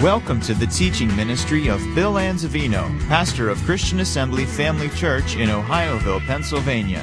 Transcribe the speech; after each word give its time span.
Welcome 0.00 0.42
to 0.42 0.52
the 0.52 0.66
teaching 0.66 1.08
ministry 1.16 1.68
of 1.68 1.80
Bill 1.94 2.14
Anzavino, 2.14 3.00
pastor 3.08 3.48
of 3.48 3.56
Christian 3.62 4.00
Assembly 4.00 4.44
Family 4.44 4.90
Church 4.90 5.36
in 5.36 5.48
Ohioville, 5.48 6.20
Pennsylvania. 6.26 7.02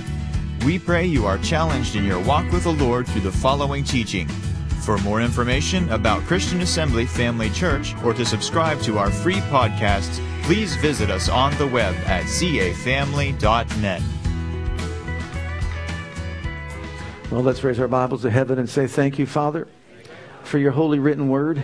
We 0.63 0.77
pray 0.77 1.03
you 1.03 1.25
are 1.25 1.39
challenged 1.39 1.95
in 1.95 2.05
your 2.05 2.19
walk 2.19 2.51
with 2.51 2.65
the 2.65 2.73
Lord 2.73 3.07
through 3.07 3.21
the 3.21 3.31
following 3.31 3.83
teaching. 3.83 4.27
For 4.85 4.99
more 4.99 5.21
information 5.21 5.91
about 5.91 6.21
Christian 6.25 6.61
Assembly 6.61 7.07
Family 7.07 7.49
Church 7.49 7.95
or 8.03 8.13
to 8.13 8.23
subscribe 8.23 8.79
to 8.81 8.99
our 8.99 9.09
free 9.09 9.41
podcasts, 9.49 10.23
please 10.43 10.75
visit 10.75 11.09
us 11.09 11.29
on 11.29 11.57
the 11.57 11.65
web 11.65 11.95
at 12.05 12.25
cafamily.net. 12.25 14.01
Well, 17.31 17.41
let's 17.41 17.63
raise 17.63 17.79
our 17.79 17.87
Bibles 17.87 18.21
to 18.21 18.29
heaven 18.29 18.59
and 18.59 18.69
say, 18.69 18.85
Thank 18.85 19.17
you, 19.17 19.25
Father, 19.25 19.67
for 20.43 20.59
your 20.59 20.73
holy 20.73 20.99
written 20.99 21.27
word. 21.27 21.63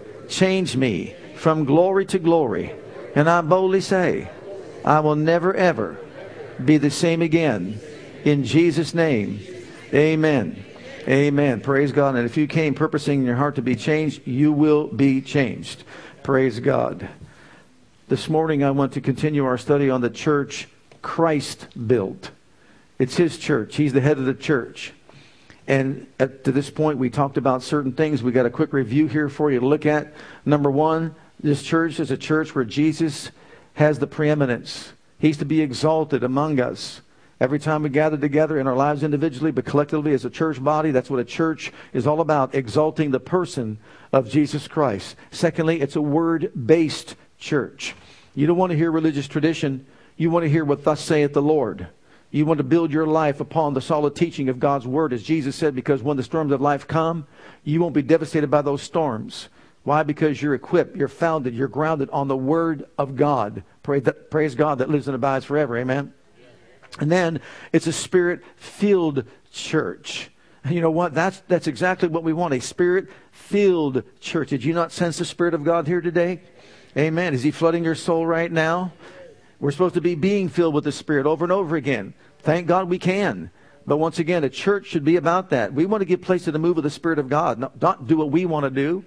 Change 0.31 0.77
me 0.77 1.13
from 1.35 1.65
glory 1.65 2.05
to 2.05 2.17
glory. 2.17 2.73
And 3.15 3.29
I 3.29 3.41
boldly 3.41 3.81
say, 3.81 4.31
I 4.85 5.01
will 5.01 5.17
never 5.17 5.53
ever 5.53 5.97
be 6.63 6.77
the 6.77 6.89
same 6.89 7.21
again. 7.21 7.79
In 8.23 8.45
Jesus' 8.45 8.93
name, 8.93 9.41
amen. 9.93 10.63
Amen. 11.05 11.59
Praise 11.59 11.91
God. 11.91 12.15
And 12.15 12.25
if 12.25 12.37
you 12.37 12.47
came 12.47 12.73
purposing 12.73 13.19
in 13.19 13.25
your 13.25 13.35
heart 13.35 13.55
to 13.55 13.61
be 13.61 13.75
changed, 13.75 14.25
you 14.25 14.53
will 14.53 14.87
be 14.87 15.19
changed. 15.21 15.83
Praise 16.23 16.59
God. 16.59 17.09
This 18.07 18.29
morning, 18.29 18.63
I 18.63 18.71
want 18.71 18.93
to 18.93 19.01
continue 19.01 19.45
our 19.45 19.57
study 19.57 19.89
on 19.89 19.99
the 19.99 20.09
church 20.09 20.69
Christ 21.01 21.67
built. 21.87 22.31
It's 22.99 23.17
His 23.17 23.37
church, 23.37 23.75
He's 23.75 23.93
the 23.93 24.01
head 24.01 24.17
of 24.17 24.25
the 24.25 24.33
church. 24.33 24.93
And 25.67 26.07
at, 26.19 26.43
to 26.45 26.51
this 26.51 26.69
point, 26.69 26.97
we 26.97 27.09
talked 27.09 27.37
about 27.37 27.63
certain 27.63 27.93
things. 27.93 28.23
We 28.23 28.31
got 28.31 28.45
a 28.45 28.49
quick 28.49 28.73
review 28.73 29.07
here 29.07 29.29
for 29.29 29.51
you 29.51 29.59
to 29.59 29.65
look 29.65 29.85
at. 29.85 30.13
Number 30.45 30.71
one, 30.71 31.15
this 31.39 31.63
church 31.63 31.99
is 31.99 32.11
a 32.11 32.17
church 32.17 32.55
where 32.55 32.65
Jesus 32.65 33.31
has 33.73 33.99
the 33.99 34.07
preeminence. 34.07 34.93
He's 35.19 35.37
to 35.37 35.45
be 35.45 35.61
exalted 35.61 36.23
among 36.23 36.59
us. 36.59 37.01
Every 37.39 37.57
time 37.57 37.81
we 37.81 37.89
gather 37.89 38.17
together 38.17 38.59
in 38.59 38.67
our 38.67 38.75
lives 38.75 39.01
individually, 39.01 39.51
but 39.51 39.65
collectively 39.65 40.13
as 40.13 40.25
a 40.25 40.29
church 40.29 40.63
body, 40.63 40.91
that's 40.91 41.09
what 41.09 41.19
a 41.19 41.25
church 41.25 41.71
is 41.91 42.05
all 42.05 42.21
about, 42.21 42.53
exalting 42.53 43.09
the 43.09 43.19
person 43.19 43.79
of 44.13 44.29
Jesus 44.29 44.67
Christ. 44.67 45.15
Secondly, 45.31 45.81
it's 45.81 45.95
a 45.95 46.01
word 46.01 46.51
based 46.67 47.15
church. 47.39 47.95
You 48.35 48.45
don't 48.45 48.57
want 48.57 48.71
to 48.71 48.77
hear 48.77 48.91
religious 48.91 49.27
tradition, 49.27 49.87
you 50.17 50.29
want 50.29 50.43
to 50.43 50.49
hear 50.49 50.63
what 50.63 50.83
thus 50.83 51.01
saith 51.01 51.33
the 51.33 51.41
Lord. 51.41 51.87
You 52.31 52.45
want 52.45 52.59
to 52.59 52.63
build 52.63 52.91
your 52.91 53.05
life 53.05 53.41
upon 53.41 53.73
the 53.73 53.81
solid 53.81 54.15
teaching 54.15 54.49
of 54.49 54.59
God's 54.59 54.87
word, 54.87 55.13
as 55.13 55.21
Jesus 55.21 55.55
said, 55.55 55.75
because 55.75 56.01
when 56.01 56.17
the 56.17 56.23
storms 56.23 56.51
of 56.51 56.61
life 56.61 56.87
come, 56.87 57.27
you 57.63 57.81
won't 57.81 57.93
be 57.93 58.01
devastated 58.01 58.49
by 58.49 58.61
those 58.61 58.81
storms. 58.81 59.49
Why? 59.83 60.03
Because 60.03 60.41
you're 60.41 60.53
equipped, 60.53 60.95
you're 60.95 61.07
founded, 61.07 61.53
you're 61.53 61.67
grounded 61.67 62.09
on 62.11 62.27
the 62.27 62.37
word 62.37 62.85
of 62.97 63.15
God. 63.15 63.63
Praise, 63.83 64.07
praise 64.29 64.55
God 64.55 64.77
that 64.77 64.89
lives 64.89 65.07
and 65.07 65.15
abides 65.15 65.45
forever. 65.45 65.77
Amen. 65.77 66.13
And 66.99 67.11
then 67.11 67.41
it's 67.73 67.87
a 67.87 67.93
spirit 67.93 68.41
filled 68.55 69.25
church. 69.51 70.29
You 70.69 70.81
know 70.81 70.91
what? 70.91 71.13
That's, 71.13 71.39
that's 71.47 71.67
exactly 71.67 72.07
what 72.07 72.23
we 72.23 72.33
want 72.33 72.53
a 72.53 72.61
spirit 72.61 73.09
filled 73.31 74.03
church. 74.19 74.49
Did 74.49 74.63
you 74.63 74.73
not 74.73 74.91
sense 74.91 75.17
the 75.17 75.25
Spirit 75.25 75.53
of 75.53 75.63
God 75.63 75.87
here 75.87 76.01
today? 76.01 76.41
Amen. 76.95 77.33
Is 77.33 77.41
He 77.41 77.51
flooding 77.51 77.83
your 77.83 77.95
soul 77.95 78.27
right 78.27 78.51
now? 78.51 78.93
We're 79.61 79.71
supposed 79.71 79.93
to 79.93 80.01
be 80.01 80.15
being 80.15 80.49
filled 80.49 80.73
with 80.73 80.85
the 80.85 80.91
Spirit 80.91 81.27
over 81.27 81.45
and 81.45 81.51
over 81.51 81.75
again. 81.75 82.15
Thank 82.39 82.65
God 82.65 82.89
we 82.89 82.97
can. 82.97 83.51
But 83.85 83.97
once 83.97 84.17
again, 84.17 84.43
a 84.43 84.49
church 84.49 84.87
should 84.87 85.05
be 85.05 85.17
about 85.17 85.51
that. 85.51 85.71
We 85.71 85.85
want 85.85 86.01
to 86.01 86.05
give 86.05 86.23
place 86.23 86.45
to 86.45 86.51
the 86.51 86.57
move 86.57 86.77
of 86.77 86.83
the 86.83 86.89
Spirit 86.89 87.19
of 87.19 87.29
God, 87.29 87.59
not, 87.79 88.07
do 88.07 88.17
what 88.17 88.31
we 88.31 88.47
want 88.47 88.63
to 88.63 88.71
do. 88.71 89.05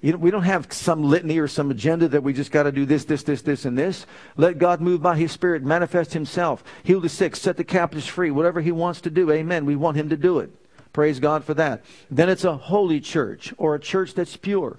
You 0.00 0.12
know, 0.12 0.18
we 0.18 0.30
don't 0.30 0.44
have 0.44 0.72
some 0.72 1.02
litany 1.02 1.38
or 1.38 1.48
some 1.48 1.72
agenda 1.72 2.06
that 2.06 2.22
we 2.22 2.32
just 2.32 2.52
got 2.52 2.64
to 2.64 2.72
do 2.72 2.86
this, 2.86 3.04
this, 3.04 3.24
this, 3.24 3.42
this, 3.42 3.64
and 3.64 3.76
this. 3.76 4.06
Let 4.36 4.58
God 4.58 4.80
move 4.80 5.02
by 5.02 5.16
His 5.16 5.32
Spirit, 5.32 5.64
manifest 5.64 6.12
Himself, 6.12 6.62
heal 6.84 7.00
the 7.00 7.08
sick, 7.08 7.34
set 7.34 7.56
the 7.56 7.64
captives 7.64 8.06
free, 8.06 8.30
whatever 8.30 8.60
He 8.60 8.70
wants 8.70 9.00
to 9.02 9.10
do. 9.10 9.32
Amen. 9.32 9.66
We 9.66 9.74
want 9.74 9.96
Him 9.96 10.08
to 10.10 10.16
do 10.16 10.38
it. 10.38 10.50
Praise 10.92 11.18
God 11.18 11.42
for 11.44 11.54
that. 11.54 11.84
Then 12.10 12.28
it's 12.28 12.44
a 12.44 12.56
holy 12.56 13.00
church 13.00 13.52
or 13.58 13.74
a 13.74 13.80
church 13.80 14.14
that's 14.14 14.36
pure, 14.36 14.78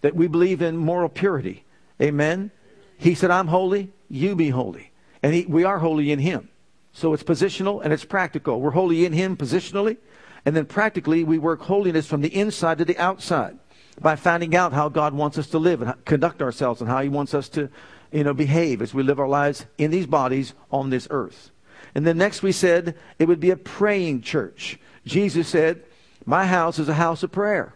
that 0.00 0.16
we 0.16 0.26
believe 0.26 0.62
in 0.62 0.76
moral 0.76 1.08
purity. 1.08 1.64
Amen. 2.02 2.50
He 2.96 3.14
said, 3.14 3.30
I'm 3.30 3.48
holy, 3.48 3.92
you 4.08 4.36
be 4.36 4.50
holy. 4.50 4.90
And 5.22 5.34
he, 5.34 5.46
we 5.46 5.64
are 5.64 5.78
holy 5.78 6.12
in 6.12 6.18
Him. 6.18 6.48
So 6.92 7.12
it's 7.12 7.22
positional 7.22 7.82
and 7.82 7.92
it's 7.92 8.04
practical. 8.04 8.60
We're 8.60 8.70
holy 8.70 9.04
in 9.04 9.12
Him 9.12 9.36
positionally, 9.36 9.96
and 10.44 10.54
then 10.54 10.66
practically 10.66 11.24
we 11.24 11.38
work 11.38 11.62
holiness 11.62 12.06
from 12.06 12.20
the 12.20 12.34
inside 12.34 12.78
to 12.78 12.84
the 12.84 12.98
outside 12.98 13.58
by 14.00 14.16
finding 14.16 14.54
out 14.54 14.72
how 14.72 14.88
God 14.88 15.14
wants 15.14 15.38
us 15.38 15.48
to 15.48 15.58
live 15.58 15.82
and 15.82 16.04
conduct 16.04 16.42
ourselves 16.42 16.80
and 16.80 16.88
how 16.88 17.00
He 17.00 17.08
wants 17.08 17.34
us 17.34 17.48
to, 17.50 17.68
you 18.12 18.22
know, 18.22 18.34
behave 18.34 18.80
as 18.80 18.94
we 18.94 19.02
live 19.02 19.18
our 19.18 19.28
lives 19.28 19.66
in 19.78 19.90
these 19.90 20.06
bodies 20.06 20.54
on 20.70 20.90
this 20.90 21.08
earth. 21.10 21.50
And 21.94 22.06
then 22.06 22.18
next 22.18 22.42
we 22.42 22.52
said 22.52 22.96
it 23.18 23.26
would 23.26 23.40
be 23.40 23.50
a 23.50 23.56
praying 23.56 24.22
church. 24.22 24.78
Jesus 25.06 25.48
said, 25.48 25.82
My 26.24 26.46
house 26.46 26.78
is 26.78 26.88
a 26.88 26.94
house 26.94 27.22
of 27.22 27.32
prayer. 27.32 27.74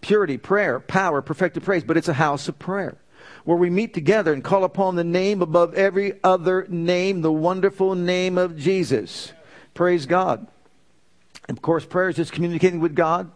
Purity, 0.00 0.38
prayer, 0.38 0.80
power, 0.80 1.20
perfected 1.20 1.62
praise, 1.62 1.84
but 1.84 1.96
it's 1.96 2.08
a 2.08 2.14
house 2.14 2.48
of 2.48 2.58
prayer 2.58 2.96
where 3.44 3.56
we 3.56 3.70
meet 3.70 3.94
together 3.94 4.32
and 4.32 4.44
call 4.44 4.64
upon 4.64 4.96
the 4.96 5.04
name 5.04 5.42
above 5.42 5.74
every 5.74 6.20
other 6.22 6.66
name, 6.68 7.22
the 7.22 7.32
wonderful 7.32 7.94
name 7.94 8.38
of 8.38 8.56
Jesus. 8.56 9.32
Praise 9.74 10.06
God. 10.06 10.46
And 11.48 11.56
of 11.56 11.62
course, 11.62 11.84
prayer 11.84 12.08
is 12.08 12.16
just 12.16 12.32
communicating 12.32 12.80
with 12.80 12.94
God. 12.94 13.30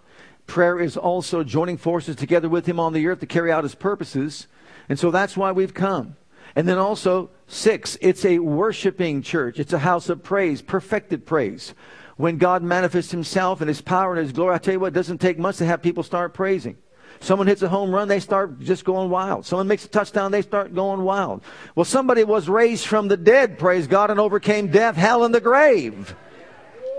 Prayer 0.47 0.79
is 0.79 0.97
also 0.97 1.43
joining 1.43 1.79
forces 1.79 2.17
together 2.17 2.49
with 2.49 2.67
Him 2.67 2.79
on 2.79 2.93
the 2.93 3.07
earth 3.07 3.21
to 3.21 3.27
carry 3.27 3.51
out 3.51 3.65
His 3.65 3.75
purposes. 3.75 4.47
And 4.89 4.99
so 4.99 5.11
that's 5.11 5.37
why 5.37 5.53
we've 5.53 5.75
come. 5.75 6.17
And 6.55 6.69
then 6.69 6.79
also, 6.79 7.31
six, 7.47 7.99
it's 8.01 8.25
a 8.25 8.39
worshiping 8.39 9.23
church. 9.23 9.59
It's 9.59 9.73
a 9.73 9.79
house 9.79 10.09
of 10.09 10.23
praise, 10.23 10.63
perfected 10.63 11.27
praise. 11.27 11.75
When 12.17 12.39
God 12.39 12.63
manifests 12.63 13.11
Himself 13.11 13.61
and 13.61 13.69
His 13.69 13.81
power 13.81 14.13
and 14.13 14.23
His 14.23 14.33
glory, 14.33 14.55
I 14.55 14.59
tell 14.59 14.75
you 14.75 14.81
what, 14.81 14.89
it 14.89 14.95
doesn't 14.95 15.19
take 15.19 15.39
much 15.39 15.57
to 15.57 15.65
have 15.65 15.83
people 15.83 16.03
start 16.03 16.35
praising. 16.35 16.77
Someone 17.21 17.47
hits 17.47 17.63
a 17.63 17.69
home 17.69 17.91
run, 17.91 18.09
they 18.09 18.21
start 18.21 18.61
just 18.61 18.85
going 18.85 19.11
wild. 19.11 19.47
Someone 19.47 19.69
makes 19.69 19.85
a 19.85 19.89
touchdown, 19.89 20.31
they 20.31 20.43
start 20.43 20.75
going 20.75 21.03
wild. 21.03 21.43
Well, 21.75 21.85
somebody 21.85 22.25
was 22.25 22.49
raised 22.49 22.87
from 22.87 23.09
the 23.09 23.17
dead, 23.17 23.59
praise 23.59 23.87
God, 23.87 24.11
and 24.11 24.21
overcame 24.21 24.69
death, 24.69 24.97
hell, 24.97 25.25
and 25.25 25.35
the 25.35 25.41
grave. 25.41 26.15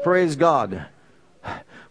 Praise 0.04 0.36
God. 0.36 0.86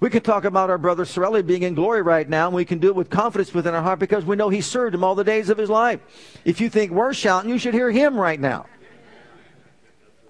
We 0.01 0.11
could 0.11 0.25
talk 0.25 0.45
about 0.45 0.69
our 0.69 0.79
brother 0.79 1.05
Sorelli 1.05 1.43
being 1.43 1.63
in 1.63 1.75
glory 1.75 2.03
right 2.03 2.29
now, 2.29 2.49
and 2.49 2.55
we 2.55 2.65
can 2.65 2.79
do 2.79 2.89
it 2.89 2.95
with 2.95 3.09
confidence 3.09 3.55
within 3.55 3.75
our 3.75 3.83
heart 3.83 3.99
because 3.99 4.25
we 4.25 4.37
know 4.37 4.49
he 4.49 4.61
served 4.61 4.95
him 4.95 5.03
all 5.03 5.15
the 5.15 5.25
days 5.25 5.49
of 5.49 5.57
his 5.57 5.71
life. 5.71 6.01
If 6.45 6.61
you 6.61 6.69
think 6.69 6.93
we're 6.93 7.15
shouting, 7.15 7.49
you 7.49 7.59
should 7.59 7.75
hear 7.75 7.91
him 7.91 8.17
right 8.17 8.39
now. 8.39 8.67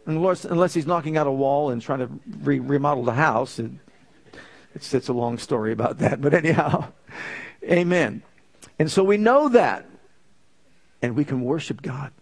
Unless, 0.07 0.45
unless 0.45 0.75
he's 0.75 0.87
knocking 0.87 1.17
out 1.17 1.27
a 1.27 1.33
wall 1.33 1.71
and 1.71 1.81
trying 1.81 2.01
to 2.01 2.11
re- 2.43 2.61
remodel 2.61 3.05
the 3.05 3.15
house. 3.15 3.59
It, 3.59 3.71
it's, 4.75 4.93
it's 4.93 5.09
a 5.09 5.13
long 5.13 5.39
story 5.39 5.73
about 5.73 5.99
that. 5.99 6.21
But 6.21 6.35
anyhow, 6.35 6.93
amen. 7.65 8.23
And 8.79 8.91
so 8.91 9.05
we 9.05 9.17
know 9.17 9.49
that. 9.49 9.87
And 11.03 11.17
we 11.17 11.25
can 11.25 11.43
worship 11.43 11.83
God. 11.83 12.13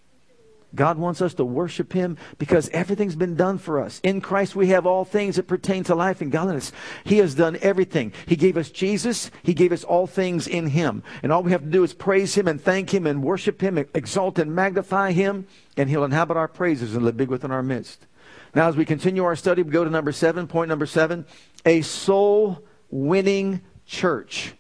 God 0.75 0.99
wants 0.99 1.21
us 1.21 1.35
to 1.35 1.45
worship 1.45 1.93
Him 1.93 2.17
because 2.39 2.69
everything's 2.71 3.17
been 3.17 3.37
done 3.37 3.59
for 3.59 3.81
us. 3.81 4.01
In 4.03 4.21
Christ, 4.21 4.57
we 4.57 4.69
have 4.69 4.87
all 4.87 5.05
things 5.05 5.37
that 5.37 5.47
pertain 5.47 5.85
to 5.85 5.95
life 5.95 6.21
and 6.21 6.33
godliness. 6.33 6.73
He 7.05 7.19
has 7.19 7.35
done 7.35 7.59
everything. 7.61 8.13
He 8.27 8.37
gave 8.37 8.57
us 8.57 8.71
Jesus. 8.71 9.31
He 9.43 9.55
gave 9.55 9.73
us 9.73 9.85
all 9.85 10.07
things 10.07 10.47
in 10.47 10.69
Him. 10.69 11.03
And 11.23 11.31
all 11.31 11.43
we 11.43 11.53
have 11.53 11.63
to 11.63 11.71
do 11.71 11.85
is 11.85 11.93
praise 11.93 12.35
Him 12.35 12.49
and 12.49 12.61
thank 12.61 12.93
Him 12.93 13.07
and 13.07 13.23
worship 13.23 13.61
Him, 13.61 13.77
and 13.79 13.89
exalt 13.95 14.39
and 14.39 14.55
magnify 14.55 15.13
Him, 15.13 15.47
and 15.77 15.91
He'll 15.91 16.05
inhabit 16.05 16.37
our 16.37 16.49
praises 16.49 16.97
and 16.97 17.05
live 17.05 17.17
big 17.17 17.29
within 17.29 17.51
our 17.51 17.63
midst. 17.63 18.07
Now, 18.55 18.69
as 18.69 18.77
we 18.77 18.85
continue 18.85 19.25
our 19.25 19.37
study, 19.37 19.63
we 19.63 19.71
go 19.71 19.85
to 19.85 19.91
number 19.91 20.13
seven, 20.13 20.47
point 20.47 20.69
number 20.69 20.87
seven 20.87 21.27
a 21.65 21.83
soul 21.83 22.63
winning 22.91 23.61
church. 23.87 24.55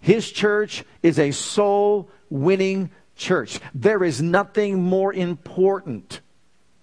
His 0.00 0.30
church 0.30 0.84
is 1.02 1.18
a 1.18 1.30
soul 1.30 2.08
winning 2.30 2.90
church. 3.16 3.60
There 3.74 4.04
is 4.04 4.22
nothing 4.22 4.82
more 4.82 5.12
important 5.12 6.20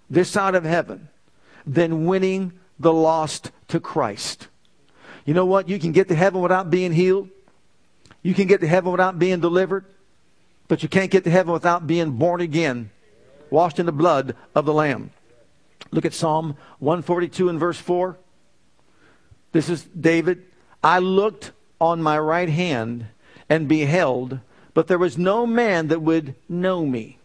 this 0.08 0.30
side 0.30 0.54
of 0.54 0.64
heaven 0.64 1.08
than 1.66 2.06
winning 2.06 2.52
the 2.78 2.92
lost 2.92 3.50
to 3.68 3.80
Christ. 3.80 4.48
You 5.24 5.34
know 5.34 5.46
what? 5.46 5.68
You 5.68 5.78
can 5.78 5.92
get 5.92 6.08
to 6.08 6.14
heaven 6.14 6.40
without 6.40 6.70
being 6.70 6.92
healed. 6.92 7.28
You 8.22 8.34
can 8.34 8.46
get 8.46 8.60
to 8.60 8.68
heaven 8.68 8.92
without 8.92 9.18
being 9.18 9.40
delivered. 9.40 9.84
But 10.68 10.82
you 10.82 10.88
can't 10.88 11.10
get 11.10 11.24
to 11.24 11.30
heaven 11.30 11.52
without 11.52 11.86
being 11.86 12.12
born 12.12 12.40
again, 12.40 12.90
washed 13.50 13.78
in 13.78 13.86
the 13.86 13.92
blood 13.92 14.34
of 14.54 14.64
the 14.64 14.72
Lamb. 14.72 15.10
Look 15.90 16.04
at 16.04 16.14
Psalm 16.14 16.56
142 16.80 17.48
and 17.48 17.58
verse 17.58 17.78
4. 17.78 18.16
This 19.52 19.68
is 19.68 19.84
David. 19.84 20.44
I 20.82 20.98
looked 20.98 21.52
on 21.80 22.02
my 22.02 22.18
right 22.18 22.48
hand 22.48 23.06
and 23.48 23.68
beheld, 23.68 24.40
but 24.74 24.86
there 24.86 24.98
was 24.98 25.16
no 25.16 25.46
man 25.46 25.88
that 25.88 26.02
would 26.02 26.34
know 26.48 26.84
me. 26.84 27.18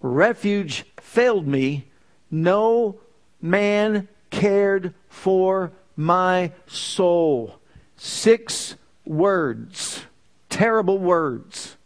Refuge 0.00 0.84
failed 1.00 1.46
me. 1.46 1.86
No 2.30 2.98
man 3.40 4.08
cared 4.30 4.94
for 5.08 5.72
my 5.96 6.52
soul. 6.66 7.56
Six 7.96 8.76
words. 9.04 10.02
Terrible 10.48 10.98
words. 10.98 11.76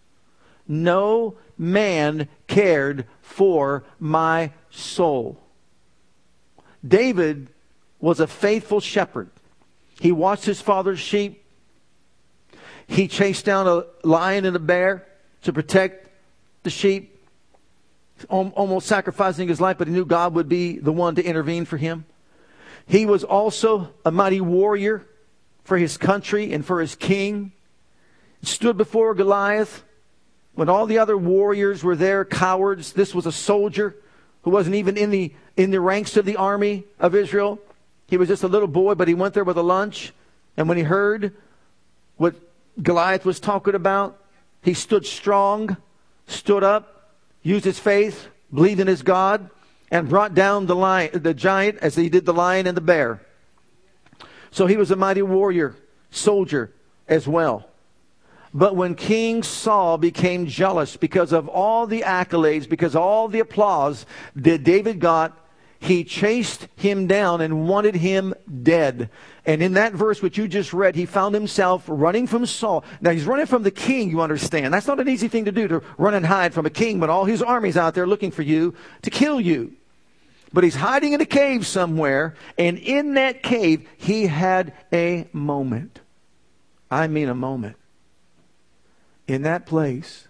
No 0.67 1.37
man 1.59 2.29
cared 2.47 3.07
for 3.21 3.85
my 3.99 4.53
soul. 4.71 5.39
David 6.87 7.49
was 8.01 8.21
a 8.21 8.27
faithful 8.27 8.81
shepherd. 8.81 9.31
He 10.01 10.13
watched 10.13 10.45
his 10.45 10.61
father's 10.61 11.01
sheep. 11.01 11.43
He 12.87 13.09
chased 13.09 13.45
down 13.45 13.67
a 13.67 13.85
lion 14.07 14.45
and 14.45 14.57
a 14.57 14.61
bear 14.61 15.07
to 15.43 15.53
protect 15.53 16.09
the 16.63 16.71
sheep, 16.71 17.19
almost 18.29 18.87
sacrificing 18.87 19.49
his 19.49 19.61
life, 19.61 19.79
but 19.79 19.89
he 19.89 19.93
knew 19.93 20.05
God 20.05 20.35
would 20.35 20.49
be 20.49 20.79
the 20.79 20.93
one 20.93 21.15
to 21.17 21.25
intervene 21.25 21.65
for 21.65 21.77
him. 21.77 22.05
He 22.87 23.05
was 23.07 23.25
also 23.25 23.93
a 24.05 24.11
mighty 24.11 24.41
warrior 24.41 25.05
for 25.65 25.77
his 25.77 25.97
country 25.97 26.53
and 26.53 26.65
for 26.65 26.81
his 26.81 26.95
king. 26.95 27.53
Stood 28.43 28.77
before 28.77 29.15
Goliath 29.15 29.83
when 30.55 30.69
all 30.69 30.87
the 30.87 30.99
other 30.99 31.19
warriors 31.19 31.83
were 31.83 31.97
there, 31.97 32.25
cowards. 32.25 32.93
This 32.93 33.15
was 33.15 33.27
a 33.27 33.33
soldier 33.33 33.97
who 34.43 34.51
wasn't 34.51 34.77
even 34.77 34.97
in 34.97 35.11
the, 35.11 35.35
in 35.57 35.71
the 35.71 35.81
ranks 35.81 36.17
of 36.17 36.25
the 36.25 36.37
army 36.37 36.85
of 37.01 37.15
Israel. 37.15 37.59
He 38.07 38.17
was 38.17 38.29
just 38.29 38.45
a 38.45 38.49
little 38.49 38.69
boy, 38.69 38.95
but 38.95 39.09
he 39.09 39.15
went 39.15 39.35
there 39.35 39.45
with 39.45 39.59
a 39.59 39.63
lunch. 39.63 40.13
And 40.57 40.69
when 40.69 40.79
he 40.79 40.85
heard 40.85 41.35
what 42.17 42.37
Goliath 42.83 43.25
was 43.25 43.41
talking 43.41 43.75
about, 43.75 44.21
he 44.63 44.75
stood 44.75 45.07
strong, 45.07 45.77
stood 46.27 46.63
up, 46.63 47.13
used 47.43 47.65
his 47.65 47.79
faith, 47.79 48.29
believed 48.53 48.81
in 48.81 48.87
his 48.87 49.03
God, 49.03 49.49
and 49.91 50.09
brought 50.09 50.35
down 50.35 50.67
the, 50.67 50.77
lion, 50.77 51.23
the 51.23 51.35
giant 51.35 51.79
as 51.79 51.95
he 51.95 52.09
did 52.09 52.27
the 52.27 52.35
lion 52.35 52.67
and 52.67 52.77
the 52.77 52.81
bear. 52.81 53.23
So 54.51 54.67
he 54.67 54.77
was 54.77 54.91
a 54.91 54.97
mighty 54.97 55.23
warrior, 55.23 55.77
soldier 56.11 56.73
as 57.09 57.29
well. 57.29 57.69
But 58.53 58.75
when 58.75 58.95
King 58.95 59.43
Saul 59.43 59.99
became 59.99 60.47
jealous 60.47 60.97
because 60.97 61.33
of 61.33 61.47
all 61.49 61.87
the 61.87 62.03
accolades, 62.03 62.69
because 62.69 62.97
all 62.97 63.29
the 63.29 63.41
applause 63.41 64.07
that 64.35 64.65
David 64.65 64.99
got, 64.99 65.39
he 65.79 66.05
chased 66.05 66.69
him 66.75 67.07
down 67.07 67.41
and 67.41 67.69
wanted 67.69 67.97
him 67.97 68.35
dead. 68.63 69.11
And 69.47 69.63
in 69.63 69.75
that 69.75 69.93
verse 69.93 70.21
which 70.21 70.37
you 70.37 70.49
just 70.49 70.73
read, 70.73 70.97
he 70.97 71.07
found 71.07 71.33
himself 71.33 71.85
running 71.87 72.27
from 72.27 72.45
Saul. 72.47 72.85
Now 73.01 73.13
he's 73.13 73.25
running 73.25 73.47
from 73.47 73.63
the 73.63 73.71
king, 73.71 74.11
you 74.11 74.21
understand. 74.21 74.75
That's 74.75 74.89
not 74.89 74.99
an 74.99 75.09
easy 75.09 75.29
thing 75.29 75.45
to 75.45 75.53
do 75.53 75.69
to 75.69 75.83
run 75.97 76.15
and 76.15 76.27
hide 76.27 76.53
from 76.53 76.67
a 76.67 76.71
king, 76.71 76.99
but 76.99 77.11
all 77.11 77.25
his 77.25 77.43
army's 77.43 77.77
out 77.77 77.95
there 77.95 78.09
looking 78.09 78.33
for 78.33 78.43
you 78.43 78.75
to 79.03 79.11
kill 79.11 79.41
you. 79.41 79.73
But 80.53 80.65
he's 80.65 80.75
hiding 80.75 81.13
in 81.13 81.21
a 81.21 81.27
cave 81.27 81.65
somewhere, 81.65 82.35
and 82.59 82.77
in 82.77 83.15
that 83.15 83.45
cave, 83.45 83.89
he 83.97 84.27
had 84.27 84.73
a 84.93 85.29
moment. 85.33 86.01
I 86.91 87.07
mean, 87.07 87.29
a 87.29 87.35
moment. 87.35 87.77
In 89.29 89.43
that 89.43 89.67
place, 89.67 90.27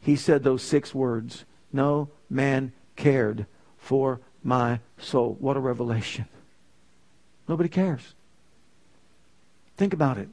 he 0.00 0.16
said 0.16 0.42
those 0.42 0.62
six 0.62 0.94
words 0.94 1.44
No 1.72 2.10
man 2.28 2.72
cared 2.96 3.46
for 3.78 4.20
my 4.42 4.80
soul. 4.98 5.36
What 5.40 5.56
a 5.56 5.60
revelation. 5.60 6.26
Nobody 7.46 7.68
cares. 7.68 8.14
Think 9.78 9.94
about 9.94 10.18
it. 10.18 10.28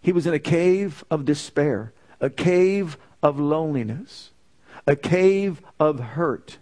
He 0.00 0.12
was 0.12 0.26
in 0.26 0.34
a 0.34 0.38
cave 0.38 1.04
of 1.10 1.24
despair, 1.24 1.92
a 2.20 2.30
cave 2.30 2.96
of 3.22 3.38
loneliness, 3.38 4.30
a 4.86 4.96
cave 4.96 5.60
of 5.78 6.00
hurt. 6.00 6.58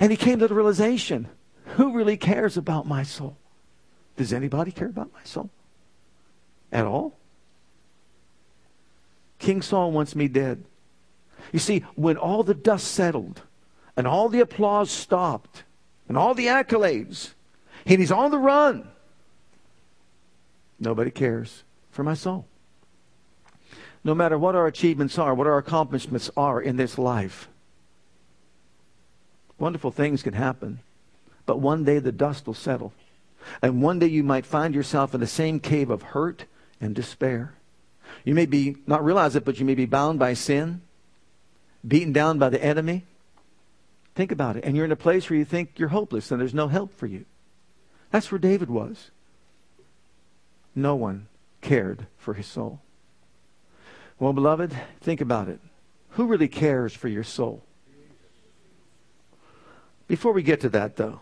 And 0.00 0.10
he 0.10 0.16
came 0.16 0.40
to 0.40 0.48
the 0.48 0.54
realization 0.54 1.28
who 1.76 1.92
really 1.92 2.16
cares 2.16 2.56
about 2.56 2.86
my 2.86 3.04
soul? 3.04 3.36
Does 4.16 4.32
anybody 4.32 4.72
care 4.72 4.88
about 4.88 5.12
my 5.12 5.22
soul? 5.24 5.50
At 6.72 6.84
all? 6.84 7.16
King 9.38 9.62
Saul 9.62 9.92
wants 9.92 10.16
me 10.16 10.26
dead. 10.26 10.64
You 11.52 11.58
see, 11.60 11.84
when 11.94 12.16
all 12.16 12.42
the 12.42 12.54
dust 12.54 12.88
settled 12.88 13.42
and 13.96 14.06
all 14.06 14.28
the 14.28 14.40
applause 14.40 14.90
stopped 14.90 15.62
and 16.08 16.16
all 16.16 16.34
the 16.34 16.46
accolades, 16.46 17.34
and 17.84 18.00
he's 18.00 18.10
on 18.10 18.30
the 18.30 18.38
run, 18.38 18.88
nobody 20.78 21.10
cares 21.10 21.64
for 21.90 22.02
my 22.02 22.14
soul. 22.14 22.46
No 24.04 24.14
matter 24.14 24.38
what 24.38 24.54
our 24.54 24.66
achievements 24.66 25.18
are, 25.18 25.34
what 25.34 25.46
our 25.46 25.58
accomplishments 25.58 26.30
are 26.36 26.60
in 26.60 26.76
this 26.76 26.98
life, 26.98 27.48
wonderful 29.58 29.90
things 29.90 30.22
can 30.22 30.34
happen. 30.34 30.80
But 31.44 31.60
one 31.60 31.84
day 31.84 31.98
the 31.98 32.12
dust 32.12 32.46
will 32.46 32.54
settle. 32.54 32.92
And 33.62 33.82
one 33.82 33.98
day 33.98 34.06
you 34.06 34.22
might 34.22 34.46
find 34.46 34.74
yourself 34.74 35.14
in 35.14 35.20
the 35.20 35.26
same 35.26 35.60
cave 35.60 35.90
of 35.90 36.02
hurt 36.02 36.44
and 36.80 36.94
despair. 36.94 37.54
You 38.24 38.34
may 38.34 38.46
be, 38.46 38.76
not 38.86 39.04
realize 39.04 39.36
it, 39.36 39.44
but 39.44 39.58
you 39.58 39.64
may 39.64 39.74
be 39.74 39.86
bound 39.86 40.18
by 40.18 40.34
sin, 40.34 40.82
beaten 41.86 42.12
down 42.12 42.38
by 42.38 42.48
the 42.48 42.62
enemy. 42.62 43.04
Think 44.14 44.32
about 44.32 44.56
it. 44.56 44.64
And 44.64 44.76
you're 44.76 44.84
in 44.84 44.92
a 44.92 44.96
place 44.96 45.28
where 45.28 45.38
you 45.38 45.44
think 45.44 45.78
you're 45.78 45.90
hopeless 45.90 46.30
and 46.30 46.40
there's 46.40 46.54
no 46.54 46.68
help 46.68 46.92
for 46.92 47.06
you. 47.06 47.24
That's 48.10 48.30
where 48.32 48.38
David 48.38 48.70
was. 48.70 49.10
No 50.76 50.94
one 50.94 51.26
cared 51.62 52.06
for 52.18 52.34
his 52.34 52.46
soul. 52.46 52.80
Well, 54.20 54.34
beloved, 54.34 54.76
think 55.00 55.22
about 55.22 55.48
it. 55.48 55.58
Who 56.10 56.26
really 56.26 56.48
cares 56.48 56.94
for 56.94 57.08
your 57.08 57.24
soul? 57.24 57.64
Before 60.06 60.32
we 60.32 60.42
get 60.42 60.60
to 60.60 60.68
that, 60.68 60.96
though, 60.96 61.20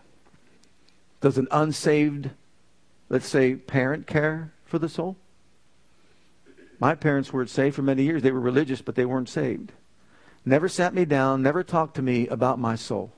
does 1.21 1.37
an 1.37 1.47
unsaved, 1.49 2.29
let's 3.09 3.27
say, 3.27 3.55
parent 3.55 4.05
care 4.05 4.53
for 4.65 4.77
the 4.77 4.89
soul? 4.89 5.15
My 6.79 6.93
parents 6.93 7.31
weren't 7.31 7.49
saved 7.49 7.75
for 7.75 7.81
many 7.81 8.03
years. 8.03 8.21
They 8.21 8.31
were 8.31 8.39
religious, 8.39 8.81
but 8.81 8.95
they 8.95 9.05
weren't 9.05 9.29
saved. 9.29 9.71
Never 10.43 10.67
sat 10.67 10.93
me 10.93 11.05
down, 11.05 11.41
never 11.41 11.63
talked 11.63 11.95
to 11.95 12.01
me 12.01 12.27
about 12.27 12.59
my 12.59 12.75
soul. 12.75 13.11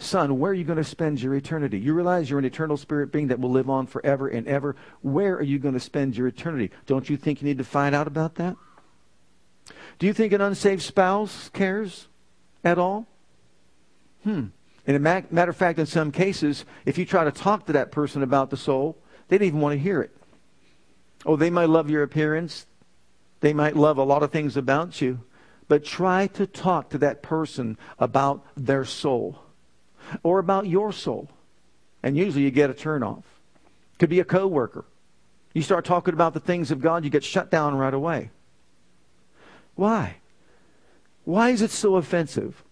Son, 0.00 0.38
where 0.38 0.52
are 0.52 0.54
you 0.54 0.64
going 0.64 0.78
to 0.78 0.84
spend 0.84 1.20
your 1.20 1.34
eternity? 1.34 1.78
You 1.78 1.92
realize 1.92 2.30
you're 2.30 2.38
an 2.38 2.44
eternal 2.44 2.76
spirit 2.76 3.10
being 3.10 3.28
that 3.28 3.40
will 3.40 3.50
live 3.50 3.68
on 3.68 3.86
forever 3.88 4.28
and 4.28 4.46
ever. 4.46 4.76
Where 5.02 5.34
are 5.34 5.42
you 5.42 5.58
going 5.58 5.74
to 5.74 5.80
spend 5.80 6.16
your 6.16 6.28
eternity? 6.28 6.70
Don't 6.86 7.10
you 7.10 7.16
think 7.16 7.42
you 7.42 7.48
need 7.48 7.58
to 7.58 7.64
find 7.64 7.96
out 7.96 8.06
about 8.06 8.36
that? 8.36 8.56
Do 9.98 10.06
you 10.06 10.12
think 10.12 10.32
an 10.32 10.40
unsaved 10.40 10.82
spouse 10.82 11.48
cares 11.48 12.06
at 12.62 12.78
all? 12.78 13.08
Hmm. 14.22 14.46
And 14.86 14.96
a 14.96 15.00
matter 15.00 15.50
of 15.50 15.56
fact, 15.56 15.80
in 15.80 15.86
some 15.86 16.12
cases, 16.12 16.64
if 16.86 16.96
you 16.96 17.04
try 17.04 17.24
to 17.24 17.32
talk 17.32 17.66
to 17.66 17.72
that 17.72 17.90
person 17.90 18.22
about 18.22 18.50
the 18.50 18.56
soul, 18.56 18.96
they 19.26 19.36
don't 19.36 19.48
even 19.48 19.60
want 19.60 19.74
to 19.74 19.78
hear 19.78 20.00
it. 20.00 20.16
Oh, 21.26 21.34
they 21.34 21.50
might 21.50 21.68
love 21.68 21.90
your 21.90 22.04
appearance. 22.04 22.66
They 23.40 23.52
might 23.52 23.76
love 23.76 23.98
a 23.98 24.04
lot 24.04 24.22
of 24.22 24.30
things 24.30 24.56
about 24.56 25.00
you. 25.00 25.24
But 25.66 25.84
try 25.84 26.28
to 26.28 26.46
talk 26.46 26.88
to 26.90 26.98
that 26.98 27.20
person 27.20 27.76
about 27.98 28.46
their 28.56 28.84
soul 28.84 29.40
or 30.22 30.38
about 30.38 30.66
your 30.66 30.92
soul. 30.92 31.28
And 32.02 32.16
usually 32.16 32.44
you 32.44 32.50
get 32.50 32.70
a 32.70 32.74
turnoff. 32.74 33.24
Could 33.98 34.10
be 34.10 34.20
a 34.20 34.24
coworker. 34.24 34.84
You 35.54 35.62
start 35.62 35.84
talking 35.84 36.14
about 36.14 36.34
the 36.34 36.40
things 36.40 36.70
of 36.70 36.80
God, 36.80 37.04
you 37.04 37.10
get 37.10 37.24
shut 37.24 37.50
down 37.50 37.74
right 37.76 37.94
away. 37.94 38.30
Why? 39.74 40.16
Why 41.24 41.50
is 41.50 41.62
it 41.62 41.70
so 41.70 41.96
offensive 41.96 42.62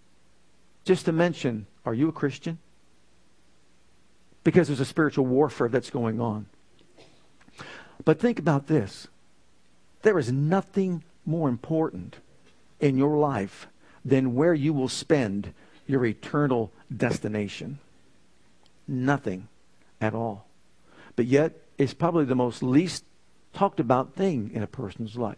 just 0.84 1.04
to 1.06 1.12
mention 1.12 1.66
are 1.84 1.94
you 1.94 2.08
a 2.08 2.12
Christian? 2.12 2.58
Because 4.44 4.68
there's 4.68 4.80
a 4.80 4.84
spiritual 4.84 5.26
warfare 5.26 5.68
that's 5.68 5.90
going 5.90 6.20
on. 6.20 6.46
But 8.04 8.20
think 8.20 8.38
about 8.38 8.66
this 8.66 9.08
there 10.02 10.18
is 10.18 10.30
nothing 10.30 11.02
more 11.24 11.48
important 11.48 12.16
in 12.78 12.96
your 12.96 13.18
life 13.18 13.66
than 14.04 14.34
where 14.34 14.54
you 14.54 14.72
will 14.72 14.88
spend 14.88 15.52
your 15.86 16.04
eternal 16.04 16.72
destination. 16.94 17.78
Nothing 18.88 19.48
at 20.00 20.14
all. 20.14 20.46
But 21.14 21.26
yet, 21.26 21.54
it's 21.78 21.94
probably 21.94 22.24
the 22.24 22.34
most 22.34 22.62
least 22.62 23.04
talked 23.52 23.80
about 23.80 24.14
thing 24.14 24.50
in 24.52 24.62
a 24.62 24.66
person's 24.66 25.16
life. 25.16 25.36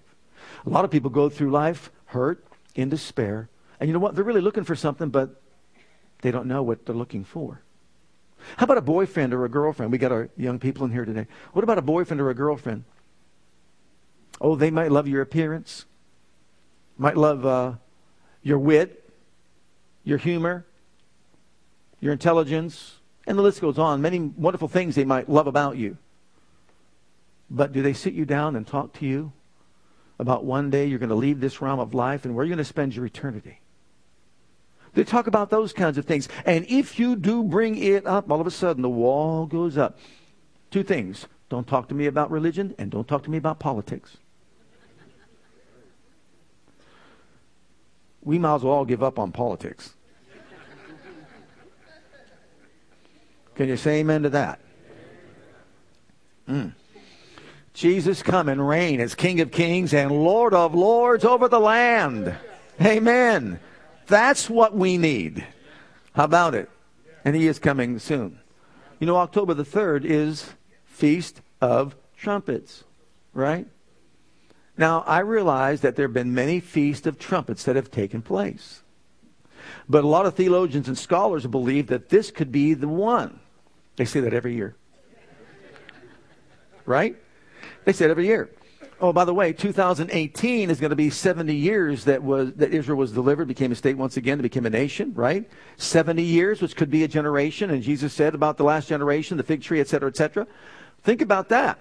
A 0.67 0.71
lot 0.71 0.85
of 0.85 0.91
people 0.91 1.11
go 1.11 1.29
through 1.29 1.51
life 1.51 1.91
hurt, 2.07 2.45
in 2.75 2.89
despair, 2.89 3.49
and 3.81 3.89
you 3.89 3.93
know 3.95 3.99
what? 3.99 4.15
They're 4.15 4.25
really 4.25 4.41
looking 4.41 4.65
for 4.65 4.75
something, 4.75 5.09
but 5.09 5.41
they 6.23 6.31
don't 6.31 6.47
know 6.47 6.63
what 6.63 6.87
they're 6.87 6.95
looking 6.95 7.25
for. 7.25 7.61
How 8.57 8.65
about 8.65 8.79
a 8.79 8.83
boyfriend 8.83 9.35
or 9.35 9.45
a 9.45 9.49
girlfriend? 9.49 9.91
We 9.93 9.99
got 9.99 10.13
our 10.13 10.29
young 10.37 10.59
people 10.59 10.85
in 10.85 10.93
here 10.93 11.05
today. 11.05 11.27
What 11.53 11.65
about 11.65 11.79
a 11.79 11.83
boyfriend 11.83 12.21
or 12.21 12.31
a 12.31 12.35
girlfriend? 12.35 12.85
Oh, 14.41 14.55
they 14.55 14.71
might 14.71 14.93
love 14.93 15.09
your 15.09 15.23
appearance, 15.23 15.87
might 16.97 17.17
love 17.17 17.45
uh, 17.45 17.73
your 18.43 18.59
wit, 18.59 19.08
your 20.09 20.17
humor, 20.17 20.65
your 22.01 22.15
intelligence, 22.15 22.97
and 23.27 23.37
the 23.37 23.43
list 23.43 23.61
goes 23.61 23.79
on. 23.79 24.01
Many 24.01 24.21
wonderful 24.21 24.67
things 24.67 24.95
they 24.95 25.05
might 25.05 25.29
love 25.29 25.47
about 25.47 25.77
you. 25.77 25.99
But 27.51 27.73
do 27.73 27.83
they 27.83 27.93
sit 27.93 28.15
you 28.15 28.25
down 28.25 28.57
and 28.57 28.67
talk 28.67 28.95
to 28.95 29.07
you 29.07 29.33
about 30.19 30.47
one 30.47 30.71
day 30.71 30.87
you're 30.87 30.99
going 30.99 31.11
to 31.11 31.15
leave 31.15 31.41
this 31.41 31.61
realm 31.61 31.79
of 31.79 31.93
life 31.93 32.25
and 32.25 32.35
where 32.35 32.47
you're 32.47 32.57
going 32.57 32.65
to 32.65 32.65
spend 32.65 32.97
your 32.97 33.05
eternity? 33.05 33.61
They 34.95 35.05
talk 35.05 35.27
about 35.27 35.51
those 35.51 35.75
kinds 35.75 35.99
of 35.99 36.07
things. 36.07 36.27
And 36.47 36.65
if 36.71 36.99
you 36.99 37.15
do 37.15 37.45
bring 37.45 37.77
it 37.77 38.07
up, 38.07 38.31
all 38.31 38.41
of 38.41 38.47
a 38.47 38.51
sudden 38.51 38.81
the 38.81 38.89
wall 38.89 39.45
goes 39.45 39.77
up. 39.77 39.99
Two 40.71 40.83
things. 40.83 41.27
Don't 41.51 41.67
talk 41.67 41.87
to 41.89 41.95
me 41.95 42.07
about 42.07 42.31
religion 42.31 42.75
and 42.79 42.91
don't 42.91 43.07
talk 43.07 43.25
to 43.25 43.31
me 43.31 43.37
about 43.37 43.59
politics. 43.59 44.17
We 48.23 48.39
might 48.39 48.55
as 48.57 48.63
well 48.63 48.73
all 48.73 48.85
give 48.87 49.03
up 49.03 49.19
on 49.19 49.33
politics. 49.33 49.95
Can 53.59 53.69
you 53.69 53.77
say 53.77 53.99
amen 53.99 54.23
to 54.23 54.31
that? 54.31 54.61
Mm. 56.49 56.75
Jesus 57.75 58.23
come 58.23 58.49
and 58.49 58.69
reign 58.69 59.01
as 59.01 59.17
King 59.17 59.41
of 59.41 59.51
Kings 59.51 59.93
and 59.93 60.13
Lord 60.13 60.55
of 60.55 60.77
Lords 60.77 61.25
over 61.25 61.49
the 61.49 61.59
land. 61.59 62.37
Amen. 62.81 63.59
That's 64.07 64.49
what 64.49 64.77
we 64.77 64.97
need. 64.97 65.45
How 66.13 66.23
about 66.23 66.55
it? 66.55 66.71
And 67.25 67.35
he 67.35 67.49
is 67.49 67.59
coming 67.59 67.99
soon. 67.99 68.39
You 69.01 69.09
know, 69.09 69.17
October 69.17 69.55
the 69.55 69.65
3rd 69.65 70.05
is 70.05 70.51
Feast 70.85 71.41
of 71.61 71.97
Trumpets, 72.17 72.85
right? 73.35 73.67
Now, 74.77 75.03
I 75.05 75.19
realize 75.19 75.81
that 75.81 75.97
there 75.97 76.07
have 76.07 76.15
been 76.15 76.33
many 76.33 76.61
Feasts 76.61 77.09
of 77.09 77.19
Trumpets 77.19 77.65
that 77.65 77.75
have 77.75 77.91
taken 77.91 78.23
place. 78.23 78.83
But 79.89 80.05
a 80.05 80.09
lot 80.09 80.27
of 80.27 80.35
theologians 80.35 80.87
and 80.87 80.97
scholars 80.97 81.45
believe 81.49 81.89
that 81.89 82.09
this 82.09 82.31
could 82.31 82.53
be 82.53 82.75
the 82.75 82.87
one. 82.87 83.41
They 83.99 84.05
say 84.05 84.21
that 84.21 84.33
every 84.33 84.55
year. 84.55 84.77
Right? 86.87 87.17
They 87.85 87.93
say 87.93 88.05
it 88.05 88.11
every 88.11 88.27
year. 88.27 88.49
Oh, 89.01 89.13
by 89.13 89.25
the 89.25 89.35
way, 89.35 89.53
2018 89.53 90.71
is 90.71 90.81
going 90.81 90.91
to 90.91 90.97
be 90.97 91.11
70 91.11 91.55
years 91.55 92.05
that 92.05 92.23
was 92.23 92.53
that 92.55 92.73
Israel 92.73 92.97
was 92.97 93.13
delivered, 93.13 93.49
became 93.49 93.73
a 93.73 93.75
state 93.75 93.97
once 93.97 94.17
again, 94.17 94.41
became 94.41 94.67
a 94.67 94.71
nation, 94.71 95.13
right? 95.15 95.49
70 95.77 96.23
years, 96.23 96.63
which 96.63 96.77
could 96.77 96.91
be 96.91 97.03
a 97.05 97.09
generation, 97.09 97.71
and 97.71 97.83
Jesus 97.83 98.13
said 98.13 98.35
about 98.35 98.57
the 98.57 98.65
last 98.65 98.89
generation, 98.89 99.37
the 99.37 99.43
fig 99.43 99.63
tree, 99.63 99.81
etc., 99.81 100.09
etc. 100.09 100.47
Think 101.03 101.21
about 101.21 101.49
that. 101.49 101.79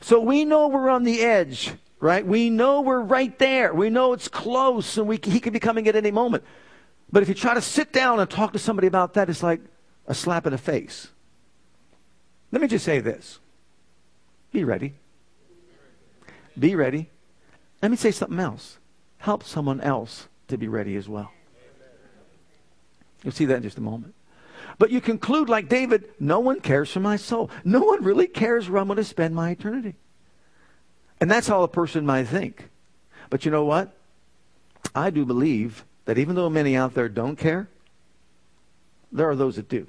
So 0.00 0.20
we 0.20 0.44
know 0.44 0.68
we're 0.68 0.90
on 0.90 1.04
the 1.04 1.20
edge, 1.20 1.72
right? 2.00 2.26
We 2.26 2.48
know 2.48 2.80
we're 2.80 3.00
right 3.00 3.38
there. 3.38 3.74
We 3.74 3.90
know 3.90 4.14
it's 4.14 4.28
close, 4.28 4.96
and 4.96 5.06
we, 5.06 5.18
he 5.22 5.38
could 5.38 5.52
be 5.52 5.60
coming 5.60 5.86
at 5.86 5.96
any 5.96 6.10
moment. 6.10 6.44
But 7.12 7.22
if 7.22 7.28
you 7.28 7.34
try 7.34 7.54
to 7.54 7.62
sit 7.62 7.92
down 7.92 8.20
and 8.20 8.28
talk 8.28 8.54
to 8.54 8.58
somebody 8.58 8.86
about 8.88 9.14
that, 9.14 9.28
it's 9.28 9.42
like 9.42 9.60
a 10.06 10.14
slap 10.14 10.46
in 10.46 10.52
the 10.52 10.58
face. 10.58 11.08
Let 12.52 12.62
me 12.62 12.68
just 12.68 12.84
say 12.84 13.00
this: 13.00 13.38
Be 14.52 14.64
ready. 14.64 14.94
Be 16.58 16.74
ready. 16.74 17.10
Let 17.82 17.90
me 17.90 17.96
say 17.96 18.10
something 18.10 18.38
else. 18.38 18.78
Help 19.18 19.42
someone 19.42 19.80
else 19.80 20.28
to 20.48 20.56
be 20.56 20.68
ready 20.68 20.96
as 20.96 21.08
well. 21.08 21.32
You'll 23.22 23.32
see 23.32 23.46
that 23.46 23.56
in 23.56 23.62
just 23.62 23.78
a 23.78 23.82
moment. 23.82 24.14
But 24.78 24.90
you 24.90 25.00
conclude 25.00 25.48
like 25.48 25.68
David, 25.68 26.10
no 26.20 26.40
one 26.40 26.60
cares 26.60 26.90
for 26.90 27.00
my 27.00 27.16
soul. 27.16 27.50
No 27.64 27.80
one 27.80 28.02
really 28.02 28.26
cares 28.26 28.68
where 28.68 28.80
I'm 28.80 28.88
going 28.88 28.96
to 28.96 29.04
spend 29.04 29.34
my 29.34 29.50
eternity. 29.50 29.94
And 31.20 31.30
that's 31.30 31.48
how 31.48 31.62
a 31.62 31.68
person 31.68 32.04
might 32.04 32.24
think. 32.24 32.68
But 33.30 33.44
you 33.44 33.50
know 33.50 33.64
what? 33.64 33.92
I 34.94 35.10
do 35.10 35.24
believe 35.24 35.84
that 36.04 36.18
even 36.18 36.34
though 36.34 36.50
many 36.50 36.76
out 36.76 36.94
there 36.94 37.08
don't 37.08 37.36
care, 37.36 37.68
there 39.10 39.28
are 39.28 39.36
those 39.36 39.56
that 39.56 39.68
do. 39.68 39.86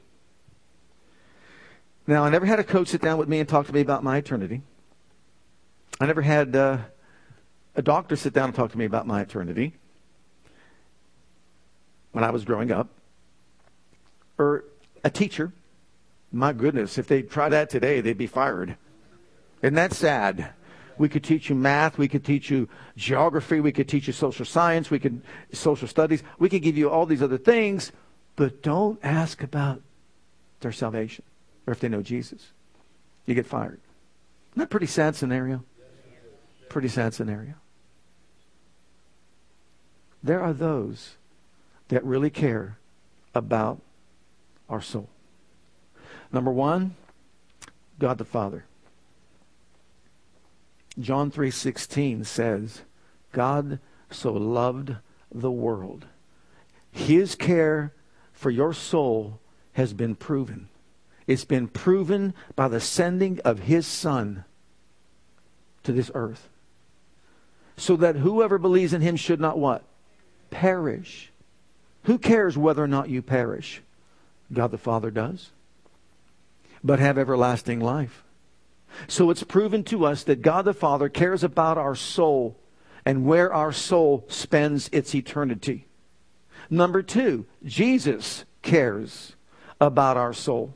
Now, 2.07 2.23
I 2.23 2.29
never 2.29 2.45
had 2.45 2.59
a 2.59 2.63
coach 2.63 2.89
sit 2.89 3.01
down 3.01 3.17
with 3.17 3.27
me 3.27 3.39
and 3.39 3.49
talk 3.49 3.65
to 3.65 3.73
me 3.73 3.81
about 3.81 4.03
my 4.03 4.17
eternity. 4.17 4.61
I 5.99 6.05
never 6.05 6.21
had 6.21 6.55
uh, 6.55 6.77
a 7.75 7.81
doctor 7.81 8.15
sit 8.15 8.33
down 8.33 8.45
and 8.45 8.55
talk 8.55 8.71
to 8.71 8.77
me 8.77 8.85
about 8.85 9.07
my 9.07 9.21
eternity 9.21 9.73
when 12.11 12.23
I 12.23 12.29
was 12.29 12.45
growing 12.45 12.71
up, 12.71 12.89
or 14.37 14.65
a 15.03 15.09
teacher. 15.09 15.51
My 16.31 16.53
goodness, 16.53 16.97
if 16.97 17.07
they 17.07 17.23
try 17.23 17.49
that 17.49 17.69
today, 17.69 18.01
they'd 18.01 18.17
be 18.17 18.27
fired. 18.27 18.77
Isn't 19.61 19.73
that 19.73 19.91
sad? 19.91 20.53
We 20.97 21.09
could 21.09 21.23
teach 21.23 21.49
you 21.49 21.55
math, 21.55 21.97
we 21.97 22.07
could 22.07 22.23
teach 22.23 22.49
you 22.49 22.69
geography, 22.95 23.59
we 23.59 23.73
could 23.73 23.89
teach 23.89 24.07
you 24.07 24.13
social 24.13 24.45
science, 24.45 24.89
we 24.89 24.99
could 24.99 25.21
social 25.51 25.87
studies, 25.87 26.23
we 26.39 26.47
could 26.49 26.61
give 26.61 26.77
you 26.77 26.89
all 26.89 27.05
these 27.05 27.21
other 27.21 27.37
things, 27.37 27.91
but 28.35 28.61
don't 28.61 28.97
ask 29.03 29.43
about 29.43 29.81
their 30.61 30.71
salvation 30.71 31.25
or 31.65 31.73
if 31.73 31.79
they 31.79 31.89
know 31.89 32.01
Jesus. 32.01 32.51
You 33.25 33.35
get 33.35 33.45
fired. 33.45 33.79
Isn't 34.51 34.59
that 34.59 34.69
pretty 34.69 34.85
sad 34.85 35.15
scenario? 35.15 35.63
Pretty 36.69 36.87
sad 36.87 37.13
scenario. 37.13 37.55
There 40.23 40.41
are 40.41 40.53
those 40.53 41.15
that 41.89 42.03
really 42.03 42.29
care 42.29 42.77
about 43.33 43.81
our 44.69 44.81
soul. 44.81 45.09
Number 46.31 46.51
one, 46.51 46.95
God 47.99 48.17
the 48.17 48.25
Father. 48.25 48.65
John 50.99 51.29
3:16 51.29 52.25
says, 52.25 52.81
God 53.31 53.79
so 54.09 54.31
loved 54.33 54.95
the 55.31 55.51
world. 55.51 56.05
His 56.91 57.35
care 57.35 57.93
for 58.31 58.49
your 58.49 58.73
soul 58.73 59.39
has 59.73 59.93
been 59.93 60.15
proven. 60.15 60.69
It's 61.27 61.45
been 61.45 61.67
proven 61.67 62.33
by 62.55 62.67
the 62.67 62.79
sending 62.79 63.39
of 63.41 63.59
his 63.59 63.87
son 63.87 64.45
to 65.83 65.91
this 65.91 66.11
earth 66.13 66.49
so 67.77 67.95
that 67.97 68.17
whoever 68.17 68.57
believes 68.57 68.93
in 68.93 69.01
him 69.01 69.15
should 69.15 69.39
not 69.39 69.57
what? 69.57 69.83
Perish. 70.49 71.31
Who 72.03 72.17
cares 72.17 72.57
whether 72.57 72.83
or 72.83 72.87
not 72.87 73.09
you 73.09 73.21
perish? 73.21 73.81
God 74.53 74.71
the 74.71 74.77
Father 74.77 75.11
does. 75.11 75.51
But 76.83 76.99
have 76.99 77.17
everlasting 77.17 77.79
life. 77.79 78.23
So 79.07 79.29
it's 79.29 79.43
proven 79.43 79.83
to 79.85 80.05
us 80.05 80.23
that 80.23 80.41
God 80.41 80.65
the 80.65 80.73
Father 80.73 81.09
cares 81.09 81.43
about 81.43 81.77
our 81.77 81.95
soul 81.95 82.55
and 83.05 83.25
where 83.25 83.53
our 83.53 83.71
soul 83.71 84.25
spends 84.29 84.89
its 84.91 85.13
eternity. 85.13 85.87
Number 86.69 87.01
two, 87.01 87.45
Jesus 87.63 88.45
cares 88.61 89.35
about 89.81 90.17
our 90.17 90.33
soul. 90.33 90.73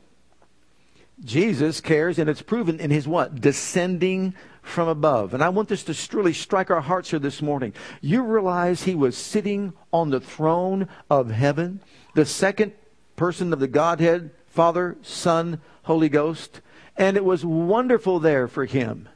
Jesus 1.23 1.81
cares, 1.81 2.17
and 2.17 2.29
it's 2.29 2.41
proven 2.41 2.79
in 2.79 2.91
his 2.91 3.07
what? 3.07 3.41
Descending 3.41 4.33
from 4.61 4.88
above. 4.88 5.33
And 5.33 5.43
I 5.43 5.49
want 5.49 5.69
this 5.69 5.83
to 5.85 6.17
really 6.17 6.33
strike 6.33 6.71
our 6.71 6.81
hearts 6.81 7.09
here 7.09 7.19
this 7.19 7.41
morning. 7.41 7.73
You 8.01 8.23
realize 8.23 8.83
he 8.83 8.95
was 8.95 9.17
sitting 9.17 9.73
on 9.91 10.09
the 10.09 10.19
throne 10.19 10.88
of 11.09 11.31
heaven, 11.31 11.81
the 12.15 12.25
second 12.25 12.73
person 13.15 13.51
of 13.51 13.59
the 13.59 13.67
Godhead, 13.67 14.31
Father, 14.47 14.97
Son, 15.01 15.61
Holy 15.83 16.09
Ghost. 16.09 16.61
And 16.95 17.17
it 17.17 17.25
was 17.25 17.45
wonderful 17.45 18.19
there 18.19 18.47
for 18.47 18.65
him. 18.65 19.09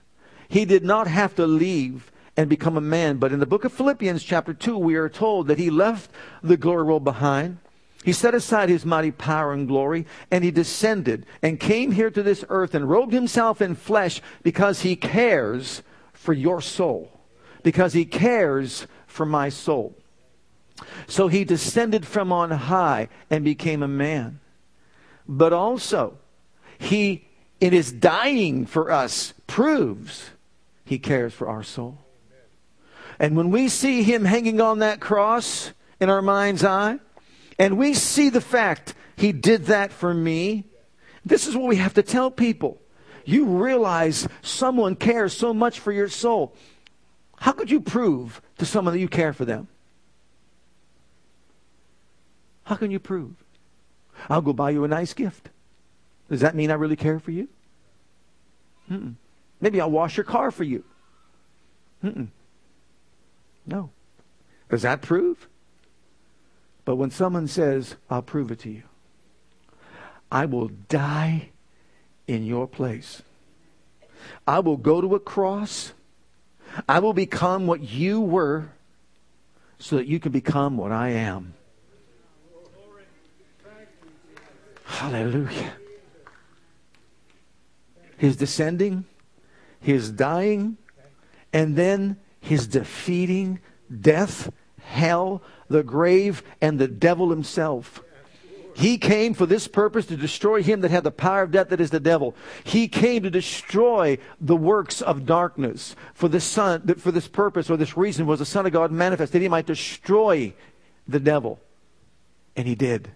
He 0.50 0.66
did 0.66 0.84
not 0.84 1.08
have 1.08 1.36
to 1.36 1.48
leave 1.48 2.12
and 2.36 2.50
become 2.50 2.78
a 2.78 2.82
man. 2.82 3.18
But 3.18 3.32
in 3.32 3.40
the 3.40 3.46
book 3.46 3.64
of 3.64 3.74
Philippians, 3.74 4.24
chapter 4.24 4.54
2, 4.54 4.78
we 4.78 4.96
are 4.96 5.10
told 5.10 5.48
that 5.48 5.60
he 5.60 5.70
left 5.70 6.10
the 6.42 6.58
glory 6.58 6.84
world 6.84 7.04
behind 7.04 7.60
he 8.04 8.12
set 8.12 8.36
aside 8.36 8.70
his 8.70 8.86
mighty 8.86 9.12
power 9.12 9.54
and 9.54 9.68
glory, 9.68 10.06
and 10.30 10.44
he 10.44 10.52
descended 10.52 11.26
and 11.42 11.60
came 11.60 11.92
here 11.92 12.12
to 12.12 12.22
this 12.22 12.44
earth 12.50 12.76
and 12.76 12.90
robed 12.90 13.14
himself 13.14 13.62
in 13.62 13.76
flesh 13.76 14.22
because 14.42 14.82
he 14.82 14.96
cares 14.96 15.84
for 16.12 16.34
your 16.34 16.62
soul, 16.62 17.20
because 17.64 17.94
he 17.94 18.06
cares 18.06 18.88
for 19.08 19.26
my 19.26 19.50
soul. 19.50 19.96
So 21.08 21.28
he 21.28 21.44
descended 21.44 22.06
from 22.06 22.32
on 22.32 22.52
high 22.52 23.10
and 23.30 23.44
became 23.44 23.84
a 23.84 23.88
man. 23.88 24.40
But 25.28 25.54
also, 25.54 26.18
he, 26.78 27.28
in 27.62 27.72
his 27.72 27.92
dying 27.92 28.66
for 28.66 28.92
us, 28.92 29.34
proves 29.48 30.32
he 30.84 31.00
cares 31.00 31.34
for 31.34 31.48
our 31.48 31.64
soul. 31.64 32.00
And 33.20 33.38
when 33.38 33.52
we 33.52 33.70
see 33.70 34.04
him 34.04 34.26
hanging 34.26 34.60
on 34.60 34.80
that 34.80 35.00
cross 35.00 35.72
in 36.00 36.10
our 36.10 36.22
mind's 36.22 36.64
eye, 36.64 37.00
and 37.60 37.78
we 37.78 37.94
see 37.94 38.30
the 38.30 38.42
fact 38.42 38.94
he 39.16 39.32
did 39.32 39.66
that 39.66 39.92
for 39.92 40.14
me. 40.14 40.66
This 41.26 41.48
is 41.48 41.56
what 41.56 41.68
we 41.68 41.78
have 41.78 41.94
to 41.94 42.04
tell 42.04 42.32
people. 42.32 42.80
You 43.26 43.46
realize 43.46 44.28
someone 44.42 44.96
cares 44.96 45.36
so 45.36 45.54
much 45.54 45.80
for 45.80 45.92
your 45.92 46.10
soul. 46.10 46.54
How 47.38 47.52
could 47.52 47.72
you 47.72 47.80
prove 47.80 48.42
to 48.58 48.66
someone 48.66 48.94
that 48.94 49.00
you 49.00 49.08
care 49.08 49.34
for 49.34 49.46
them? 49.46 49.68
How 52.66 52.76
can 52.76 52.92
you 52.92 53.00
prove? 53.00 53.36
I'll 54.30 54.42
go 54.42 54.54
buy 54.54 54.72
you 54.72 54.84
a 54.84 54.88
nice 54.88 55.14
gift. 55.14 55.50
Does 56.30 56.42
that 56.42 56.56
mean 56.56 56.72
I 56.72 56.76
really 56.76 56.96
care 56.96 57.20
for 57.20 57.32
you? 57.32 57.48
Mm-mm. 58.90 59.16
Maybe 59.60 59.80
I'll 59.80 59.92
wash 59.92 60.18
your 60.18 60.24
car 60.24 60.52
for 60.52 60.64
you. 60.64 60.84
Mm-mm. 62.04 62.28
No. 63.66 63.92
Does 64.70 64.82
that 64.82 65.02
prove 65.02 65.48
But 66.86 66.96
when 66.98 67.12
someone 67.12 67.48
says, 67.48 67.96
I'll 68.10 68.22
prove 68.22 68.52
it 68.52 68.60
to 68.60 68.70
you, 68.70 68.84
I 70.32 70.46
will 70.46 70.70
die 70.90 71.50
in 72.28 72.46
your 72.46 72.68
place. 72.68 73.22
I 74.48 74.60
will 74.60 74.78
go 74.78 75.02
to 75.02 75.16
a 75.16 75.20
cross. 75.20 75.94
I 76.88 77.00
will 77.00 77.14
become 77.14 77.68
what 77.68 77.82
you 77.82 78.20
were 78.20 78.70
so 79.78 79.98
that 79.98 80.08
you 80.08 80.20
can 80.20 80.32
become 80.32 80.78
what 80.78 80.92
I 80.92 81.10
am. 81.10 81.54
Hallelujah. 84.86 85.74
His 88.18 88.36
descending, 88.36 89.06
his 89.80 90.12
dying, 90.12 90.78
and 91.52 91.76
then 91.76 92.18
his 92.40 92.68
defeating 92.68 93.60
death, 94.02 94.52
hell, 94.84 95.42
the 95.70 95.84
grave, 95.84 96.44
and 96.62 96.80
the 96.80 96.88
devil 96.88 97.30
himself. 97.30 98.02
He 98.76 98.98
came 98.98 99.34
for 99.34 99.46
this 99.46 99.68
purpose 99.68 100.08
to 100.08 100.18
destroy 100.18 100.64
him 100.64 100.82
that 100.82 100.90
had 100.90 101.04
the 101.04 101.12
power 101.12 101.44
of 101.44 101.52
death, 101.52 101.70
that 101.70 101.80
is 101.80 101.92
the 101.92 102.00
devil. 102.00 102.36
He 102.64 102.88
came 102.88 103.22
to 103.24 103.30
destroy 103.30 104.18
the 104.42 104.56
works 104.56 105.02
of 105.02 105.26
darkness. 105.26 105.96
For 106.14 106.28
this 106.28 106.44
son, 106.44 106.88
for 106.96 107.12
this 107.12 107.28
purpose 107.28 107.70
or 107.70 107.78
this 107.78 107.96
reason 107.96 108.26
was 108.26 108.40
the 108.40 108.46
Son 108.46 108.66
of 108.66 108.72
God 108.72 108.92
manifest, 108.92 109.34
that 109.34 109.42
he 109.42 109.48
might 109.48 109.68
destroy 109.68 110.54
the 111.08 111.20
devil. 111.20 111.60
And 112.56 112.68
he 112.68 112.74
did. 112.74 113.12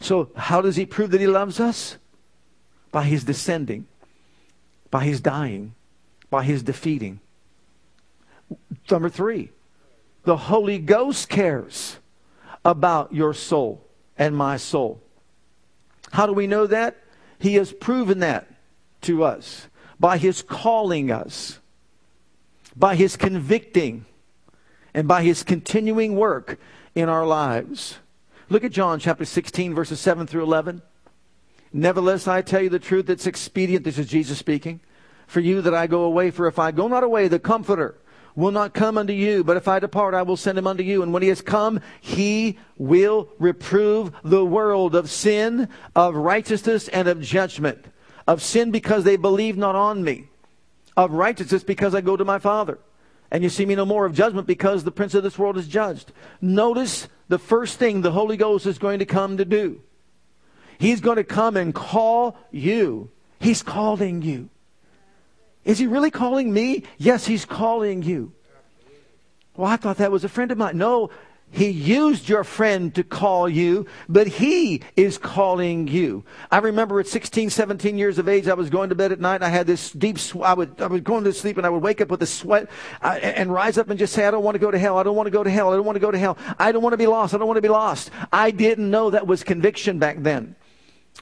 So 0.00 0.30
how 0.36 0.60
does 0.60 0.76
he 0.76 0.84
prove 0.84 1.10
that 1.12 1.20
he 1.20 1.26
loves 1.26 1.60
us? 1.60 1.96
By 2.92 3.04
his 3.04 3.24
descending, 3.24 3.86
by 4.90 5.04
his 5.04 5.20
dying, 5.20 5.74
by 6.28 6.44
his 6.44 6.62
defeating. 6.62 7.20
Number 8.90 9.08
three, 9.08 9.50
the 10.24 10.36
Holy 10.36 10.78
Ghost 10.78 11.28
cares 11.28 11.98
about 12.64 13.12
your 13.14 13.34
soul 13.34 13.86
and 14.18 14.36
my 14.36 14.56
soul. 14.56 15.02
How 16.12 16.26
do 16.26 16.32
we 16.32 16.46
know 16.46 16.66
that? 16.66 16.96
He 17.38 17.54
has 17.54 17.72
proven 17.72 18.20
that 18.20 18.46
to 19.02 19.24
us 19.24 19.68
by 19.98 20.18
his 20.18 20.42
calling 20.42 21.10
us, 21.10 21.58
by 22.76 22.96
his 22.96 23.16
convicting, 23.16 24.04
and 24.92 25.06
by 25.06 25.22
his 25.22 25.42
continuing 25.42 26.16
work 26.16 26.58
in 26.94 27.08
our 27.08 27.26
lives. 27.26 27.98
Look 28.48 28.64
at 28.64 28.72
John 28.72 28.98
chapter 28.98 29.24
16, 29.24 29.74
verses 29.74 30.00
7 30.00 30.26
through 30.26 30.42
11. 30.42 30.82
Nevertheless, 31.72 32.26
I 32.26 32.42
tell 32.42 32.60
you 32.60 32.68
the 32.68 32.80
truth, 32.80 33.08
it's 33.08 33.26
expedient, 33.26 33.84
this 33.84 33.98
is 33.98 34.08
Jesus 34.08 34.38
speaking, 34.38 34.80
for 35.26 35.40
you 35.40 35.62
that 35.62 35.74
I 35.74 35.86
go 35.86 36.02
away, 36.02 36.32
for 36.32 36.48
if 36.48 36.58
I 36.58 36.72
go 36.72 36.88
not 36.88 37.04
away, 37.04 37.28
the 37.28 37.38
Comforter, 37.38 37.96
will 38.40 38.50
not 38.50 38.74
come 38.74 38.98
unto 38.98 39.12
you, 39.12 39.44
but 39.44 39.56
if 39.56 39.68
I 39.68 39.78
depart, 39.78 40.14
I 40.14 40.22
will 40.22 40.36
send 40.36 40.58
him 40.58 40.66
unto 40.66 40.82
you. 40.82 41.02
And 41.02 41.12
when 41.12 41.22
he 41.22 41.28
has 41.28 41.42
come, 41.42 41.80
he 42.00 42.58
will 42.76 43.28
reprove 43.38 44.12
the 44.24 44.44
world 44.44 44.94
of 44.94 45.10
sin, 45.10 45.68
of 45.94 46.16
righteousness, 46.16 46.88
and 46.88 47.06
of 47.06 47.20
judgment. 47.20 47.84
Of 48.26 48.42
sin 48.42 48.70
because 48.70 49.04
they 49.04 49.16
believe 49.16 49.56
not 49.56 49.74
on 49.74 50.02
me. 50.02 50.28
Of 50.96 51.12
righteousness 51.12 51.62
because 51.62 51.94
I 51.94 52.00
go 52.00 52.16
to 52.16 52.24
my 52.24 52.38
Father. 52.38 52.78
And 53.30 53.44
you 53.44 53.48
see 53.48 53.66
me 53.66 53.74
no 53.74 53.84
more 53.84 54.06
of 54.06 54.14
judgment 54.14 54.46
because 54.46 54.82
the 54.82 54.90
prince 54.90 55.14
of 55.14 55.22
this 55.22 55.38
world 55.38 55.56
is 55.56 55.68
judged. 55.68 56.12
Notice 56.40 57.08
the 57.28 57.38
first 57.38 57.78
thing 57.78 58.00
the 58.00 58.10
Holy 58.10 58.36
Ghost 58.36 58.66
is 58.66 58.78
going 58.78 58.98
to 58.98 59.06
come 59.06 59.36
to 59.36 59.44
do. 59.44 59.80
He's 60.78 61.00
going 61.00 61.16
to 61.16 61.24
come 61.24 61.56
and 61.56 61.74
call 61.74 62.36
you. 62.50 63.10
He's 63.38 63.62
calling 63.62 64.22
you. 64.22 64.48
Is 65.64 65.78
he 65.78 65.86
really 65.86 66.10
calling 66.10 66.52
me? 66.52 66.84
Yes, 66.98 67.26
he's 67.26 67.44
calling 67.44 68.02
you. 68.02 68.32
Well, 69.56 69.70
I 69.70 69.76
thought 69.76 69.98
that 69.98 70.10
was 70.10 70.24
a 70.24 70.28
friend 70.28 70.50
of 70.50 70.58
mine. 70.58 70.78
No, 70.78 71.10
he 71.52 71.68
used 71.68 72.28
your 72.28 72.44
friend 72.44 72.94
to 72.94 73.02
call 73.02 73.48
you, 73.48 73.86
but 74.08 74.28
he 74.28 74.82
is 74.94 75.18
calling 75.18 75.88
you. 75.88 76.24
I 76.50 76.58
remember 76.58 77.00
at 77.00 77.08
16, 77.08 77.50
17 77.50 77.98
years 77.98 78.18
of 78.18 78.28
age, 78.28 78.46
I 78.46 78.54
was 78.54 78.70
going 78.70 78.90
to 78.90 78.94
bed 78.94 79.10
at 79.10 79.18
night 79.18 79.36
and 79.36 79.44
I 79.44 79.48
had 79.48 79.66
this 79.66 79.90
deep, 79.90 80.18
sw- 80.18 80.36
I 80.36 80.54
would, 80.54 80.80
I 80.80 80.86
was 80.86 81.00
going 81.00 81.24
to 81.24 81.32
sleep 81.32 81.56
and 81.56 81.66
I 81.66 81.70
would 81.70 81.82
wake 81.82 82.00
up 82.00 82.08
with 82.08 82.22
a 82.22 82.26
sweat 82.26 82.70
uh, 83.02 83.18
and 83.20 83.52
rise 83.52 83.78
up 83.78 83.90
and 83.90 83.98
just 83.98 84.12
say, 84.12 84.26
I 84.26 84.30
don't 84.30 84.44
want 84.44 84.54
to 84.54 84.60
go 84.60 84.70
to 84.70 84.78
hell. 84.78 84.96
I 84.96 85.02
don't 85.02 85.16
want 85.16 85.26
to 85.26 85.32
go 85.32 85.42
to 85.42 85.50
hell. 85.50 85.72
I 85.72 85.76
don't 85.76 85.84
want 85.84 85.96
to 85.96 86.00
go 86.00 86.12
to 86.12 86.18
hell. 86.18 86.38
I 86.58 86.70
don't 86.70 86.82
want 86.82 86.92
to 86.92 86.98
be 86.98 87.08
lost. 87.08 87.34
I 87.34 87.38
don't 87.38 87.48
want 87.48 87.58
to 87.58 87.62
be 87.62 87.68
lost. 87.68 88.12
I 88.32 88.52
didn't 88.52 88.88
know 88.88 89.10
that 89.10 89.26
was 89.26 89.42
conviction 89.42 89.98
back 89.98 90.22
then. 90.22 90.54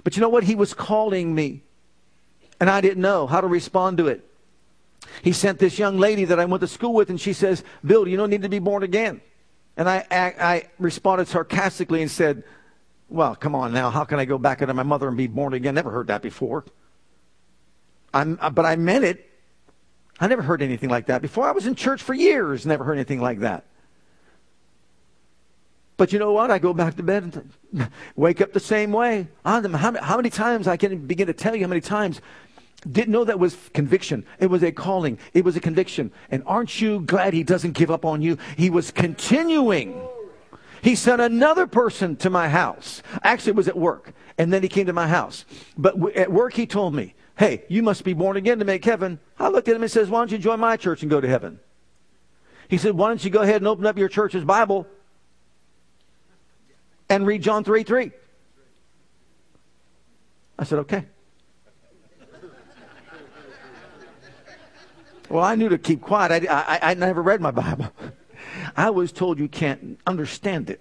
But 0.04 0.14
you 0.14 0.20
know 0.20 0.28
what? 0.28 0.44
He 0.44 0.54
was 0.54 0.74
calling 0.74 1.34
me 1.34 1.62
and 2.60 2.68
I 2.68 2.82
didn't 2.82 3.02
know 3.02 3.26
how 3.26 3.40
to 3.40 3.46
respond 3.46 3.96
to 3.98 4.08
it. 4.08 4.27
He 5.22 5.32
sent 5.32 5.58
this 5.58 5.78
young 5.78 5.98
lady 5.98 6.24
that 6.26 6.38
I 6.38 6.44
went 6.44 6.60
to 6.60 6.66
school 6.66 6.92
with, 6.92 7.10
and 7.10 7.20
she 7.20 7.32
says, 7.32 7.64
Bill, 7.84 8.06
you 8.06 8.16
don't 8.16 8.30
need 8.30 8.42
to 8.42 8.48
be 8.48 8.58
born 8.58 8.82
again. 8.82 9.20
And 9.76 9.88
I, 9.88 10.04
I, 10.10 10.34
I 10.40 10.68
responded 10.78 11.28
sarcastically 11.28 12.02
and 12.02 12.10
said, 12.10 12.44
Well, 13.08 13.34
come 13.36 13.54
on 13.54 13.72
now. 13.72 13.90
How 13.90 14.04
can 14.04 14.18
I 14.18 14.24
go 14.24 14.38
back 14.38 14.60
into 14.60 14.74
my 14.74 14.82
mother 14.82 15.08
and 15.08 15.16
be 15.16 15.26
born 15.26 15.54
again? 15.54 15.74
Never 15.74 15.90
heard 15.90 16.08
that 16.08 16.22
before. 16.22 16.64
I'm, 18.12 18.38
uh, 18.40 18.50
but 18.50 18.64
I 18.64 18.76
meant 18.76 19.04
it. 19.04 19.24
I 20.20 20.26
never 20.26 20.42
heard 20.42 20.62
anything 20.62 20.88
like 20.88 21.06
that 21.06 21.22
before. 21.22 21.46
I 21.46 21.52
was 21.52 21.66
in 21.66 21.74
church 21.74 22.02
for 22.02 22.14
years, 22.14 22.66
never 22.66 22.82
heard 22.82 22.94
anything 22.94 23.20
like 23.20 23.40
that. 23.40 23.64
But 25.96 26.12
you 26.12 26.18
know 26.18 26.32
what? 26.32 26.50
I 26.50 26.58
go 26.58 26.72
back 26.72 26.96
to 26.96 27.02
bed 27.02 27.52
and 27.72 27.90
wake 28.16 28.40
up 28.40 28.52
the 28.52 28.60
same 28.60 28.92
way. 28.92 29.26
How, 29.44 29.60
how 29.68 30.16
many 30.16 30.30
times 30.30 30.68
I 30.68 30.76
can 30.76 31.06
begin 31.06 31.26
to 31.26 31.32
tell 31.32 31.54
you 31.54 31.64
how 31.64 31.68
many 31.68 31.80
times 31.80 32.20
didn't 32.90 33.12
know 33.12 33.24
that 33.24 33.38
was 33.38 33.56
conviction. 33.74 34.24
It 34.38 34.46
was 34.46 34.62
a 34.62 34.70
calling. 34.70 35.18
It 35.34 35.44
was 35.44 35.56
a 35.56 35.60
conviction. 35.60 36.12
And 36.30 36.42
aren't 36.46 36.80
you 36.80 37.00
glad 37.00 37.34
he 37.34 37.42
doesn't 37.42 37.72
give 37.72 37.90
up 37.90 38.04
on 38.04 38.22
you? 38.22 38.38
He 38.56 38.70
was 38.70 38.90
continuing. 38.92 40.00
He 40.80 40.94
sent 40.94 41.20
another 41.20 41.66
person 41.66 42.14
to 42.16 42.30
my 42.30 42.48
house. 42.48 43.02
Actually, 43.24 43.50
it 43.50 43.56
was 43.56 43.68
at 43.68 43.76
work. 43.76 44.12
And 44.38 44.52
then 44.52 44.62
he 44.62 44.68
came 44.68 44.86
to 44.86 44.92
my 44.92 45.08
house. 45.08 45.44
But 45.76 46.16
at 46.16 46.30
work, 46.30 46.54
he 46.54 46.66
told 46.66 46.94
me, 46.94 47.14
Hey, 47.36 47.64
you 47.68 47.82
must 47.82 48.04
be 48.04 48.14
born 48.14 48.36
again 48.36 48.58
to 48.58 48.64
make 48.64 48.84
heaven. 48.84 49.18
I 49.38 49.48
looked 49.48 49.68
at 49.68 49.76
him 49.76 49.82
and 49.82 49.90
says, 49.90 50.08
Why 50.08 50.20
don't 50.20 50.30
you 50.30 50.38
join 50.38 50.60
my 50.60 50.76
church 50.76 51.02
and 51.02 51.10
go 51.10 51.20
to 51.20 51.28
heaven? 51.28 51.58
He 52.68 52.78
said, 52.78 52.94
Why 52.94 53.08
don't 53.08 53.24
you 53.24 53.30
go 53.30 53.42
ahead 53.42 53.56
and 53.56 53.66
open 53.66 53.86
up 53.86 53.98
your 53.98 54.08
church's 54.08 54.44
Bible 54.44 54.86
and 57.08 57.26
read 57.26 57.42
John 57.42 57.64
3 57.64 57.82
3? 57.82 58.12
I 60.58 60.64
said, 60.64 60.80
Okay. 60.80 61.06
Well, 65.28 65.44
I 65.44 65.54
knew 65.54 65.68
to 65.68 65.78
keep 65.78 66.00
quiet. 66.00 66.48
I, 66.48 66.78
I, 66.82 66.90
I 66.90 66.94
never 66.94 67.22
read 67.22 67.40
my 67.40 67.50
Bible. 67.50 67.92
I 68.76 68.90
was 68.90 69.12
told 69.12 69.38
you 69.38 69.48
can't 69.48 69.98
understand 70.06 70.70
it. 70.70 70.80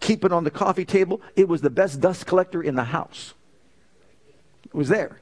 Keep 0.00 0.24
it 0.24 0.32
on 0.32 0.44
the 0.44 0.50
coffee 0.50 0.84
table. 0.84 1.20
It 1.36 1.48
was 1.48 1.60
the 1.60 1.70
best 1.70 2.00
dust 2.00 2.26
collector 2.26 2.62
in 2.62 2.74
the 2.74 2.84
house. 2.84 3.34
It 4.64 4.74
was 4.74 4.88
there. 4.88 5.20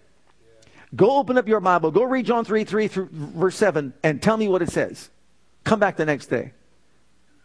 Go 0.94 1.18
open 1.18 1.38
up 1.38 1.48
your 1.48 1.61
Bible. 1.61 1.90
Go 1.90 2.05
read 2.05 2.27
John 2.27 2.44
3, 2.44 2.64
3 2.64 2.88
through 2.88 3.09
verse 3.12 3.57
7 3.57 3.94
and 4.03 4.22
tell 4.22 4.37
me 4.37 4.48
what 4.48 4.62
it 4.62 4.70
says. 4.70 5.11
Come 5.64 5.81
back 5.81 5.96
the 5.96 6.05
next 6.05 6.27
day. 6.27 6.53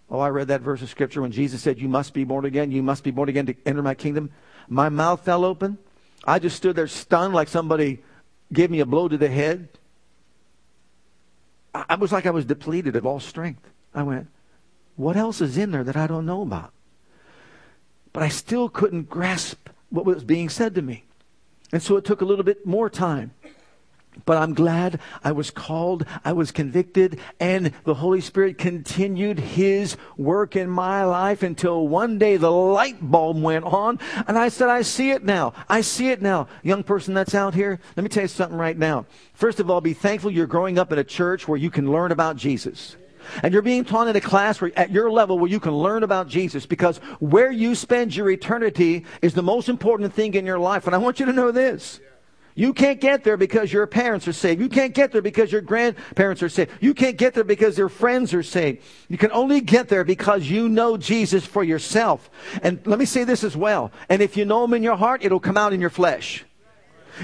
Oh, 0.10 0.20
I 0.20 0.30
read 0.30 0.48
that 0.50 0.62
verse 0.62 0.82
of 0.82 0.90
scripture 0.90 1.22
when 1.22 1.32
Jesus 1.32 1.62
said, 1.62 1.80
You 1.80 1.90
must 1.90 2.14
be 2.14 2.24
born 2.24 2.46
again. 2.46 2.72
You 2.72 2.82
must 2.82 3.04
be 3.04 3.12
born 3.12 3.30
again 3.30 3.46
to 3.48 3.56
enter 3.66 3.82
my 3.82 3.94
kingdom. 3.94 4.32
My 4.68 4.90
mouth 4.90 5.24
fell 5.24 5.44
open. 5.44 5.78
I 6.26 6.40
just 6.40 6.58
stood 6.58 6.76
there 6.76 6.88
stunned 6.88 7.34
like 7.34 7.48
somebody 7.48 8.04
gave 8.52 8.72
me 8.72 8.80
a 8.80 8.86
blow 8.86 9.08
to 9.08 9.18
the 9.18 9.30
head. 9.30 9.70
I 11.90 11.96
was 11.96 12.12
like 12.12 12.26
I 12.26 12.32
was 12.32 12.46
depleted 12.46 12.96
of 12.96 13.06
all 13.06 13.20
strength. 13.20 13.70
I 13.94 14.04
went, 14.04 14.28
what 14.96 15.16
else 15.16 15.42
is 15.42 15.58
in 15.58 15.72
there 15.72 15.84
that 15.84 15.96
I 15.96 16.08
don't 16.08 16.26
know 16.26 16.42
about? 16.42 16.74
But 18.14 18.24
I 18.24 18.30
still 18.30 18.70
couldn't 18.70 19.10
grasp 19.10 19.70
what 19.90 20.06
was 20.06 20.24
being 20.24 20.50
said 20.50 20.76
to 20.76 20.82
me. 20.82 21.06
And 21.72 21.84
so 21.84 21.98
it 21.98 22.06
took 22.06 22.22
a 22.22 22.26
little 22.26 22.44
bit 22.44 22.66
more 22.66 22.90
time. 22.90 23.32
But 24.26 24.38
I'm 24.38 24.54
glad 24.54 25.00
I 25.24 25.32
was 25.32 25.52
called, 25.52 26.06
I 26.26 26.34
was 26.34 26.52
convicted, 26.52 27.20
and 27.40 27.72
the 27.84 27.96
Holy 27.96 28.22
Spirit 28.22 28.58
continued 28.58 29.40
His 29.40 29.98
work 30.18 30.56
in 30.56 30.70
my 30.70 31.04
life 31.06 31.44
until 31.44 31.88
one 31.88 32.18
day 32.18 32.38
the 32.38 32.52
light 32.52 32.98
bulb 33.00 33.42
went 33.42 33.66
on, 33.66 34.00
and 34.28 34.38
I 34.38 34.50
said, 34.50 34.70
I 34.70 34.82
see 34.82 35.12
it 35.12 35.24
now. 35.24 35.54
I 35.70 35.82
see 35.82 36.10
it 36.10 36.22
now. 36.22 36.48
Young 36.64 36.84
person 36.84 37.14
that's 37.14 37.36
out 37.36 37.54
here, 37.54 37.80
let 37.96 38.04
me 38.04 38.10
tell 38.10 38.24
you 38.24 38.28
something 38.28 38.58
right 38.58 38.78
now. 38.78 39.06
First 39.34 39.60
of 39.60 39.70
all, 39.70 39.82
be 39.82 39.94
thankful 39.94 40.32
you're 40.32 40.48
growing 40.48 40.80
up 40.80 40.92
in 40.92 41.00
a 41.00 41.04
church 41.04 41.48
where 41.48 41.58
you 41.58 41.70
can 41.70 41.92
learn 41.92 42.12
about 42.12 42.38
Jesus. 42.38 42.96
And 43.44 43.54
you're 43.54 43.62
being 43.62 43.84
taught 43.84 44.08
in 44.08 44.16
a 44.16 44.22
class 44.22 44.62
where, 44.62 44.72
at 44.78 44.92
your 44.92 45.12
level 45.12 45.38
where 45.38 45.50
you 45.50 45.60
can 45.60 45.74
learn 45.74 46.04
about 46.04 46.28
Jesus 46.28 46.66
because 46.66 46.98
where 47.20 47.52
you 47.52 47.76
spend 47.76 48.16
your 48.16 48.30
eternity 48.30 49.06
is 49.22 49.34
the 49.34 49.44
most 49.44 49.70
important 49.70 50.14
thing 50.14 50.34
in 50.34 50.46
your 50.46 50.60
life. 50.60 50.86
And 50.86 50.96
I 50.96 50.98
want 50.98 51.20
you 51.20 51.26
to 51.26 51.34
know 51.34 51.52
this. 51.52 52.00
You 52.58 52.74
can't 52.74 53.00
get 53.00 53.24
there 53.24 53.38
because 53.38 53.72
your 53.72 53.86
parents 53.86 54.28
are 54.28 54.34
saved. 54.34 54.60
You 54.60 54.68
can't 54.68 54.96
get 54.96 55.12
there 55.12 55.22
because 55.22 55.52
your 55.52 55.62
grandparents 55.62 56.42
are 56.42 56.50
saved. 56.50 56.72
You 56.82 56.96
can't 56.96 57.16
get 57.16 57.36
there 57.36 57.44
because 57.44 57.78
your 57.78 57.88
friends 57.88 58.34
are 58.34 58.42
saved. 58.42 58.82
You 59.10 59.18
can 59.20 59.32
only 59.32 59.62
get 59.62 59.90
there 59.90 60.04
because 60.04 60.50
you 60.50 60.68
know 60.68 60.98
Jesus 60.98 61.46
for 61.46 61.64
yourself. 61.64 62.32
And 62.64 62.82
let 62.88 62.98
me 62.98 63.06
say 63.06 63.26
this 63.26 63.44
as 63.44 63.56
well. 63.56 63.92
And 64.10 64.24
if 64.24 64.36
you 64.36 64.44
know 64.44 64.64
him 64.64 64.74
in 64.74 64.82
your 64.82 64.96
heart, 64.96 65.24
it'll 65.24 65.40
come 65.40 65.56
out 65.56 65.72
in 65.72 65.80
your 65.80 65.92
flesh. 65.92 66.46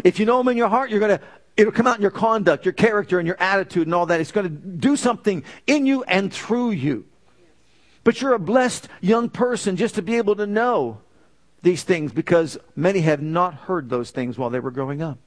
If 0.04 0.20
you 0.20 0.28
know 0.28 0.40
him 0.40 0.50
in 0.50 0.56
your 0.56 0.70
heart, 0.70 0.92
you're 0.92 1.00
going 1.00 1.18
to 1.18 1.24
it'll 1.58 1.74
come 1.74 1.88
out 1.88 1.96
in 1.96 2.04
your 2.04 2.12
conduct, 2.12 2.64
your 2.64 2.74
character, 2.74 3.18
and 3.18 3.26
your 3.26 3.38
attitude 3.40 3.88
and 3.88 3.96
all 3.96 4.06
that. 4.06 4.22
It's 4.22 4.32
going 4.32 4.48
to 4.48 4.56
do 4.56 4.96
something 4.96 5.44
in 5.66 5.88
you 5.88 6.04
and 6.04 6.32
through 6.32 6.72
you. 6.72 7.06
But 8.04 8.22
you're 8.22 8.34
a 8.34 8.40
blessed 8.40 8.88
young 9.02 9.30
person 9.30 9.78
just 9.78 9.96
to 9.96 10.04
be 10.04 10.18
able 10.18 10.36
to 10.36 10.46
know 10.46 11.00
these 11.64 11.84
things 11.84 12.12
because 12.12 12.58
many 12.76 13.00
have 13.02 13.22
not 13.22 13.54
heard 13.54 13.90
those 13.90 14.12
things 14.12 14.38
while 14.38 14.50
they 14.50 14.60
were 14.60 14.72
growing 14.72 15.02
up. 15.02 15.18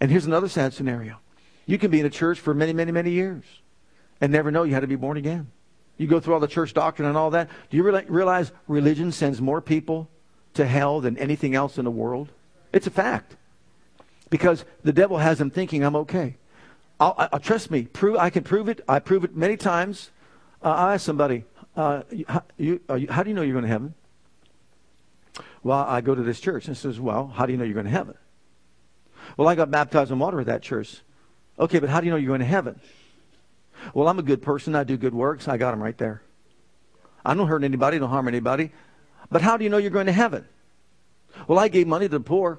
And 0.00 0.10
here's 0.10 0.26
another 0.26 0.48
sad 0.48 0.74
scenario. 0.74 1.18
You 1.64 1.78
can 1.78 1.90
be 1.90 1.98
in 1.98 2.06
a 2.06 2.10
church 2.10 2.38
for 2.38 2.54
many, 2.54 2.72
many, 2.72 2.92
many 2.92 3.10
years 3.10 3.44
and 4.20 4.30
never 4.30 4.50
know 4.50 4.62
you 4.62 4.74
had 4.74 4.80
to 4.80 4.86
be 4.86 4.96
born 4.96 5.16
again. 5.16 5.50
You 5.96 6.06
go 6.06 6.20
through 6.20 6.34
all 6.34 6.40
the 6.40 6.46
church 6.46 6.74
doctrine 6.74 7.08
and 7.08 7.16
all 7.16 7.30
that. 7.30 7.48
Do 7.70 7.76
you 7.76 7.82
realize 7.82 8.52
religion 8.68 9.10
sends 9.12 9.40
more 9.40 9.62
people 9.62 10.08
to 10.54 10.66
hell 10.66 11.00
than 11.00 11.16
anything 11.16 11.54
else 11.54 11.78
in 11.78 11.84
the 11.84 11.90
world? 11.90 12.28
It's 12.72 12.86
a 12.86 12.90
fact. 12.90 13.36
Because 14.28 14.64
the 14.84 14.92
devil 14.92 15.18
has 15.18 15.38
them 15.38 15.50
thinking, 15.50 15.82
I'm 15.82 15.96
okay. 15.96 16.36
I'll, 17.00 17.14
I'll, 17.32 17.40
trust 17.40 17.70
me, 17.70 17.82
prove, 17.84 18.16
I 18.16 18.30
can 18.30 18.44
prove 18.44 18.68
it. 18.68 18.82
I 18.88 18.98
prove 18.98 19.24
it 19.24 19.34
many 19.34 19.56
times. 19.56 20.10
Uh, 20.62 20.70
I 20.70 20.94
ask 20.94 21.04
somebody, 21.04 21.44
uh, 21.76 22.02
how, 22.28 22.42
you, 22.58 22.80
you, 22.96 23.06
how 23.08 23.22
do 23.22 23.30
you 23.30 23.34
know 23.34 23.42
you're 23.42 23.52
going 23.52 23.64
to 23.64 23.68
heaven? 23.70 23.94
Well, 25.62 25.78
I 25.78 26.00
go 26.00 26.14
to 26.14 26.22
this 26.22 26.40
church. 26.40 26.68
And 26.68 26.76
says, 26.76 27.00
well, 27.00 27.28
how 27.28 27.46
do 27.46 27.52
you 27.52 27.58
know 27.58 27.64
you're 27.64 27.74
going 27.74 27.86
to 27.86 27.92
heaven? 27.92 28.14
Well, 29.36 29.48
I 29.48 29.54
got 29.54 29.70
baptized 29.70 30.10
in 30.10 30.18
water 30.18 30.40
at 30.40 30.46
that 30.46 30.62
church. 30.62 31.00
Okay, 31.58 31.78
but 31.78 31.88
how 31.88 32.00
do 32.00 32.06
you 32.06 32.12
know 32.12 32.16
you're 32.16 32.28
going 32.28 32.40
to 32.40 32.46
heaven? 32.46 32.80
Well, 33.94 34.08
I'm 34.08 34.18
a 34.18 34.22
good 34.22 34.42
person. 34.42 34.74
I 34.74 34.84
do 34.84 34.96
good 34.96 35.14
works. 35.14 35.48
I 35.48 35.56
got 35.56 35.72
them 35.72 35.82
right 35.82 35.96
there. 35.96 36.22
I 37.24 37.34
don't 37.34 37.48
hurt 37.48 37.64
anybody, 37.64 37.98
don't 37.98 38.08
harm 38.08 38.28
anybody. 38.28 38.70
But 39.30 39.42
how 39.42 39.56
do 39.56 39.64
you 39.64 39.70
know 39.70 39.78
you're 39.78 39.90
going 39.90 40.06
to 40.06 40.12
heaven? 40.12 40.46
Well, 41.48 41.58
I 41.58 41.68
gave 41.68 41.86
money 41.86 42.06
to 42.06 42.18
the 42.18 42.20
poor. 42.20 42.58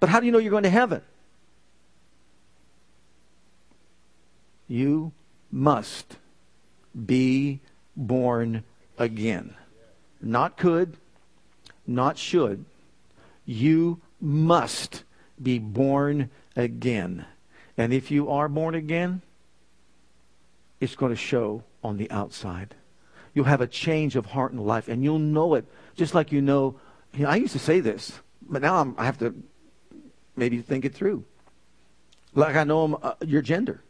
But 0.00 0.08
how 0.08 0.20
do 0.20 0.26
you 0.26 0.32
know 0.32 0.38
you're 0.38 0.50
going 0.50 0.64
to 0.64 0.70
heaven? 0.70 1.02
You 4.66 5.12
must 5.50 6.16
be 7.06 7.60
born 7.96 8.64
again. 8.98 9.54
Not 10.20 10.56
could, 10.56 10.96
not 11.86 12.18
should. 12.18 12.64
You 13.44 14.00
must 14.20 15.04
be 15.42 15.58
born 15.58 16.30
again. 16.56 17.26
And 17.76 17.92
if 17.92 18.10
you 18.10 18.30
are 18.30 18.48
born 18.48 18.74
again, 18.74 19.22
it's 20.80 20.94
going 20.94 21.12
to 21.12 21.16
show 21.16 21.64
on 21.82 21.96
the 21.96 22.10
outside. 22.10 22.74
You'll 23.34 23.46
have 23.46 23.60
a 23.60 23.66
change 23.66 24.16
of 24.16 24.26
heart 24.26 24.52
and 24.52 24.64
life, 24.64 24.88
and 24.88 25.02
you'll 25.02 25.18
know 25.18 25.54
it 25.54 25.66
just 25.96 26.14
like 26.14 26.32
you 26.32 26.40
know. 26.40 26.78
You 27.12 27.24
know 27.24 27.30
I 27.30 27.36
used 27.36 27.52
to 27.52 27.58
say 27.58 27.80
this, 27.80 28.20
but 28.42 28.62
now 28.62 28.76
I'm, 28.76 28.94
i 28.98 29.04
have 29.04 29.18
to 29.18 29.34
maybe 30.36 30.60
think 30.60 30.84
it 30.84 30.94
through. 30.94 31.24
Like 32.34 32.56
I 32.56 32.64
know 32.64 32.84
I'm, 32.84 32.96
uh, 33.02 33.14
your 33.24 33.42
gender. 33.42 33.80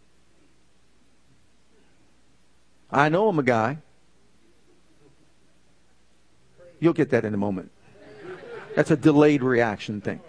I 2.91 3.09
know 3.09 3.29
I'm 3.29 3.39
a 3.39 3.43
guy. 3.43 3.79
You'll 6.81 6.93
get 6.93 7.11
that 7.11 7.25
in 7.25 7.35
a 7.35 7.39
moment. 7.39 7.71
That's 8.75 8.91
a 8.91 8.97
delayed 8.97 9.43
reaction 9.43 10.01
thing. 10.01 10.21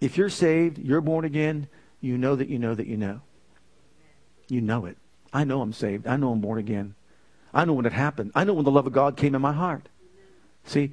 If 0.00 0.16
you're 0.16 0.28
saved, 0.28 0.78
you're 0.78 1.00
born 1.00 1.24
again, 1.24 1.68
you 2.00 2.18
know 2.18 2.36
that 2.36 2.48
you 2.48 2.58
know 2.58 2.74
that 2.74 2.86
you 2.86 2.96
know. 2.96 3.20
You 4.48 4.60
know 4.60 4.86
it. 4.86 4.96
I 5.32 5.44
know 5.44 5.60
I'm 5.60 5.72
saved. 5.72 6.06
I 6.06 6.16
know 6.16 6.32
I'm 6.32 6.40
born 6.40 6.58
again. 6.58 6.94
I 7.52 7.64
know 7.64 7.72
when 7.72 7.86
it 7.86 7.92
happened. 7.92 8.32
I 8.34 8.44
know 8.44 8.54
when 8.54 8.64
the 8.64 8.70
love 8.70 8.86
of 8.86 8.92
God 8.92 9.16
came 9.16 9.34
in 9.34 9.42
my 9.42 9.52
heart. 9.52 9.88
See, 10.64 10.92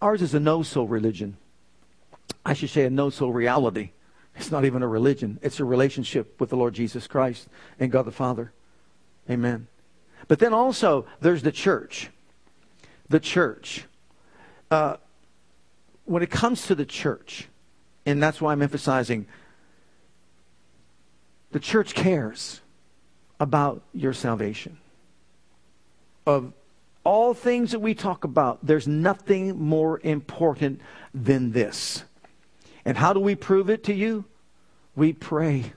ours 0.00 0.22
is 0.22 0.34
a 0.34 0.40
no 0.40 0.62
soul 0.62 0.88
religion. 0.88 1.36
I 2.44 2.54
should 2.54 2.70
say 2.70 2.84
a 2.84 2.90
no 2.90 3.10
soul 3.10 3.32
reality. 3.32 3.90
It's 4.34 4.50
not 4.50 4.64
even 4.64 4.82
a 4.82 4.88
religion, 4.88 5.38
it's 5.42 5.60
a 5.60 5.64
relationship 5.64 6.40
with 6.40 6.50
the 6.50 6.56
Lord 6.56 6.74
Jesus 6.74 7.06
Christ 7.06 7.48
and 7.78 7.92
God 7.92 8.06
the 8.06 8.12
Father. 8.12 8.52
Amen. 9.28 9.68
But 10.28 10.38
then 10.38 10.52
also, 10.52 11.06
there's 11.20 11.42
the 11.42 11.52
church. 11.52 12.10
The 13.08 13.20
church. 13.20 13.84
Uh, 14.70 14.96
when 16.04 16.22
it 16.22 16.30
comes 16.30 16.66
to 16.66 16.74
the 16.74 16.86
church, 16.86 17.48
and 18.06 18.22
that's 18.22 18.40
why 18.40 18.52
I'm 18.52 18.62
emphasizing 18.62 19.26
the 21.52 21.60
church 21.60 21.94
cares 21.94 22.62
about 23.38 23.82
your 23.92 24.14
salvation. 24.14 24.78
Of 26.26 26.52
all 27.04 27.34
things 27.34 27.72
that 27.72 27.80
we 27.80 27.94
talk 27.94 28.24
about, 28.24 28.64
there's 28.64 28.88
nothing 28.88 29.58
more 29.58 30.00
important 30.02 30.80
than 31.12 31.52
this. 31.52 32.04
And 32.84 32.96
how 32.96 33.12
do 33.12 33.20
we 33.20 33.34
prove 33.34 33.68
it 33.68 33.84
to 33.84 33.94
you? 33.94 34.24
We 34.96 35.12
pray. 35.12 35.72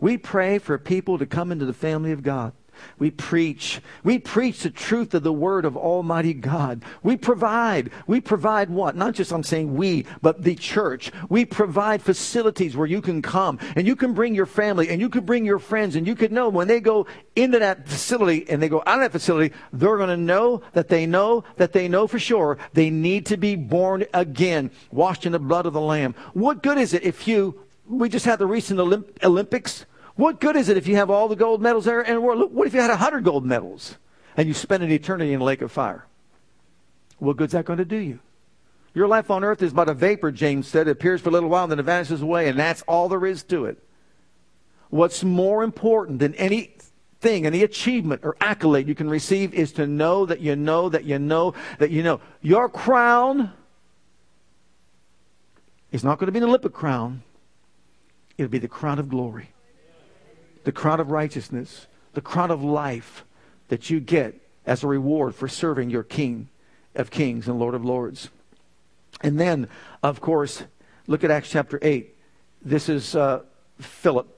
We 0.00 0.18
pray 0.18 0.58
for 0.58 0.78
people 0.78 1.18
to 1.18 1.26
come 1.26 1.52
into 1.52 1.64
the 1.64 1.72
family 1.72 2.12
of 2.12 2.22
God. 2.22 2.52
We 2.98 3.10
preach. 3.10 3.80
We 4.02 4.18
preach 4.18 4.62
the 4.62 4.70
truth 4.70 5.14
of 5.14 5.22
the 5.22 5.32
word 5.32 5.64
of 5.64 5.76
Almighty 5.76 6.34
God. 6.34 6.82
We 7.02 7.16
provide. 7.16 7.90
We 8.06 8.20
provide 8.20 8.70
what? 8.70 8.96
Not 8.96 9.14
just 9.14 9.32
I'm 9.32 9.42
saying 9.42 9.74
we, 9.74 10.06
but 10.22 10.42
the 10.42 10.54
church. 10.54 11.10
We 11.28 11.44
provide 11.44 12.02
facilities 12.02 12.76
where 12.76 12.86
you 12.86 13.00
can 13.00 13.22
come 13.22 13.58
and 13.76 13.86
you 13.86 13.96
can 13.96 14.14
bring 14.14 14.34
your 14.34 14.46
family 14.46 14.88
and 14.88 15.00
you 15.00 15.08
can 15.08 15.24
bring 15.24 15.44
your 15.44 15.58
friends 15.58 15.96
and 15.96 16.06
you 16.06 16.14
can 16.14 16.32
know 16.32 16.48
when 16.48 16.68
they 16.68 16.80
go 16.80 17.06
into 17.36 17.58
that 17.58 17.88
facility 17.88 18.46
and 18.48 18.62
they 18.62 18.68
go 18.68 18.82
out 18.86 18.98
of 18.98 19.00
that 19.00 19.12
facility, 19.12 19.54
they're 19.72 19.96
going 19.96 20.08
to 20.08 20.16
know 20.16 20.62
that 20.72 20.88
they 20.88 21.06
know 21.06 21.44
that 21.56 21.72
they 21.72 21.88
know 21.88 22.06
for 22.06 22.18
sure 22.18 22.58
they 22.72 22.90
need 22.90 23.26
to 23.26 23.36
be 23.36 23.56
born 23.56 24.04
again, 24.12 24.70
washed 24.90 25.26
in 25.26 25.32
the 25.32 25.38
blood 25.38 25.66
of 25.66 25.72
the 25.72 25.80
Lamb. 25.80 26.14
What 26.32 26.62
good 26.62 26.78
is 26.78 26.94
it 26.94 27.02
if 27.02 27.26
you, 27.28 27.60
we 27.86 28.08
just 28.08 28.24
had 28.24 28.38
the 28.38 28.46
recent 28.46 28.80
Olymp- 28.80 29.22
Olympics 29.22 29.86
what 30.16 30.40
good 30.40 30.56
is 30.56 30.68
it 30.68 30.76
if 30.76 30.86
you 30.86 30.96
have 30.96 31.10
all 31.10 31.28
the 31.28 31.36
gold 31.36 31.60
medals 31.60 31.86
there 31.86 32.00
in 32.00 32.14
the 32.14 32.20
world? 32.20 32.52
What 32.52 32.66
if 32.66 32.74
you 32.74 32.80
had 32.80 32.90
100 32.90 33.24
gold 33.24 33.44
medals 33.44 33.98
and 34.36 34.46
you 34.46 34.54
spend 34.54 34.82
an 34.82 34.90
eternity 34.90 35.32
in 35.32 35.40
a 35.40 35.44
lake 35.44 35.62
of 35.62 35.72
fire? 35.72 36.06
What 37.18 37.36
good's 37.36 37.52
that 37.52 37.64
going 37.64 37.78
to 37.78 37.84
do 37.84 37.96
you? 37.96 38.20
Your 38.94 39.08
life 39.08 39.30
on 39.30 39.42
earth 39.42 39.60
is 39.60 39.72
but 39.72 39.88
a 39.88 39.94
vapor, 39.94 40.30
James 40.30 40.68
said. 40.68 40.86
It 40.86 40.92
appears 40.92 41.20
for 41.20 41.30
a 41.30 41.32
little 41.32 41.48
while, 41.48 41.66
then 41.66 41.80
it 41.80 41.82
vanishes 41.82 42.22
away, 42.22 42.48
and 42.48 42.56
that's 42.56 42.82
all 42.82 43.08
there 43.08 43.26
is 43.26 43.42
to 43.44 43.64
it. 43.64 43.82
What's 44.90 45.24
more 45.24 45.64
important 45.64 46.20
than 46.20 46.32
anything, 46.36 47.44
any 47.44 47.64
achievement 47.64 48.20
or 48.22 48.36
accolade 48.40 48.86
you 48.86 48.94
can 48.94 49.10
receive 49.10 49.52
is 49.52 49.72
to 49.72 49.86
know 49.88 50.26
that 50.26 50.40
you 50.40 50.54
know 50.54 50.88
that 50.90 51.02
you 51.04 51.18
know 51.18 51.54
that 51.78 51.90
you 51.90 52.04
know. 52.04 52.20
Your 52.40 52.68
crown 52.68 53.52
is 55.90 56.04
not 56.04 56.20
going 56.20 56.26
to 56.26 56.32
be 56.32 56.38
an 56.38 56.44
Olympic 56.44 56.72
crown, 56.72 57.22
it'll 58.38 58.50
be 58.50 58.58
the 58.58 58.68
crown 58.68 59.00
of 59.00 59.08
glory 59.08 59.53
the 60.64 60.72
crown 60.72 61.00
of 61.00 61.10
righteousness, 61.10 61.86
the 62.14 62.20
crown 62.20 62.50
of 62.50 62.62
life 62.62 63.24
that 63.68 63.90
you 63.90 64.00
get 64.00 64.40
as 64.66 64.82
a 64.82 64.86
reward 64.86 65.34
for 65.34 65.48
serving 65.48 65.90
your 65.90 66.02
King 66.02 66.48
of 66.94 67.10
Kings 67.10 67.48
and 67.48 67.58
Lord 67.58 67.74
of 67.74 67.84
Lords. 67.84 68.30
And 69.20 69.38
then, 69.38 69.68
of 70.02 70.20
course, 70.20 70.64
look 71.06 71.24
at 71.24 71.30
Acts 71.30 71.50
chapter 71.50 71.78
8. 71.80 72.14
This 72.62 72.88
is 72.88 73.14
uh, 73.14 73.42
Philip. 73.78 74.28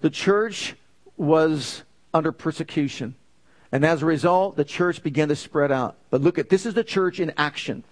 The 0.00 0.10
church 0.10 0.74
was 1.16 1.82
under 2.12 2.32
persecution. 2.32 3.14
And 3.70 3.84
as 3.86 4.02
a 4.02 4.06
result, 4.06 4.56
the 4.56 4.64
church 4.64 5.02
began 5.02 5.28
to 5.28 5.36
spread 5.36 5.72
out. 5.72 5.96
But 6.10 6.20
look 6.20 6.38
at 6.38 6.50
this 6.50 6.66
is 6.66 6.74
the 6.74 6.84
church 6.84 7.20
in 7.20 7.32
action. 7.36 7.84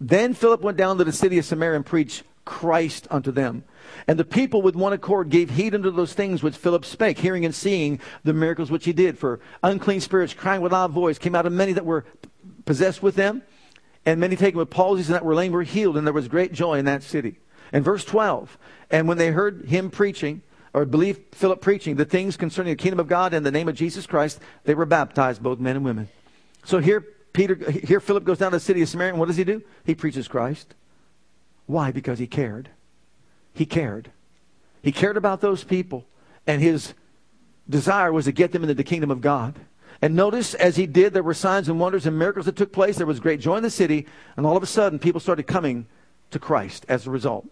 Then 0.00 0.34
Philip 0.34 0.60
went 0.60 0.76
down 0.76 0.98
to 0.98 1.04
the 1.04 1.12
city 1.12 1.38
of 1.38 1.44
Samaria 1.44 1.76
and 1.76 1.86
preached 1.86 2.22
Christ 2.44 3.06
unto 3.10 3.30
them. 3.30 3.64
And 4.06 4.18
the 4.18 4.24
people 4.24 4.62
with 4.62 4.76
one 4.76 4.92
accord 4.92 5.28
gave 5.30 5.50
heed 5.50 5.74
unto 5.74 5.90
those 5.90 6.12
things 6.12 6.42
which 6.42 6.56
Philip 6.56 6.84
spake, 6.84 7.18
hearing 7.18 7.44
and 7.44 7.54
seeing 7.54 8.00
the 8.24 8.32
miracles 8.32 8.70
which 8.70 8.84
he 8.84 8.92
did. 8.92 9.18
For 9.18 9.40
unclean 9.62 10.00
spirits 10.00 10.34
crying 10.34 10.60
with 10.60 10.72
loud 10.72 10.92
voice 10.92 11.18
came 11.18 11.34
out 11.34 11.46
of 11.46 11.52
many 11.52 11.72
that 11.72 11.86
were 11.86 12.04
possessed 12.64 13.02
with 13.02 13.14
them, 13.14 13.42
and 14.04 14.20
many 14.20 14.36
taken 14.36 14.58
with 14.58 14.70
palsies 14.70 15.06
and 15.06 15.14
that 15.14 15.24
were 15.24 15.34
lame 15.34 15.52
were 15.52 15.62
healed, 15.62 15.96
and 15.96 16.06
there 16.06 16.14
was 16.14 16.28
great 16.28 16.52
joy 16.52 16.78
in 16.78 16.84
that 16.84 17.02
city. 17.02 17.38
And 17.72 17.84
verse 17.84 18.04
12, 18.04 18.56
and 18.90 19.06
when 19.08 19.18
they 19.18 19.30
heard 19.30 19.66
him 19.66 19.90
preaching, 19.90 20.42
or 20.72 20.84
believed 20.84 21.34
Philip 21.34 21.60
preaching 21.60 21.96
the 21.96 22.04
things 22.04 22.36
concerning 22.36 22.72
the 22.72 22.82
kingdom 22.82 23.00
of 23.00 23.08
God 23.08 23.34
in 23.34 23.42
the 23.42 23.50
name 23.50 23.68
of 23.68 23.74
Jesus 23.74 24.06
Christ, 24.06 24.40
they 24.64 24.74
were 24.74 24.86
baptized, 24.86 25.42
both 25.42 25.58
men 25.58 25.76
and 25.76 25.84
women. 25.84 26.08
So 26.64 26.78
here 26.78 27.06
Peter, 27.32 27.54
here 27.70 28.00
Philip 28.00 28.24
goes 28.24 28.38
down 28.38 28.50
to 28.50 28.56
the 28.56 28.60
city 28.60 28.82
of 28.82 28.88
Samaria, 28.88 29.12
and 29.12 29.20
what 29.20 29.28
does 29.28 29.36
he 29.36 29.44
do? 29.44 29.62
He 29.84 29.94
preaches 29.94 30.28
Christ. 30.28 30.74
Why? 31.66 31.92
Because 31.92 32.18
he 32.18 32.26
cared. 32.26 32.70
He 33.54 33.66
cared. 33.66 34.10
He 34.82 34.92
cared 34.92 35.16
about 35.16 35.40
those 35.40 35.64
people, 35.64 36.06
and 36.46 36.62
his 36.62 36.94
desire 37.68 38.12
was 38.12 38.26
to 38.26 38.32
get 38.32 38.52
them 38.52 38.62
into 38.62 38.74
the 38.74 38.84
kingdom 38.84 39.10
of 39.10 39.20
God. 39.20 39.54
And 40.00 40.14
notice, 40.14 40.54
as 40.54 40.76
he 40.76 40.86
did, 40.86 41.12
there 41.12 41.22
were 41.22 41.34
signs 41.34 41.68
and 41.68 41.80
wonders 41.80 42.06
and 42.06 42.18
miracles 42.18 42.46
that 42.46 42.56
took 42.56 42.72
place. 42.72 42.96
There 42.96 43.06
was 43.06 43.20
great 43.20 43.40
joy 43.40 43.56
in 43.56 43.62
the 43.62 43.70
city, 43.70 44.06
and 44.36 44.46
all 44.46 44.56
of 44.56 44.62
a 44.62 44.66
sudden, 44.66 44.98
people 44.98 45.20
started 45.20 45.44
coming 45.44 45.86
to 46.30 46.38
Christ 46.38 46.86
as 46.88 47.06
a 47.06 47.10
result. 47.10 47.46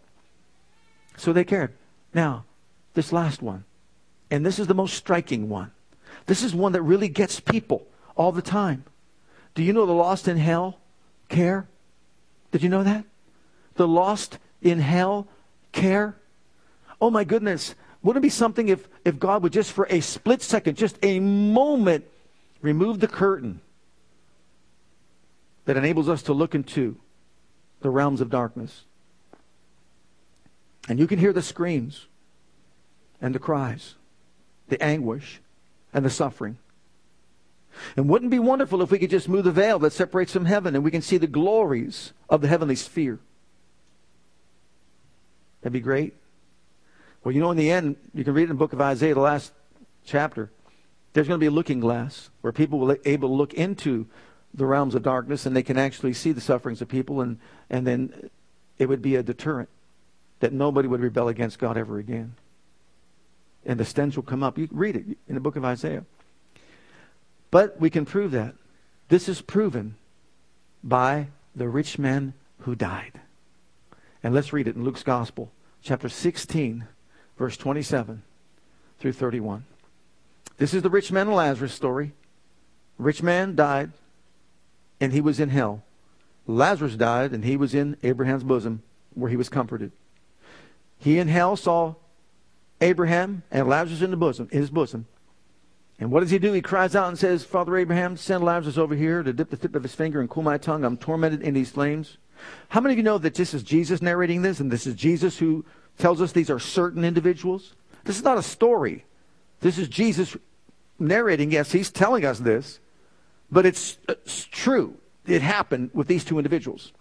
So 1.17 1.33
they 1.33 1.45
cared. 1.45 1.73
Now, 2.15 2.45
this 2.95 3.13
last 3.13 3.43
one, 3.43 3.65
and 4.31 4.47
this 4.47 4.59
is 4.59 4.69
the 4.69 4.75
most 4.75 4.95
striking 4.95 5.49
one. 5.49 5.73
This 6.27 6.43
is 6.43 6.55
one 6.55 6.73
that 6.73 6.83
really 6.83 7.09
gets 7.09 7.41
people 7.41 7.87
all 8.17 8.33
the 8.33 8.43
time. 8.43 8.85
Do 9.55 9.63
you 9.63 9.73
know 9.73 9.87
the 9.87 9.93
lost 9.93 10.29
in 10.29 10.37
hell 10.37 10.79
care? 11.29 11.67
Did 12.53 12.63
you 12.63 12.69
know 12.69 12.83
that? 12.83 13.05
The 13.75 13.89
lost 13.89 14.39
in 14.63 14.81
hell 14.81 15.29
care? 15.77 16.17
Oh 17.01 17.11
my 17.11 17.23
goodness. 17.23 17.77
Wouldn't 18.03 18.25
it 18.25 18.27
be 18.27 18.31
something 18.31 18.69
if, 18.69 18.89
if 19.05 19.19
God 19.19 19.43
would 19.43 19.53
just 19.53 19.73
for 19.73 19.87
a 19.91 20.01
split 20.01 20.43
second, 20.43 20.77
just 20.77 20.99
a 21.03 21.21
moment, 21.21 22.05
remove 22.63 23.01
the 23.01 23.09
curtain 23.09 23.61
that 25.67 25.77
enables 25.77 26.09
us 26.09 26.23
to 26.25 26.33
look 26.33 26.55
into 26.55 26.97
the 27.81 27.91
realms 27.91 28.21
of 28.21 28.31
darkness? 28.31 28.85
And 30.89 30.99
you 30.99 31.07
can 31.07 31.19
hear 31.19 31.33
the 31.33 31.43
screams 31.43 32.07
and 33.21 33.35
the 33.35 33.39
cries, 33.39 33.95
the 34.69 34.83
anguish 34.83 35.41
and 35.93 36.05
the 36.05 36.11
suffering. 36.11 36.59
And 37.97 38.09
wouldn't 38.09 38.33
it 38.33 38.37
be 38.37 38.39
wonderful 38.39 38.83
if 38.83 38.91
we 38.91 38.99
could 38.99 39.11
just 39.11 39.29
move 39.29 39.45
the 39.45 39.53
veil 39.53 39.79
that 39.81 39.93
separates 39.93 40.33
from 40.33 40.47
heaven 40.47 40.75
and 40.75 40.85
we 40.85 40.91
can 40.91 41.03
see 41.03 41.19
the 41.19 41.27
glories 41.27 42.13
of 42.29 42.41
the 42.41 42.49
heavenly 42.49 42.77
sphere? 42.77 43.19
That'd 45.67 45.73
be 45.73 45.81
great. 45.81 46.15
Well, 47.25 47.35
you 47.35 47.41
know, 47.41 47.51
in 47.51 47.57
the 47.57 47.73
end, 47.73 47.97
you 48.15 48.23
can 48.23 48.35
read 48.35 48.45
in 48.45 48.51
the 48.51 48.55
book 48.55 48.73
of 48.73 48.81
Isaiah, 48.81 49.15
the 49.15 49.21
last 49.21 49.51
chapter, 50.05 50.49
there's 51.13 51.27
going 51.27 51.41
to 51.41 51.43
be 51.43 51.49
a 51.49 51.51
looking 51.51 51.81
glass 51.81 52.31
where 52.41 52.53
people 52.53 52.79
will 52.79 52.95
be 52.95 53.01
able 53.05 53.31
to 53.31 53.35
look 53.35 53.53
into 53.53 54.07
the 54.55 54.65
realms 54.65 54.95
of 54.95 55.03
darkness 55.03 55.45
and 55.45 55.57
they 55.57 55.65
can 55.65 55.77
actually 55.77 56.13
see 56.13 56.31
the 56.31 56.41
sufferings 56.41 56.81
of 56.81 56.87
people, 56.87 57.21
and, 57.21 57.41
and 57.69 57.85
then 57.85 58.31
it 58.79 58.89
would 58.89 59.03
be 59.03 59.17
a 59.17 59.25
deterrent 59.25 59.69
that 60.39 60.53
nobody 60.53 60.87
would 60.87 61.01
rebel 61.01 61.27
against 61.27 61.59
God 61.59 61.77
ever 61.77 61.99
again. 61.99 62.37
And 63.65 63.81
the 63.81 63.85
stench 63.85 64.15
will 64.15 64.23
come 64.23 64.45
up. 64.45 64.59
You 64.59 64.69
read 64.71 64.95
it 64.95 65.19
in 65.27 65.35
the 65.35 65.41
book 65.41 65.57
of 65.57 65.65
Isaiah. 65.65 66.05
But 67.51 67.81
we 67.81 67.91
can 67.91 68.05
prove 68.05 68.31
that. 68.31 68.55
This 69.09 69.29
is 69.29 69.43
proven 69.43 69.97
by 70.85 71.27
the 71.57 71.69
rich 71.69 71.99
man 71.99 72.35
who 72.61 72.77
died. 72.77 73.21
And 74.27 74.35
let's 74.35 74.53
read 74.53 74.67
it 74.67 74.75
in 74.75 74.83
Luke's 74.83 75.05
Gospel, 75.05 75.53
chapter 75.87 76.09
16, 76.09 76.85
verse 77.39 77.57
27 77.57 78.23
through 78.99 79.13
31. 79.13 79.65
This 80.59 80.75
is 80.75 80.83
the 80.83 80.91
rich 80.91 81.13
man 81.13 81.29
and 81.29 81.37
Lazarus 81.37 81.73
story. 81.73 82.13
Rich 82.99 83.23
man 83.23 83.55
died, 83.55 83.93
and 85.01 85.13
he 85.13 85.21
was 85.21 85.39
in 85.39 85.51
hell. 85.51 85.85
Lazarus 86.49 86.97
died, 86.97 87.33
and 87.33 87.45
he 87.45 87.57
was 87.57 87.73
in 87.73 87.97
Abraham's 88.03 88.43
bosom, 88.43 88.83
where 89.15 89.31
he 89.31 89.37
was 89.37 89.49
comforted. 89.49 89.93
He 90.99 91.21
in 91.21 91.29
hell 91.29 91.55
saw 91.57 91.95
Abraham 92.81 93.45
and 93.53 93.69
Lazarus 93.69 94.03
in 94.03 94.11
the 94.11 94.17
bosom, 94.17 94.49
in 94.51 94.59
his 94.59 94.71
bosom. 94.71 95.07
And 96.01 96.11
what 96.11 96.21
does 96.21 96.31
he 96.31 96.41
do? 96.41 96.53
He 96.53 96.63
cries 96.63 96.97
out 96.97 97.09
and 97.09 97.19
says, 97.19 97.45
Father 97.45 97.77
Abraham, 97.77 98.17
send 98.17 98.43
Lazarus 98.43 98.77
over 98.77 98.97
here 98.97 99.23
to 99.23 99.33
dip 99.33 99.51
the 99.51 99.57
tip 99.57 99.77
of 99.77 99.85
his 99.85 99.95
finger 99.95 100.21
and 100.21 100.29
cool 100.29 100.43
my 100.43 100.59
tongue. 100.59 100.85
I'm 100.85 100.97
tormented 100.97 101.43
in 101.43 101.55
these 101.55 101.71
flames. 101.71 102.17
How 102.69 102.81
many 102.81 102.95
of 102.95 102.99
you 102.99 103.05
know 103.05 103.19
that 103.19 103.35
this 103.35 103.55
is 103.55 103.63
Jesus 103.63 104.03
narrating 104.03 104.43
this 104.43 104.61
and 104.61 104.71
this 104.71 104.87
is 104.87 104.95
Jesus 104.95 105.39
who 105.39 105.65
tells 105.99 106.21
us 106.21 106.33
these 106.33 106.51
are 106.51 106.59
certain 106.59 107.05
individuals? 107.05 107.75
This 108.05 108.17
is 108.17 108.25
not 108.25 108.39
a 108.39 108.43
story. 108.43 109.05
This 109.61 109.79
is 109.79 109.89
Jesus 109.89 110.37
narrating. 110.99 111.51
Yes, 111.51 111.73
he's 111.73 111.91
telling 111.91 112.25
us 112.25 112.39
this, 112.39 112.81
but 113.51 113.67
it's, 113.67 113.99
it's 114.09 114.45
true. 114.45 114.97
It 115.27 115.43
happened 115.43 115.91
with 115.93 116.07
these 116.07 116.25
two 116.25 116.39
individuals. 116.39 116.93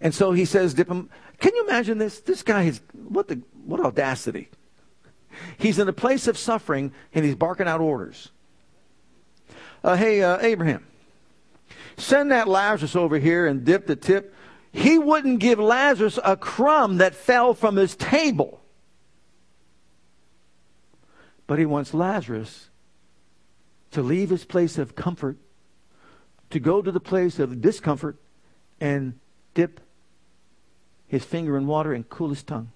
And 0.00 0.14
so 0.14 0.32
he 0.32 0.44
says, 0.44 0.74
dip 0.74 0.88
him. 0.88 1.08
Can 1.38 1.54
you 1.54 1.64
imagine 1.64 1.98
this? 1.98 2.20
This 2.20 2.42
guy 2.42 2.64
is, 2.64 2.80
what 2.92 3.28
the, 3.28 3.40
what 3.64 3.80
audacity. 3.80 4.48
He's 5.56 5.78
in 5.78 5.88
a 5.88 5.92
place 5.92 6.26
of 6.26 6.36
suffering 6.36 6.92
and 7.14 7.24
he's 7.24 7.34
barking 7.34 7.68
out 7.68 7.80
orders. 7.80 8.30
Uh, 9.82 9.96
hey, 9.96 10.22
uh, 10.22 10.38
Abraham, 10.40 10.86
send 11.96 12.30
that 12.30 12.48
Lazarus 12.48 12.96
over 12.96 13.18
here 13.18 13.46
and 13.46 13.64
dip 13.64 13.86
the 13.86 13.96
tip. 13.96 14.34
He 14.72 14.98
wouldn't 14.98 15.40
give 15.40 15.58
Lazarus 15.58 16.18
a 16.24 16.36
crumb 16.36 16.98
that 16.98 17.14
fell 17.14 17.54
from 17.54 17.76
his 17.76 17.94
table. 17.94 18.60
But 21.46 21.58
he 21.58 21.66
wants 21.66 21.92
Lazarus 21.92 22.70
to 23.90 24.02
leave 24.02 24.30
his 24.30 24.44
place 24.44 24.78
of 24.78 24.96
comfort, 24.96 25.36
to 26.50 26.58
go 26.58 26.80
to 26.80 26.90
the 26.90 27.00
place 27.00 27.38
of 27.38 27.60
discomfort 27.60 28.16
and 28.80 29.18
dip 29.54 29.80
his 31.06 31.24
finger 31.24 31.56
in 31.58 31.66
water 31.66 31.92
and 31.92 32.08
cool 32.08 32.30
his 32.30 32.42
tongue. 32.42 32.72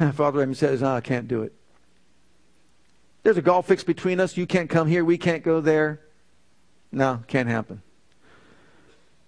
Father 0.12 0.28
Abraham 0.28 0.54
says, 0.54 0.82
oh, 0.82 0.94
I 0.94 1.02
can't 1.02 1.28
do 1.28 1.42
it. 1.42 1.52
There's 3.22 3.36
a 3.36 3.42
gulf 3.42 3.66
fixed 3.66 3.86
between 3.86 4.18
us. 4.18 4.36
You 4.36 4.46
can't 4.46 4.70
come 4.70 4.88
here. 4.88 5.04
We 5.04 5.18
can't 5.18 5.42
go 5.42 5.60
there. 5.60 6.00
No, 6.92 7.22
can't 7.26 7.48
happen. 7.48 7.82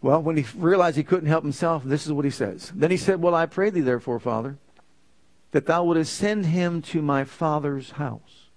Well, 0.01 0.21
when 0.21 0.37
he 0.37 0.45
realized 0.57 0.97
he 0.97 1.05
couldn't 1.05 1.29
help 1.29 1.45
himself, 1.45 1.85
this 1.85 2.07
is 2.07 2.13
what 2.13 2.25
he 2.25 2.31
says. 2.31 2.73
Then 2.75 2.91
he 2.91 2.97
said, 2.97 3.23
Well, 3.23 3.35
I 3.35 3.47
pray 3.47 3.71
thee, 3.71 3.81
therefore, 3.81 4.19
Father, 4.19 4.59
that 5.53 5.67
thou 5.67 5.85
wouldest 5.85 6.15
send 6.15 6.47
him 6.47 6.83
to 6.83 7.01
my 7.01 7.23
father's 7.25 7.93
house. 7.93 8.49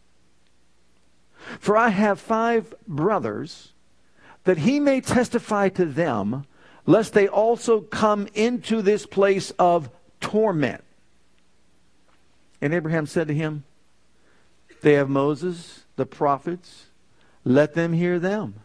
For 1.59 1.77
I 1.77 1.89
have 1.89 2.19
five 2.19 2.73
brothers, 2.87 3.73
that 4.45 4.59
he 4.59 4.79
may 4.79 5.01
testify 5.01 5.69
to 5.69 5.85
them, 5.85 6.45
lest 6.87 7.13
they 7.13 7.27
also 7.27 7.81
come 7.81 8.27
into 8.33 8.81
this 8.81 9.05
place 9.05 9.51
of 9.59 9.89
torment. 10.19 10.83
And 12.59 12.73
Abraham 12.73 13.05
said 13.05 13.27
to 13.27 13.33
him, 13.35 13.63
They 14.81 14.93
have 14.93 15.09
Moses, 15.09 15.85
the 15.95 16.07
prophets, 16.07 16.85
let 17.43 17.75
them 17.75 17.93
hear 17.93 18.17
them. 18.17 18.55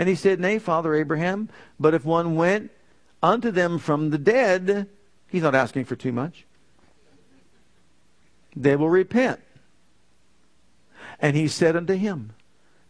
And 0.00 0.08
he 0.08 0.14
said, 0.14 0.40
Nay, 0.40 0.58
Father 0.58 0.94
Abraham, 0.94 1.50
but 1.78 1.92
if 1.92 2.06
one 2.06 2.34
went 2.34 2.70
unto 3.22 3.50
them 3.50 3.78
from 3.78 4.08
the 4.08 4.16
dead, 4.16 4.88
he's 5.28 5.42
not 5.42 5.54
asking 5.54 5.84
for 5.84 5.94
too 5.94 6.10
much, 6.10 6.46
they 8.56 8.76
will 8.76 8.88
repent. 8.88 9.40
And 11.20 11.36
he 11.36 11.48
said 11.48 11.76
unto 11.76 11.92
him, 11.92 12.32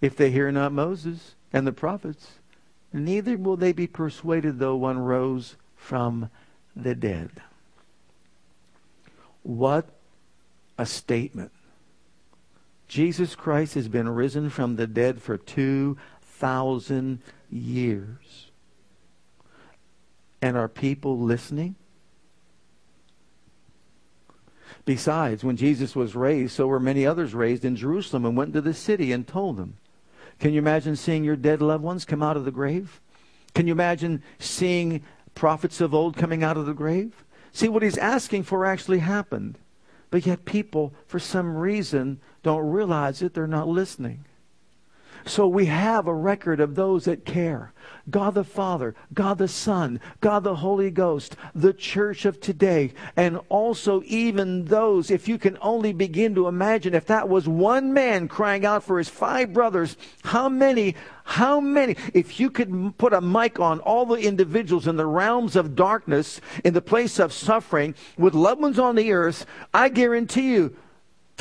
If 0.01 0.15
they 0.15 0.31
hear 0.31 0.53
not 0.53 0.71
Moses 0.71 1.35
and 1.53 1.67
the 1.67 1.73
prophets, 1.73 2.35
neither 2.93 3.37
will 3.37 3.57
they 3.57 3.73
be 3.73 3.89
persuaded 3.89 4.61
though 4.61 4.77
one 4.77 5.01
rose 5.01 5.57
from 5.75 6.31
the 6.77 6.95
dead. 6.95 7.43
What 9.43 9.89
a 10.79 10.87
statement. 10.87 11.51
Jesus 12.87 13.35
Christ 13.35 13.75
has 13.75 13.89
been 13.89 14.09
risen 14.09 14.49
from 14.49 14.77
the 14.77 14.87
dead 14.87 15.21
for 15.21 15.37
2,000 16.41 17.21
years. 17.51 18.51
And 20.41 20.57
are 20.57 20.69
people 20.69 21.19
listening? 21.19 21.75
Besides, 24.87 25.45
when 25.45 25.59
Jesus 25.59 25.95
was 25.95 26.17
raised, 26.17 26.55
so 26.55 26.67
were 26.67 26.81
many 26.81 27.05
others 27.05 27.35
raised 27.35 27.67
in 27.67 27.77
Jerusalem 27.77 28.25
and 28.25 28.37
went 28.37 28.55
to 28.55 28.63
the 28.63 28.73
city 28.73 29.13
and 29.13 29.27
told 29.27 29.59
them. 29.59 29.77
Can 30.39 30.55
you 30.55 30.59
imagine 30.59 30.97
seeing 30.97 31.23
your 31.25 31.37
dead 31.37 31.61
loved 31.61 31.85
ones 31.85 32.07
come 32.07 32.23
out 32.23 32.39
of 32.39 32.47
the 32.47 32.51
grave? 32.51 33.03
Can 33.55 33.67
you 33.67 33.75
imagine 33.75 34.23
seeing 34.39 35.03
prophets 35.35 35.83
of 35.83 35.93
old 35.93 36.17
coming 36.17 36.43
out 36.43 36.57
of 36.57 36.65
the 36.65 36.73
grave? 36.73 37.23
See, 37.53 37.69
what 37.69 37.83
he's 37.83 37.99
asking 37.99 38.45
for 38.45 38.65
actually 38.65 39.01
happened. 39.01 39.59
But 40.11 40.25
yet 40.25 40.47
people, 40.47 40.95
for 41.07 41.19
some 41.19 41.55
reason, 41.55 42.19
don't 42.43 42.71
realize 42.71 43.21
it. 43.21 43.35
They're 43.35 43.47
not 43.47 43.69
listening. 43.69 44.25
So 45.25 45.47
we 45.47 45.67
have 45.67 46.07
a 46.07 46.15
record 46.15 46.61
of 46.61 46.75
those 46.75 47.05
that 47.05 47.25
care. 47.25 47.73
God 48.09 48.35
the 48.35 48.45
Father, 48.45 48.95
God 49.15 49.39
the 49.39 49.49
Son, 49.49 50.01
God 50.21 50.45
the 50.45 50.57
Holy 50.57 50.91
Ghost, 50.91 51.37
the 51.55 51.73
church 51.73 52.25
of 52.25 52.41
today, 52.41 52.93
and 53.17 53.39
also 53.49 54.03
even 54.07 54.65
those, 54.65 55.11
if 55.11 55.29
you 55.29 55.39
can 55.39 55.57
only 55.61 55.93
begin 55.93 56.35
to 56.35 56.49
imagine, 56.49 56.95
if 56.95 57.07
that 57.07 57.29
was 57.29 57.47
one 57.47 57.93
man 57.93 58.27
crying 58.27 58.65
out 58.65 58.83
for 58.83 58.99
his 58.99 59.09
five 59.09 59.53
brothers, 59.53 59.97
how 60.25 60.49
many, 60.49 60.97
how 61.25 61.61
many, 61.61 61.97
if 62.15 62.41
you 62.41 62.51
could 62.51 62.97
put 62.99 63.13
a 63.13 63.21
mic 63.21 63.61
on 63.61 63.81
all 63.81 64.07
the 64.07 64.17
individuals 64.17 64.87
in 64.87 64.97
the 64.97 65.07
realms 65.07 65.55
of 65.55 65.77
darkness, 65.77 66.41
in 66.65 66.75
the 66.75 66.83
place 66.83 67.19
of 67.19 67.33
suffering, 67.33 67.95
with 68.19 68.35
loved 68.35 68.61
ones 68.61 68.79
on 68.79 68.97
the 68.97 69.13
earth, 69.13 69.47
I 69.73 69.89
guarantee 69.89 70.53
you, 70.53 70.77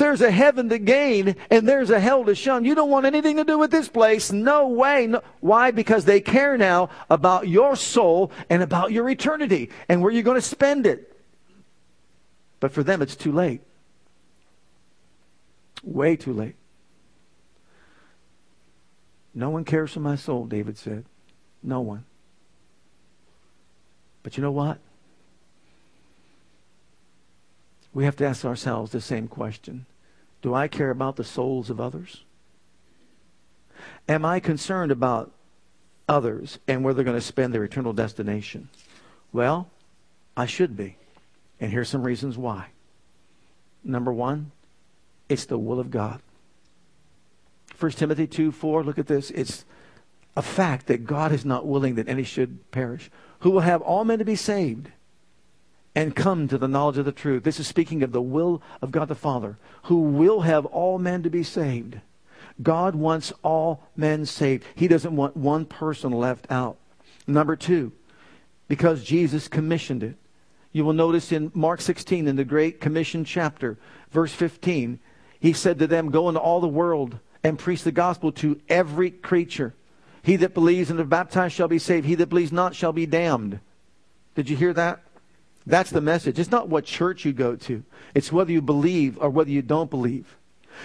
there's 0.00 0.22
a 0.22 0.30
heaven 0.30 0.70
to 0.70 0.78
gain 0.78 1.36
and 1.50 1.68
there's 1.68 1.90
a 1.90 2.00
hell 2.00 2.24
to 2.24 2.34
shun. 2.34 2.64
You 2.64 2.74
don't 2.74 2.90
want 2.90 3.04
anything 3.04 3.36
to 3.36 3.44
do 3.44 3.58
with 3.58 3.70
this 3.70 3.88
place. 3.88 4.32
No 4.32 4.66
way. 4.66 5.06
No. 5.06 5.22
Why? 5.40 5.70
Because 5.70 6.06
they 6.06 6.20
care 6.20 6.56
now 6.56 6.88
about 7.10 7.46
your 7.46 7.76
soul 7.76 8.32
and 8.48 8.62
about 8.62 8.92
your 8.92 9.08
eternity 9.10 9.70
and 9.88 10.02
where 10.02 10.10
you're 10.10 10.22
going 10.22 10.36
to 10.36 10.42
spend 10.42 10.86
it. 10.86 11.14
But 12.60 12.72
for 12.72 12.82
them, 12.82 13.02
it's 13.02 13.14
too 13.14 13.30
late. 13.30 13.60
Way 15.84 16.16
too 16.16 16.32
late. 16.32 16.56
No 19.34 19.50
one 19.50 19.64
cares 19.64 19.92
for 19.92 20.00
my 20.00 20.16
soul, 20.16 20.46
David 20.46 20.78
said. 20.78 21.04
No 21.62 21.80
one. 21.80 22.04
But 24.22 24.38
you 24.38 24.42
know 24.42 24.50
what? 24.50 24.78
We 27.92 28.04
have 28.06 28.16
to 28.16 28.26
ask 28.26 28.46
ourselves 28.46 28.92
the 28.92 29.00
same 29.02 29.28
question 29.28 29.84
do 30.42 30.54
I 30.54 30.68
care 30.68 30.90
about 30.90 31.16
the 31.16 31.24
souls 31.24 31.70
of 31.70 31.80
others? 31.80 32.24
Am 34.08 34.24
I 34.24 34.40
concerned 34.40 34.90
about 34.90 35.32
others 36.08 36.58
and 36.66 36.82
where 36.82 36.92
they're 36.94 37.04
going 37.04 37.16
to 37.16 37.20
spend 37.20 37.54
their 37.54 37.64
eternal 37.64 37.92
destination? 37.92 38.68
Well, 39.32 39.70
I 40.36 40.46
should 40.46 40.76
be. 40.76 40.96
And 41.60 41.70
here's 41.70 41.88
some 41.88 42.02
reasons 42.02 42.38
why. 42.38 42.68
Number 43.84 44.12
one, 44.12 44.52
it's 45.28 45.44
the 45.44 45.58
will 45.58 45.78
of 45.78 45.90
God. 45.90 46.20
1 47.78 47.92
Timothy 47.92 48.26
2 48.26 48.52
4, 48.52 48.84
look 48.84 48.98
at 48.98 49.06
this. 49.06 49.30
It's 49.30 49.64
a 50.36 50.42
fact 50.42 50.86
that 50.86 51.06
God 51.06 51.32
is 51.32 51.44
not 51.44 51.66
willing 51.66 51.94
that 51.94 52.08
any 52.08 52.24
should 52.24 52.70
perish, 52.70 53.10
who 53.40 53.50
will 53.50 53.60
have 53.60 53.82
all 53.82 54.04
men 54.04 54.18
to 54.18 54.24
be 54.24 54.36
saved 54.36 54.90
and 56.00 56.16
come 56.16 56.48
to 56.48 56.56
the 56.56 56.66
knowledge 56.66 56.96
of 56.96 57.04
the 57.04 57.12
truth. 57.12 57.42
This 57.42 57.60
is 57.60 57.66
speaking 57.66 58.02
of 58.02 58.10
the 58.10 58.22
will 58.22 58.62
of 58.80 58.90
God 58.90 59.08
the 59.08 59.14
Father, 59.14 59.58
who 59.82 60.00
will 60.00 60.40
have 60.40 60.64
all 60.64 60.98
men 60.98 61.22
to 61.24 61.28
be 61.28 61.42
saved. 61.42 62.00
God 62.62 62.94
wants 62.94 63.34
all 63.42 63.86
men 63.94 64.24
saved. 64.24 64.64
He 64.74 64.88
doesn't 64.88 65.14
want 65.14 65.36
one 65.36 65.66
person 65.66 66.10
left 66.10 66.46
out. 66.50 66.78
Number 67.26 67.54
two, 67.54 67.92
because 68.66 69.04
Jesus 69.04 69.46
commissioned 69.46 70.02
it. 70.02 70.16
You 70.72 70.86
will 70.86 70.94
notice 70.94 71.32
in 71.32 71.52
Mark 71.52 71.82
16, 71.82 72.26
in 72.26 72.36
the 72.36 72.44
Great 72.46 72.80
Commission 72.80 73.22
chapter, 73.22 73.76
verse 74.10 74.32
15, 74.32 75.00
he 75.38 75.52
said 75.52 75.78
to 75.80 75.86
them, 75.86 76.10
Go 76.10 76.30
into 76.30 76.40
all 76.40 76.62
the 76.62 76.66
world 76.66 77.18
and 77.44 77.58
preach 77.58 77.82
the 77.82 77.92
gospel 77.92 78.32
to 78.32 78.58
every 78.70 79.10
creature. 79.10 79.74
He 80.22 80.36
that 80.36 80.54
believes 80.54 80.90
and 80.90 80.98
is 80.98 81.06
baptized 81.06 81.54
shall 81.54 81.68
be 81.68 81.78
saved. 81.78 82.06
He 82.06 82.14
that 82.14 82.30
believes 82.30 82.52
not 82.52 82.74
shall 82.74 82.94
be 82.94 83.04
damned. 83.04 83.60
Did 84.34 84.48
you 84.48 84.56
hear 84.56 84.72
that? 84.72 85.02
That's 85.70 85.90
the 85.90 86.00
message. 86.00 86.38
It's 86.38 86.50
not 86.50 86.68
what 86.68 86.84
church 86.84 87.24
you 87.24 87.32
go 87.32 87.56
to. 87.56 87.84
It's 88.14 88.32
whether 88.32 88.50
you 88.50 88.60
believe 88.60 89.18
or 89.20 89.30
whether 89.30 89.50
you 89.50 89.62
don't 89.62 89.88
believe. 89.88 90.36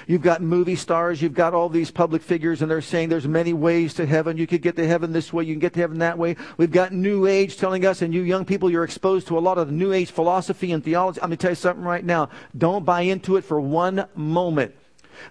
You've 0.08 0.21
got 0.21 0.41
movie 0.41 0.76
stars, 0.76 1.21
you've 1.21 1.34
got 1.34 1.54
all 1.54 1.69
these 1.69 1.89
public 1.89 2.21
figures, 2.21 2.62
and 2.62 2.69
they're 2.69 2.82
saying 2.82 3.10
there's 3.10 3.28
many 3.28 3.54
ways 3.54 3.93
to 3.95 4.06
heaven. 4.06 4.38
You 4.38 4.45
could 4.45 4.62
get 4.62 4.76
to 4.76 4.88
heaven 4.88 5.13
this 5.13 5.32
way, 5.32 5.45
you 5.45 5.54
can 5.54 5.60
get 5.60 5.74
to 5.74 5.80
heaven 5.80 6.00
that 6.00 6.17
way. 6.17 6.36
We've 6.58 6.71
got 6.71 6.91
New 6.91 7.28
Age 7.28 7.58
telling 7.58 7.86
us, 7.86 8.02
and 8.02 8.13
you 8.13 8.21
young 8.21 8.45
people, 8.45 8.69
you're 8.69 8.84
exposed 8.84 9.28
to 9.28 9.38
a 9.38 9.39
lot 9.39 9.58
of 9.58 9.71
New 9.71 9.93
Age 9.93 10.12
philosophy 10.12 10.71
and 10.71 10.84
theology. 10.84 11.21
I'm 11.21 11.30
going 11.30 11.38
to 11.38 11.41
tell 11.41 11.52
you 11.52 11.56
something 11.56 11.86
right 11.86 12.04
now. 12.04 12.30
Don't 12.58 12.86
buy 12.86 13.02
into 13.02 13.38
it 13.38 13.43
for 13.43 13.60
one 13.60 14.08
moment. 14.15 14.76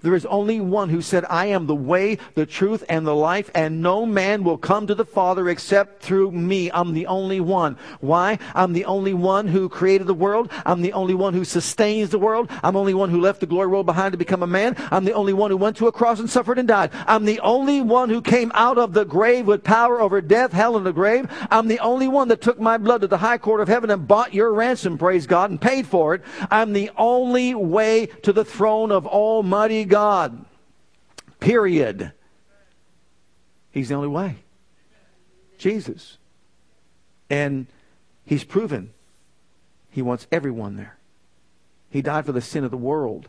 There 0.02 0.14
is 0.14 0.26
only 0.26 0.60
one 0.60 0.88
who 0.88 1.02
said, 1.02 1.24
I 1.28 1.46
am 1.46 1.66
the 1.66 1.74
way, 1.74 2.18
the 2.34 2.46
truth, 2.46 2.84
and 2.88 3.06
the 3.06 3.14
life, 3.14 3.50
and 3.54 3.82
no 3.82 4.06
man 4.06 4.44
will 4.44 4.58
come 4.58 4.86
to 4.86 4.94
the 4.94 5.04
Father 5.04 5.48
except 5.48 6.02
through 6.02 6.32
me. 6.32 6.70
I'm 6.70 6.92
the 6.92 7.06
only 7.06 7.40
one. 7.40 7.76
Why? 8.00 8.38
I'm 8.54 8.72
the 8.72 8.84
only 8.84 9.14
one 9.14 9.48
who 9.48 9.68
created 9.68 10.06
the 10.06 10.14
world. 10.14 10.50
I'm 10.64 10.82
the 10.82 10.92
only 10.92 11.14
one 11.14 11.34
who 11.34 11.44
sustains 11.44 12.10
the 12.10 12.18
world. 12.18 12.50
I'm 12.62 12.74
the 12.74 12.80
only 12.80 12.94
one 12.94 13.10
who 13.10 13.20
left 13.20 13.40
the 13.40 13.46
glory 13.46 13.68
world 13.68 13.86
behind 13.86 14.12
to 14.12 14.18
become 14.18 14.42
a 14.42 14.46
man. 14.46 14.76
I'm 14.90 15.04
the 15.04 15.12
only 15.12 15.32
one 15.32 15.50
who 15.50 15.56
went 15.56 15.76
to 15.78 15.86
a 15.86 15.92
cross 15.92 16.20
and 16.20 16.30
suffered 16.30 16.58
and 16.58 16.68
died. 16.68 16.90
I'm 17.06 17.24
the 17.24 17.40
only 17.40 17.80
one 17.80 18.08
who 18.08 18.20
came 18.20 18.52
out 18.54 18.78
of 18.78 18.92
the 18.92 19.04
grave 19.04 19.46
with 19.46 19.64
power 19.64 20.00
over 20.00 20.20
death, 20.20 20.52
hell, 20.52 20.76
and 20.76 20.86
the 20.86 20.92
grave. 20.92 21.28
I'm 21.50 21.68
the 21.68 21.80
only 21.80 22.08
one 22.08 22.28
that 22.28 22.40
took 22.40 22.60
my 22.60 22.78
blood 22.78 23.00
to 23.00 23.06
the 23.06 23.18
high 23.18 23.38
court 23.38 23.60
of 23.60 23.68
heaven 23.68 23.90
and 23.90 24.06
bought 24.06 24.34
your 24.34 24.52
ransom, 24.52 24.98
praise 24.98 25.26
God, 25.26 25.50
and 25.50 25.60
paid 25.60 25.86
for 25.86 26.14
it. 26.14 26.22
I'm 26.50 26.72
the 26.72 26.90
only 26.96 27.54
way 27.54 28.06
to 28.22 28.32
the 28.32 28.44
throne 28.44 28.92
of 28.92 29.06
Almighty 29.06 29.73
God. 29.82 30.44
Period. 31.40 32.12
He's 33.72 33.88
the 33.88 33.96
only 33.96 34.06
way. 34.06 34.36
Jesus. 35.58 36.18
And 37.28 37.66
he's 38.24 38.44
proven 38.44 38.94
he 39.94 40.02
wants 40.02 40.26
everyone 40.32 40.74
there. 40.74 40.96
He 41.88 42.02
died 42.02 42.26
for 42.26 42.32
the 42.32 42.40
sin 42.40 42.64
of 42.64 42.72
the 42.72 42.76
world. 42.76 43.28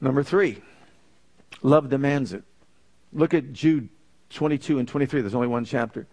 Number 0.00 0.24
three, 0.24 0.60
love 1.62 1.88
demands 1.88 2.32
it. 2.32 2.42
Look 3.12 3.32
at 3.32 3.52
Jude 3.52 3.88
22 4.30 4.80
and 4.80 4.88
23. 4.88 5.20
There's 5.20 5.36
only 5.36 5.46
one 5.46 5.64
chapter. 5.64 6.08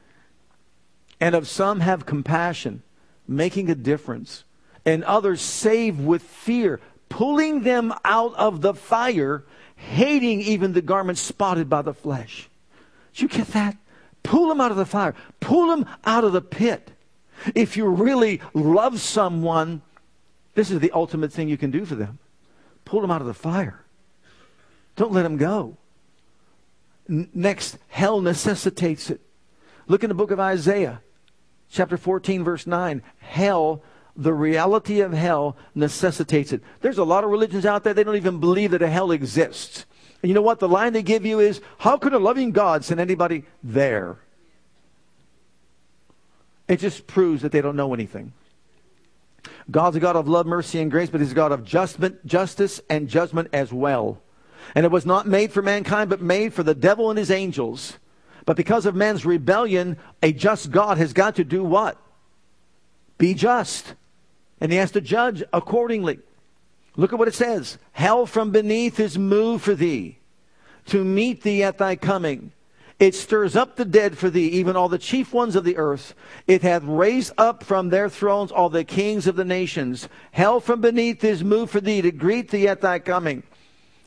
And 1.20 1.34
of 1.34 1.48
some 1.48 1.80
have 1.80 2.06
compassion, 2.06 2.84
making 3.28 3.72
a 3.72 3.76
difference, 3.76 4.44
and 4.86 5.04
others 5.04 5.42
save 5.42 6.00
with 6.00 6.22
fear, 6.22 6.80
pulling 7.10 7.64
them 7.64 7.94
out 8.06 8.34
of 8.36 8.62
the 8.62 8.74
fire, 8.74 9.44
hating 9.76 10.42
even 10.42 10.74
the 10.74 10.82
garments 10.82 11.22
spotted 11.22 11.70
by 11.70 11.82
the 11.82 11.94
flesh. 11.94 12.50
Did 13.14 13.22
you 13.22 13.28
get 13.28 13.48
that? 13.50 13.78
Pull 14.24 14.48
them 14.48 14.62
out 14.62 14.72
of 14.72 14.78
the 14.78 14.86
fire. 14.86 15.16
Pull 15.40 15.68
them 15.68 15.86
out 16.06 16.24
of 16.24 16.34
the 16.34 16.42
pit. 16.42 16.92
If 17.56 17.78
you 17.78 17.88
really 17.88 18.42
love 18.54 19.00
someone, 19.00 19.82
this 20.56 20.72
is 20.72 20.80
the 20.80 20.92
ultimate 20.92 21.32
thing 21.32 21.50
you 21.50 21.58
can 21.58 21.72
do 21.72 21.86
for 21.86 21.96
them. 21.96 22.20
Pull 22.86 23.02
them 23.02 23.12
out 23.12 23.22
of 23.22 23.28
the 23.28 23.34
fire. 23.34 23.84
Don't 24.96 25.12
let 25.12 25.24
them 25.24 25.38
go. 25.38 25.78
N- 27.10 27.30
next, 27.34 27.78
hell 27.88 28.20
necessitates 28.20 29.10
it. 29.10 29.22
Look 29.88 30.04
in 30.04 30.10
the 30.10 30.16
book 30.16 30.32
of 30.32 30.40
Isaiah, 30.40 31.02
chapter 31.72 31.98
14, 31.98 32.44
verse 32.44 32.68
9. 32.68 33.02
Hell 33.20 33.82
the 34.20 34.34
reality 34.34 35.00
of 35.00 35.14
hell 35.14 35.56
necessitates 35.74 36.52
it. 36.52 36.62
There's 36.82 36.98
a 36.98 37.04
lot 37.04 37.24
of 37.24 37.30
religions 37.30 37.66
out 37.66 37.84
there, 37.84 37.94
they 37.94 38.04
don't 38.04 38.16
even 38.16 38.40
believe 38.40 38.72
that 38.72 38.82
a 38.82 38.90
hell 38.90 39.12
exists. 39.12 39.86
And 40.22 40.30
you 40.30 40.36
know 40.36 40.42
what? 40.42 40.60
The 40.60 40.68
line 40.68 40.94
they 40.94 41.02
give 41.02 41.26
you 41.26 41.40
is 41.40 41.62
how 41.80 41.98
could 41.98 42.14
a 42.14 42.20
loving 42.20 42.52
God 42.52 42.84
send 42.84 43.00
anybody 43.00 43.46
there? 43.64 44.18
It 46.68 46.80
just 46.80 47.08
proves 47.08 47.42
that 47.42 47.52
they 47.52 47.62
don't 47.62 47.78
know 47.78 47.94
anything. 47.94 48.34
God's 49.72 49.96
a 49.96 50.00
God 50.00 50.18
of 50.18 50.28
love, 50.28 50.46
mercy, 50.46 50.80
and 50.82 50.92
grace, 50.92 51.10
but 51.10 51.22
He's 51.22 51.32
a 51.32 51.36
God 51.36 51.52
of 51.52 51.64
justment, 51.64 52.26
justice 52.26 52.82
and 52.90 53.08
judgment 53.08 53.50
as 53.54 53.72
well. 53.72 54.22
And 54.76 54.86
it 54.86 54.92
was 54.92 55.06
not 55.06 55.28
made 55.28 55.52
for 55.52 55.62
mankind, 55.62 56.10
but 56.10 56.22
made 56.22 56.54
for 56.54 56.64
the 56.64 56.76
devil 56.76 57.10
and 57.10 57.18
his 57.18 57.32
angels. 57.32 57.98
But 58.46 58.58
because 58.58 58.86
of 58.86 58.96
man's 58.96 59.26
rebellion, 59.26 59.98
a 60.22 60.34
just 60.34 60.72
God 60.72 60.98
has 60.98 61.14
got 61.14 61.36
to 61.38 61.44
do 61.44 61.64
what? 61.64 61.98
Be 63.18 63.34
just 63.34 63.96
and 64.62 64.72
he 64.72 64.78
has 64.78 64.92
to 64.92 65.02
judge 65.02 65.44
accordingly. 65.54 66.20
Look 66.96 67.14
at 67.14 67.20
what 67.20 67.28
it 67.28 67.36
says 67.36 67.78
Hell 67.94 68.26
from 68.26 68.52
beneath 68.52 69.00
is 69.00 69.18
moved 69.18 69.64
for 69.64 69.76
thee 69.76 70.18
to 70.88 71.04
meet 71.04 71.44
thee 71.44 71.64
at 71.64 71.78
thy 71.78 71.96
coming. 71.96 72.52
It 73.00 73.16
stirs 73.16 73.56
up 73.56 73.78
the 73.78 73.86
dead 73.86 74.18
for 74.18 74.30
thee, 74.30 74.48
even 74.50 74.76
all 74.76 74.90
the 74.90 74.98
chief 74.98 75.34
ones 75.34 75.56
of 75.56 75.64
the 75.64 75.78
earth. 75.78 76.14
It 76.48 76.64
hath 76.64 76.84
raised 76.84 77.32
up 77.38 77.64
from 77.64 77.90
their 77.90 78.10
thrones 78.10 78.52
all 78.52 78.70
the 78.70 78.84
kings 78.84 79.26
of 79.26 79.38
the 79.38 79.46
nations. 79.46 80.10
Hell 80.32 80.60
from 80.60 80.82
beneath 80.82 81.24
is 81.24 81.42
moved 81.42 81.72
for 81.72 81.80
thee 81.80 82.02
to 82.02 82.12
greet 82.12 82.52
thee 82.52 82.68
at 82.68 82.82
thy 82.82 83.00
coming. 83.00 83.44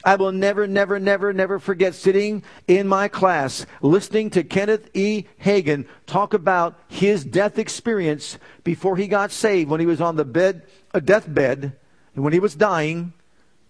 I 0.05 0.17
will 0.17 0.33
never, 0.33 0.67
never, 0.67 0.99
never, 0.99 1.33
never 1.33 1.59
forget 1.59 1.95
sitting 1.95 2.43
in 2.67 2.89
my 2.89 3.09
class 3.09 3.67
listening 3.81 4.31
to 4.31 4.43
Kenneth 4.43 4.91
E. 4.95 5.25
Hagin 5.43 5.87
talk 6.07 6.35
about 6.35 6.79
his 6.89 7.25
death 7.25 7.59
experience 7.59 8.39
before 8.65 8.97
he 8.97 9.07
got 9.07 9.31
saved 9.31 9.71
when 9.71 9.81
he 9.81 9.87
was 9.87 10.01
on 10.01 10.17
the 10.17 10.25
bed, 10.25 10.63
a 10.93 11.01
deathbed, 11.01 11.73
and 12.15 12.25
when 12.25 12.33
he 12.33 12.41
was 12.41 12.55
dying 12.55 13.13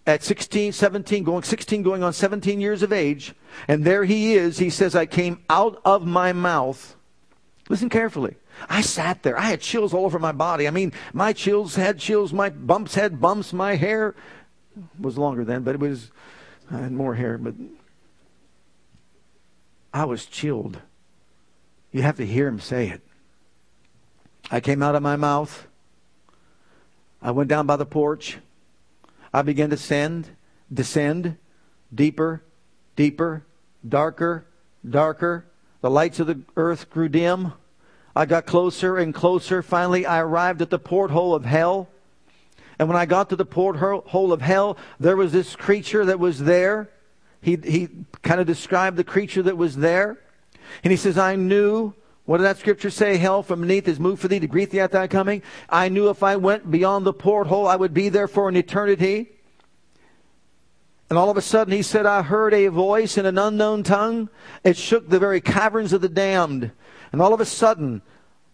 at 0.06 0.22
16, 0.22 0.72
17, 0.72 1.22
going 1.22 1.42
16, 1.42 1.82
going 1.82 2.02
on 2.02 2.12
17 2.12 2.60
years 2.60 2.82
of 2.82 2.92
age. 2.92 3.34
And 3.68 3.84
there 3.84 4.04
he 4.04 4.34
is. 4.34 4.58
He 4.58 4.70
says, 4.70 4.96
I 4.96 5.06
came 5.06 5.44
out 5.48 5.80
of 5.84 6.06
my 6.06 6.32
mouth. 6.32 6.96
Listen 7.68 7.88
carefully. 7.88 8.36
I 8.68 8.80
sat 8.80 9.22
there. 9.22 9.38
I 9.38 9.42
had 9.42 9.60
chills 9.60 9.94
all 9.94 10.04
over 10.04 10.18
my 10.18 10.32
body. 10.32 10.66
I 10.66 10.70
mean, 10.70 10.92
my 11.12 11.32
chills 11.32 11.76
had 11.76 11.98
chills. 11.98 12.32
My 12.32 12.50
bumps 12.50 12.94
had 12.94 13.20
bumps. 13.20 13.52
My 13.52 13.76
hair 13.76 14.14
was 14.98 15.18
longer 15.18 15.44
then, 15.44 15.62
but 15.62 15.74
it 15.74 15.80
was 15.80 16.10
I 16.70 16.78
had 16.78 16.92
more 16.92 17.14
hair, 17.14 17.38
but 17.38 17.54
I 19.92 20.04
was 20.04 20.26
chilled. 20.26 20.78
You 21.90 22.02
have 22.02 22.16
to 22.16 22.26
hear 22.26 22.48
him 22.48 22.60
say 22.60 22.88
it. 22.88 23.02
I 24.50 24.60
came 24.60 24.82
out 24.82 24.94
of 24.94 25.02
my 25.02 25.16
mouth. 25.16 25.66
I 27.20 27.30
went 27.30 27.48
down 27.48 27.66
by 27.66 27.76
the 27.76 27.86
porch. 27.86 28.38
I 29.32 29.42
began 29.42 29.70
to 29.70 29.76
descend, 29.76 30.30
descend, 30.72 31.36
deeper, 31.94 32.42
deeper, 32.96 33.44
darker, 33.86 34.46
darker. 34.88 35.46
The 35.80 35.90
lights 35.90 36.20
of 36.20 36.26
the 36.26 36.40
earth 36.56 36.90
grew 36.90 37.08
dim. 37.08 37.52
I 38.14 38.26
got 38.26 38.46
closer 38.46 38.98
and 38.98 39.14
closer. 39.14 39.62
Finally, 39.62 40.06
I 40.06 40.20
arrived 40.20 40.62
at 40.62 40.70
the 40.70 40.78
porthole 40.78 41.34
of 41.34 41.44
hell. 41.44 41.88
And 42.82 42.88
when 42.88 42.98
I 42.98 43.06
got 43.06 43.28
to 43.28 43.36
the 43.36 43.44
porthole 43.44 44.32
of 44.32 44.42
hell, 44.42 44.76
there 44.98 45.16
was 45.16 45.30
this 45.30 45.54
creature 45.54 46.04
that 46.06 46.18
was 46.18 46.40
there. 46.40 46.90
He, 47.40 47.54
he 47.54 47.88
kind 48.22 48.40
of 48.40 48.46
described 48.48 48.96
the 48.96 49.04
creature 49.04 49.40
that 49.44 49.56
was 49.56 49.76
there. 49.76 50.18
And 50.82 50.90
he 50.90 50.96
says, 50.96 51.16
I 51.16 51.36
knew, 51.36 51.94
what 52.24 52.38
did 52.38 52.42
that 52.42 52.58
scripture 52.58 52.90
say? 52.90 53.18
Hell 53.18 53.44
from 53.44 53.60
beneath 53.60 53.86
is 53.86 54.00
moved 54.00 54.20
for 54.20 54.26
thee 54.26 54.40
to 54.40 54.48
greet 54.48 54.70
thee 54.70 54.80
at 54.80 54.90
thy 54.90 55.06
coming. 55.06 55.42
I 55.68 55.90
knew 55.90 56.10
if 56.10 56.24
I 56.24 56.34
went 56.34 56.72
beyond 56.72 57.06
the 57.06 57.12
porthole, 57.12 57.68
I 57.68 57.76
would 57.76 57.94
be 57.94 58.08
there 58.08 58.26
for 58.26 58.48
an 58.48 58.56
eternity. 58.56 59.30
And 61.08 61.16
all 61.16 61.30
of 61.30 61.36
a 61.36 61.40
sudden, 61.40 61.72
he 61.72 61.82
said, 61.82 62.04
I 62.04 62.22
heard 62.22 62.52
a 62.52 62.66
voice 62.66 63.16
in 63.16 63.26
an 63.26 63.38
unknown 63.38 63.84
tongue. 63.84 64.28
It 64.64 64.76
shook 64.76 65.08
the 65.08 65.20
very 65.20 65.40
caverns 65.40 65.92
of 65.92 66.00
the 66.00 66.08
damned. 66.08 66.72
And 67.12 67.22
all 67.22 67.32
of 67.32 67.40
a 67.40 67.46
sudden, 67.46 68.02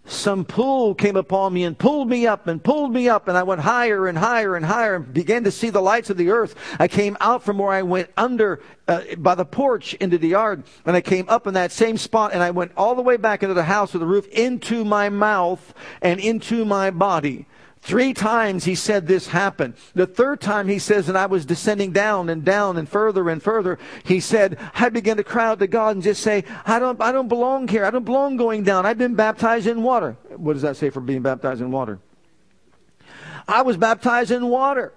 some 0.09 0.45
pull 0.45 0.95
came 0.95 1.17
upon 1.17 1.53
me 1.53 1.65
and 1.65 1.79
pulled 1.79 2.09
me 2.09 2.27
up 2.27 2.47
and 2.47 2.63
pulled 2.63 2.93
me 2.93 3.09
up 3.09 3.29
and 3.29 3.37
I 3.37 3.43
went 3.43 3.61
higher 3.61 4.07
and 4.07 4.17
higher 4.17 4.57
and 4.57 4.65
higher 4.65 4.97
and 4.97 5.13
began 5.13 5.45
to 5.45 5.51
see 5.51 5.71
the 5.71 5.83
lights 5.83 6.11
of 6.11 6.17
the 6.17 6.31
earth. 6.31 6.55
I 6.79 6.89
came 6.89 7.17
out 7.21 7.43
from 7.43 7.59
where 7.59 7.71
I 7.71 7.83
went 7.83 8.11
under 8.17 8.61
uh, 8.87 9.03
by 9.19 9.35
the 9.35 9.45
porch 9.45 9.95
into 9.95 10.19
the 10.19 10.29
yard 10.29 10.65
and 10.87 10.97
I 10.97 11.01
came 11.01 11.29
up 11.29 11.47
in 11.47 11.55
that 11.55 11.73
same 11.73 11.97
spot 11.97 12.33
and 12.33 12.43
I 12.43 12.51
went 12.51 12.73
all 12.77 12.95
the 12.95 13.03
way 13.03 13.17
back 13.17 13.43
into 13.43 13.55
the 13.55 13.65
house 13.65 13.93
with 13.93 14.01
the 14.01 14.07
roof 14.07 14.27
into 14.29 14.85
my 14.85 15.09
mouth 15.09 15.75
and 16.01 16.21
into 16.21 16.65
my 16.65 16.91
body 16.91 17.47
Three 17.89 18.13
times 18.13 18.67
he 18.67 18.75
said 18.75 19.07
this 19.07 19.29
happened. 19.29 19.73
The 19.95 20.07
third 20.07 20.43
time 20.43 20.69
he 20.69 20.79
says, 20.79 21.09
and 21.09 21.17
I 21.17 21.25
was 21.25 21.47
descending 21.47 21.91
down 21.91 22.29
and 22.29 22.45
down 22.45 22.77
and 22.77 22.87
further 22.87 23.31
and 23.31 23.43
further. 23.43 23.79
He 24.05 24.21
said, 24.21 24.59
I 24.75 24.91
began 24.91 25.17
to 25.17 25.25
cry 25.25 25.47
out 25.47 25.59
to 25.61 25.67
God 25.67 25.97
and 25.97 26.03
just 26.03 26.23
say, 26.23 26.45
I 26.67 26.81
don't, 26.81 27.01
I 27.01 27.13
don't 27.13 27.29
belong 27.29 27.67
here. 27.67 27.87
I 27.87 27.91
don't 27.91 28.05
belong 28.05 28.37
going 28.37 28.63
down. 28.63 28.85
I've 28.85 28.99
been 28.99 29.15
baptized 29.15 29.67
in 29.67 29.83
water. 29.83 30.19
What 30.37 30.53
does 30.53 30.61
that 30.61 30.77
say 30.77 30.91
for 30.91 31.01
being 31.01 31.23
baptized 31.23 31.63
in 31.63 31.71
water? 31.71 31.99
I 33.49 33.63
was 33.63 33.79
baptized 33.79 34.33
in 34.33 34.49
water. 34.49 34.93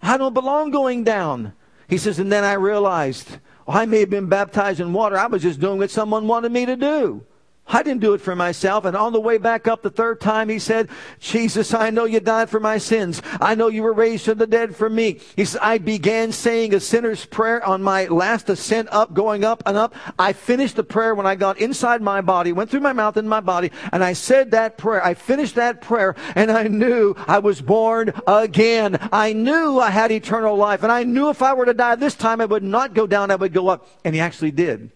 I 0.00 0.16
don't 0.16 0.32
belong 0.32 0.70
going 0.70 1.04
down. 1.04 1.52
He 1.86 1.98
says, 1.98 2.18
and 2.18 2.32
then 2.32 2.44
I 2.44 2.54
realized, 2.54 3.40
oh, 3.68 3.74
I 3.74 3.84
may 3.84 4.00
have 4.00 4.08
been 4.08 4.30
baptized 4.30 4.80
in 4.80 4.94
water. 4.94 5.18
I 5.18 5.26
was 5.26 5.42
just 5.42 5.60
doing 5.60 5.76
what 5.76 5.90
someone 5.90 6.26
wanted 6.26 6.50
me 6.50 6.64
to 6.64 6.76
do. 6.76 7.26
I 7.66 7.82
didn't 7.82 8.00
do 8.00 8.12
it 8.12 8.20
for 8.20 8.34
myself. 8.34 8.84
And 8.84 8.96
on 8.96 9.12
the 9.12 9.20
way 9.20 9.38
back 9.38 9.68
up 9.68 9.82
the 9.82 9.90
third 9.90 10.20
time, 10.20 10.48
he 10.48 10.58
said, 10.58 10.90
Jesus, 11.20 11.72
I 11.72 11.90
know 11.90 12.04
you 12.04 12.18
died 12.20 12.50
for 12.50 12.60
my 12.60 12.76
sins. 12.76 13.22
I 13.40 13.54
know 13.54 13.68
you 13.68 13.82
were 13.82 13.92
raised 13.92 14.24
from 14.24 14.38
the 14.38 14.46
dead 14.46 14.74
for 14.74 14.90
me. 14.90 15.20
He 15.36 15.44
said, 15.44 15.60
I 15.62 15.78
began 15.78 16.32
saying 16.32 16.74
a 16.74 16.80
sinner's 16.80 17.24
prayer 17.24 17.64
on 17.64 17.82
my 17.82 18.06
last 18.06 18.50
ascent 18.50 18.88
up, 18.90 19.14
going 19.14 19.44
up 19.44 19.62
and 19.64 19.76
up. 19.76 19.94
I 20.18 20.32
finished 20.32 20.76
the 20.76 20.84
prayer 20.84 21.14
when 21.14 21.26
I 21.26 21.36
got 21.36 21.58
inside 21.58 22.02
my 22.02 22.20
body, 22.20 22.52
went 22.52 22.68
through 22.68 22.80
my 22.80 22.92
mouth 22.92 23.16
and 23.16 23.28
my 23.28 23.40
body, 23.40 23.70
and 23.92 24.02
I 24.02 24.12
said 24.12 24.50
that 24.50 24.76
prayer. 24.76 25.04
I 25.04 25.14
finished 25.14 25.54
that 25.54 25.80
prayer, 25.80 26.16
and 26.34 26.50
I 26.50 26.64
knew 26.64 27.14
I 27.16 27.38
was 27.38 27.62
born 27.62 28.12
again. 28.26 28.98
I 29.12 29.32
knew 29.32 29.78
I 29.78 29.90
had 29.90 30.10
eternal 30.10 30.56
life, 30.56 30.82
and 30.82 30.90
I 30.90 31.04
knew 31.04 31.30
if 31.30 31.42
I 31.42 31.54
were 31.54 31.66
to 31.66 31.74
die 31.74 31.94
this 31.94 32.16
time, 32.16 32.40
I 32.40 32.46
would 32.46 32.64
not 32.64 32.92
go 32.92 33.06
down, 33.06 33.30
I 33.30 33.36
would 33.36 33.52
go 33.52 33.68
up. 33.68 33.86
And 34.04 34.14
he 34.14 34.20
actually 34.20 34.50
did. 34.50 34.90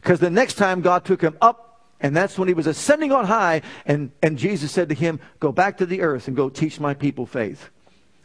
Because 0.00 0.18
the 0.18 0.30
next 0.30 0.54
time 0.54 0.80
God 0.80 1.04
took 1.04 1.20
him 1.20 1.36
up 1.42 1.69
and 2.00 2.16
that's 2.16 2.38
when 2.38 2.48
he 2.48 2.54
was 2.54 2.66
ascending 2.66 3.12
on 3.12 3.26
high. 3.26 3.62
And, 3.84 4.10
and 4.22 4.38
Jesus 4.38 4.72
said 4.72 4.88
to 4.88 4.94
him, 4.94 5.20
Go 5.38 5.52
back 5.52 5.78
to 5.78 5.86
the 5.86 6.02
earth 6.02 6.28
and 6.28 6.36
go 6.36 6.48
teach 6.48 6.80
my 6.80 6.94
people 6.94 7.26
faith. 7.26 7.70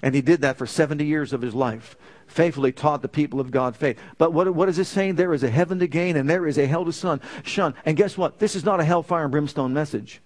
And 0.01 0.15
he 0.15 0.21
did 0.21 0.41
that 0.41 0.57
for 0.57 0.65
70 0.65 1.03
years 1.05 1.33
of 1.33 1.41
his 1.41 1.53
life. 1.53 1.97
Faithfully 2.27 2.71
taught 2.71 3.01
the 3.01 3.07
people 3.07 3.39
of 3.39 3.51
God 3.51 3.75
faith. 3.75 3.99
But 4.17 4.33
what, 4.33 4.53
what 4.53 4.69
is 4.69 4.79
it 4.79 4.85
saying? 4.85 5.15
There 5.15 5.33
is 5.33 5.43
a 5.43 5.49
heaven 5.49 5.79
to 5.79 5.87
gain 5.87 6.15
and 6.15 6.29
there 6.29 6.47
is 6.47 6.57
a 6.57 6.65
hell 6.65 6.85
to 6.85 6.91
shun. 6.91 7.21
shun. 7.43 7.73
And 7.85 7.97
guess 7.97 8.17
what? 8.17 8.39
This 8.39 8.55
is 8.55 8.63
not 8.63 8.79
a 8.79 8.85
hellfire 8.85 9.23
and 9.23 9.31
brimstone 9.31 9.73
message. 9.73 10.21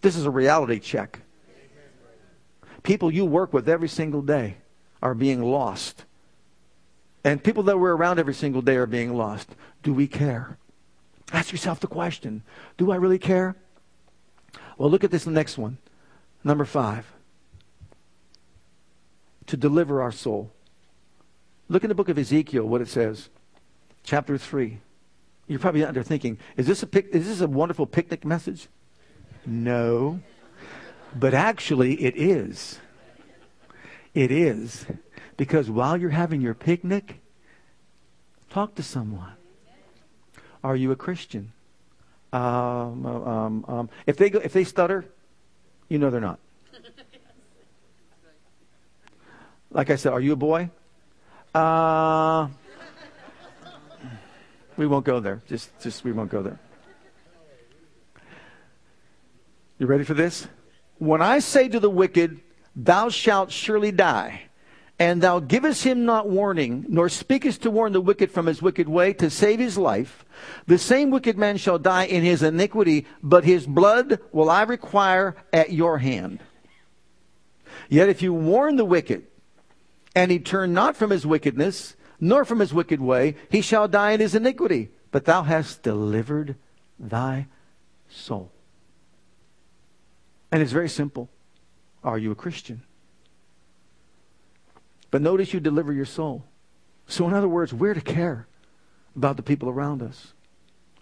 This 0.00 0.16
is 0.16 0.26
a 0.26 0.30
reality 0.30 0.78
check. 0.78 1.20
People 2.82 3.10
you 3.10 3.24
work 3.24 3.52
with 3.52 3.68
every 3.68 3.88
single 3.88 4.20
day 4.20 4.58
are 5.02 5.14
being 5.14 5.42
lost. 5.42 6.04
And 7.24 7.42
people 7.42 7.62
that 7.64 7.78
we're 7.78 7.96
around 7.96 8.18
every 8.18 8.34
single 8.34 8.60
day 8.60 8.76
are 8.76 8.86
being 8.86 9.16
lost. 9.16 9.48
Do 9.82 9.94
we 9.94 10.06
care? 10.06 10.58
Ask 11.32 11.52
yourself 11.52 11.80
the 11.80 11.86
question 11.86 12.42
Do 12.76 12.90
I 12.90 12.96
really 12.96 13.18
care? 13.18 13.56
Well, 14.78 14.90
look 14.90 15.04
at 15.04 15.10
this 15.10 15.26
next 15.26 15.58
one. 15.58 15.78
Number 16.42 16.64
five. 16.64 17.12
To 19.46 19.56
deliver 19.56 20.02
our 20.02 20.12
soul. 20.12 20.52
Look 21.68 21.84
in 21.84 21.88
the 21.88 21.94
book 21.94 22.08
of 22.08 22.18
Ezekiel 22.18 22.64
what 22.64 22.80
it 22.80 22.88
says. 22.88 23.30
Chapter 24.02 24.36
3. 24.36 24.80
You're 25.46 25.58
probably 25.58 25.84
under 25.84 26.02
thinking, 26.02 26.38
is 26.56 26.66
this 26.66 26.82
a 26.82 26.86
pic- 26.86 27.08
is 27.12 27.26
this 27.26 27.40
a 27.40 27.46
wonderful 27.46 27.86
picnic 27.86 28.24
message? 28.24 28.68
No. 29.46 30.20
But 31.14 31.34
actually 31.34 32.02
it 32.02 32.16
is. 32.16 32.80
It 34.14 34.30
is. 34.30 34.86
Because 35.36 35.70
while 35.70 35.96
you're 35.96 36.10
having 36.10 36.40
your 36.40 36.54
picnic, 36.54 37.20
talk 38.50 38.74
to 38.76 38.82
someone. 38.82 39.32
Are 40.64 40.74
you 40.74 40.90
a 40.92 40.96
Christian? 40.96 41.52
Um, 42.32 43.04
um, 43.04 43.64
um, 43.68 43.90
if 44.06 44.16
they 44.16 44.30
go, 44.30 44.40
if 44.40 44.54
they 44.54 44.64
stutter, 44.64 45.04
you 45.90 45.98
know 45.98 46.08
they're 46.08 46.22
not. 46.22 46.40
Like 49.70 49.90
I 49.90 49.96
said, 49.96 50.12
are 50.12 50.20
you 50.20 50.32
a 50.32 50.36
boy? 50.36 50.70
Uh, 51.54 52.48
we 54.76 54.86
won't 54.86 55.04
go 55.04 55.20
there. 55.20 55.42
Just, 55.46 55.70
just 55.80 56.02
we 56.02 56.12
won't 56.12 56.30
go 56.30 56.42
there. 56.42 56.58
You 59.78 59.86
ready 59.86 60.04
for 60.04 60.14
this? 60.14 60.48
When 60.98 61.20
I 61.20 61.40
say 61.40 61.68
to 61.68 61.78
the 61.78 61.90
wicked, 61.90 62.40
"Thou 62.74 63.10
shalt 63.10 63.52
surely 63.52 63.92
die," 63.92 64.44
and 64.98 65.20
thou 65.20 65.40
givest 65.40 65.84
him 65.84 66.04
not 66.04 66.28
warning, 66.28 66.86
nor 66.88 67.08
speakest 67.08 67.62
to 67.62 67.70
warn 67.70 67.92
the 67.92 68.00
wicked 68.00 68.30
from 68.30 68.46
his 68.46 68.62
wicked 68.62 68.88
way 68.88 69.12
to 69.14 69.28
save 69.28 69.58
his 69.58 69.76
life, 69.76 70.24
the 70.66 70.78
same 70.78 71.10
wicked 71.10 71.36
man 71.36 71.56
shall 71.56 71.78
die 71.78 72.04
in 72.04 72.22
his 72.22 72.42
iniquity, 72.42 73.06
but 73.22 73.44
his 73.44 73.66
blood 73.66 74.20
will 74.30 74.48
I 74.48 74.62
require 74.62 75.36
at 75.52 75.72
your 75.72 75.98
hand. 75.98 76.40
Yet 77.88 78.08
if 78.08 78.22
you 78.22 78.32
warn 78.32 78.76
the 78.76 78.84
wicked, 78.84 79.26
and 80.14 80.30
he 80.30 80.38
turn 80.38 80.72
not 80.72 80.96
from 80.96 81.10
his 81.10 81.26
wickedness, 81.26 81.96
nor 82.20 82.44
from 82.44 82.60
his 82.60 82.72
wicked 82.72 83.00
way, 83.00 83.34
he 83.50 83.60
shall 83.60 83.88
die 83.88 84.12
in 84.12 84.20
his 84.20 84.34
iniquity. 84.34 84.90
But 85.10 85.24
thou 85.24 85.42
hast 85.42 85.82
delivered 85.82 86.56
thy 86.98 87.48
soul. 88.08 88.52
And 90.52 90.62
it's 90.62 90.72
very 90.72 90.88
simple. 90.88 91.28
Are 92.04 92.18
you 92.18 92.30
a 92.30 92.36
Christian? 92.36 92.82
But 95.14 95.22
notice 95.22 95.54
you 95.54 95.60
deliver 95.60 95.92
your 95.92 96.06
soul. 96.06 96.44
So, 97.06 97.28
in 97.28 97.34
other 97.34 97.46
words, 97.46 97.72
we're 97.72 97.94
to 97.94 98.00
care 98.00 98.48
about 99.14 99.36
the 99.36 99.44
people 99.44 99.68
around 99.68 100.02
us. 100.02 100.32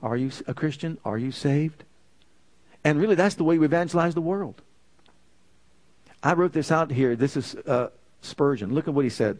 Are 0.02 0.18
you 0.18 0.30
a 0.46 0.52
Christian? 0.52 0.98
Are 1.02 1.16
you 1.16 1.32
saved? 1.32 1.84
And 2.84 3.00
really, 3.00 3.14
that's 3.14 3.36
the 3.36 3.44
way 3.44 3.56
we 3.56 3.64
evangelize 3.64 4.14
the 4.14 4.20
world. 4.20 4.60
I 6.22 6.34
wrote 6.34 6.52
this 6.52 6.70
out 6.70 6.90
here. 6.90 7.16
This 7.16 7.38
is 7.38 7.54
uh, 7.54 7.88
Spurgeon. 8.20 8.74
Look 8.74 8.86
at 8.86 8.92
what 8.92 9.04
he 9.04 9.08
said. 9.08 9.38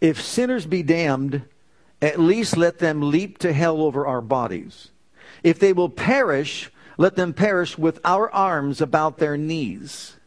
If 0.00 0.22
sinners 0.22 0.64
be 0.64 0.84
damned, 0.84 1.42
at 2.00 2.20
least 2.20 2.56
let 2.56 2.78
them 2.78 3.10
leap 3.10 3.38
to 3.38 3.52
hell 3.52 3.82
over 3.82 4.06
our 4.06 4.20
bodies. 4.20 4.92
If 5.42 5.58
they 5.58 5.72
will 5.72 5.90
perish, 5.90 6.70
let 6.98 7.16
them 7.16 7.32
perish 7.32 7.76
with 7.76 7.98
our 8.04 8.32
arms 8.32 8.80
about 8.80 9.18
their 9.18 9.36
knees. 9.36 10.18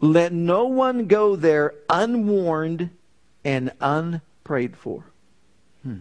Let 0.00 0.32
no 0.32 0.64
one 0.64 1.06
go 1.06 1.36
there 1.36 1.74
unwarned 1.88 2.90
and 3.44 3.72
unprayed 3.80 4.76
for. 4.76 5.04
Hmm. 5.82 5.98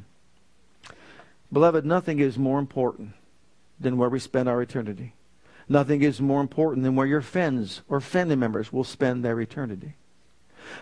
Beloved, 1.51 1.85
nothing 1.85 2.19
is 2.19 2.37
more 2.37 2.59
important 2.59 3.11
than 3.79 3.97
where 3.97 4.09
we 4.09 4.19
spend 4.19 4.47
our 4.47 4.61
eternity. 4.61 5.13
Nothing 5.67 6.01
is 6.01 6.19
more 6.19 6.41
important 6.41 6.83
than 6.83 6.95
where 6.95 7.07
your 7.07 7.21
friends 7.21 7.81
or 7.87 8.01
family 8.01 8.35
members 8.35 8.73
will 8.73 8.83
spend 8.83 9.23
their 9.23 9.39
eternity. 9.39 9.95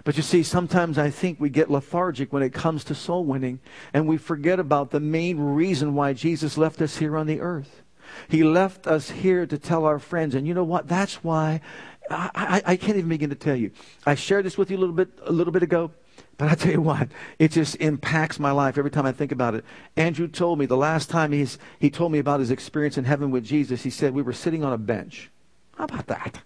But 0.03 0.17
you 0.17 0.23
see, 0.23 0.43
sometimes 0.43 0.97
I 0.97 1.09
think 1.09 1.39
we 1.39 1.49
get 1.49 1.71
lethargic 1.71 2.31
when 2.31 2.43
it 2.43 2.53
comes 2.53 2.83
to 2.85 2.95
soul 2.95 3.23
winning, 3.23 3.59
and 3.93 4.07
we 4.07 4.17
forget 4.17 4.59
about 4.59 4.91
the 4.91 4.99
main 4.99 5.39
reason 5.39 5.95
why 5.95 6.13
Jesus 6.13 6.57
left 6.57 6.81
us 6.81 6.97
here 6.97 7.17
on 7.17 7.27
the 7.27 7.41
earth. 7.41 7.83
He 8.29 8.43
left 8.43 8.87
us 8.87 9.11
here 9.11 9.45
to 9.45 9.57
tell 9.57 9.85
our 9.85 9.99
friends, 9.99 10.35
and 10.35 10.47
you 10.47 10.53
know 10.53 10.63
what? 10.63 10.87
That's 10.87 11.23
why 11.23 11.61
I, 12.09 12.61
I, 12.65 12.75
can't 12.77 12.97
even 12.97 13.09
begin 13.09 13.29
to 13.29 13.35
tell 13.35 13.55
you. 13.55 13.71
I 14.05 14.15
shared 14.15 14.45
this 14.45 14.57
with 14.57 14.71
you 14.71 14.77
a 14.77 14.79
little 14.79 14.95
bit 14.95 15.09
a 15.23 15.31
little 15.31 15.51
bit 15.51 15.63
ago. 15.63 15.91
But 16.37 16.49
I 16.49 16.55
tell 16.55 16.71
you 16.71 16.81
what, 16.81 17.09
it 17.39 17.51
just 17.51 17.75
impacts 17.75 18.39
my 18.39 18.51
life 18.51 18.77
every 18.77 18.91
time 18.91 19.05
I 19.05 19.11
think 19.11 19.31
about 19.31 19.55
it. 19.55 19.65
Andrew 19.95 20.27
told 20.27 20.59
me 20.59 20.65
the 20.65 20.77
last 20.77 21.09
time 21.09 21.31
he's, 21.31 21.57
he 21.79 21.89
told 21.89 22.11
me 22.11 22.19
about 22.19 22.39
his 22.39 22.51
experience 22.51 22.97
in 22.97 23.05
heaven 23.05 23.31
with 23.31 23.43
Jesus, 23.43 23.83
he 23.83 23.89
said 23.89 24.13
we 24.13 24.21
were 24.21 24.33
sitting 24.33 24.63
on 24.63 24.73
a 24.73 24.77
bench. 24.77 25.29
How 25.75 25.85
about 25.85 26.07
that? 26.07 26.41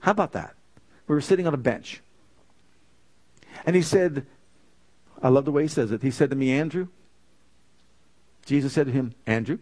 How 0.00 0.12
about 0.12 0.32
that? 0.32 0.54
We 1.06 1.14
were 1.14 1.20
sitting 1.20 1.46
on 1.46 1.54
a 1.54 1.58
bench. 1.58 2.00
And 3.66 3.76
he 3.76 3.82
said, 3.82 4.26
I 5.22 5.28
love 5.28 5.44
the 5.44 5.52
way 5.52 5.62
he 5.62 5.68
says 5.68 5.92
it. 5.92 6.02
He 6.02 6.10
said 6.10 6.30
to 6.30 6.36
me, 6.36 6.52
Andrew, 6.52 6.88
Jesus 8.46 8.72
said 8.72 8.86
to 8.86 8.92
him, 8.92 9.14
Andrew, 9.26 9.58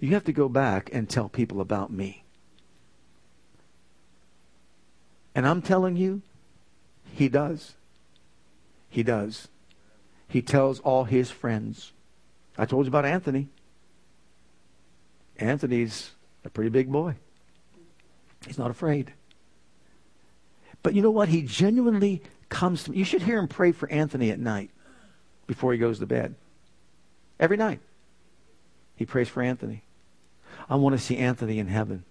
you 0.00 0.10
have 0.14 0.24
to 0.24 0.32
go 0.32 0.48
back 0.48 0.90
and 0.92 1.08
tell 1.08 1.28
people 1.28 1.60
about 1.60 1.92
me. 1.92 2.24
And 5.38 5.46
I'm 5.46 5.62
telling 5.62 5.96
you, 5.96 6.22
he 7.14 7.28
does. 7.28 7.74
He 8.90 9.04
does. 9.04 9.46
He 10.26 10.42
tells 10.42 10.80
all 10.80 11.04
his 11.04 11.30
friends. 11.30 11.92
I 12.58 12.64
told 12.64 12.86
you 12.86 12.88
about 12.88 13.04
Anthony. 13.04 13.48
Anthony's 15.36 16.10
a 16.44 16.50
pretty 16.50 16.70
big 16.70 16.90
boy. 16.90 17.14
He's 18.48 18.58
not 18.58 18.72
afraid. 18.72 19.12
But 20.82 20.94
you 20.94 21.02
know 21.02 21.12
what? 21.12 21.28
He 21.28 21.42
genuinely 21.42 22.20
comes 22.48 22.82
to 22.82 22.90
me. 22.90 22.98
You 22.98 23.04
should 23.04 23.22
hear 23.22 23.38
him 23.38 23.46
pray 23.46 23.70
for 23.70 23.88
Anthony 23.92 24.32
at 24.32 24.40
night 24.40 24.70
before 25.46 25.72
he 25.72 25.78
goes 25.78 26.00
to 26.00 26.06
bed. 26.06 26.34
Every 27.38 27.56
night. 27.56 27.78
He 28.96 29.06
prays 29.06 29.28
for 29.28 29.40
Anthony. 29.40 29.84
I 30.68 30.74
want 30.74 30.98
to 30.98 31.00
see 31.00 31.16
Anthony 31.16 31.60
in 31.60 31.68
heaven. 31.68 32.02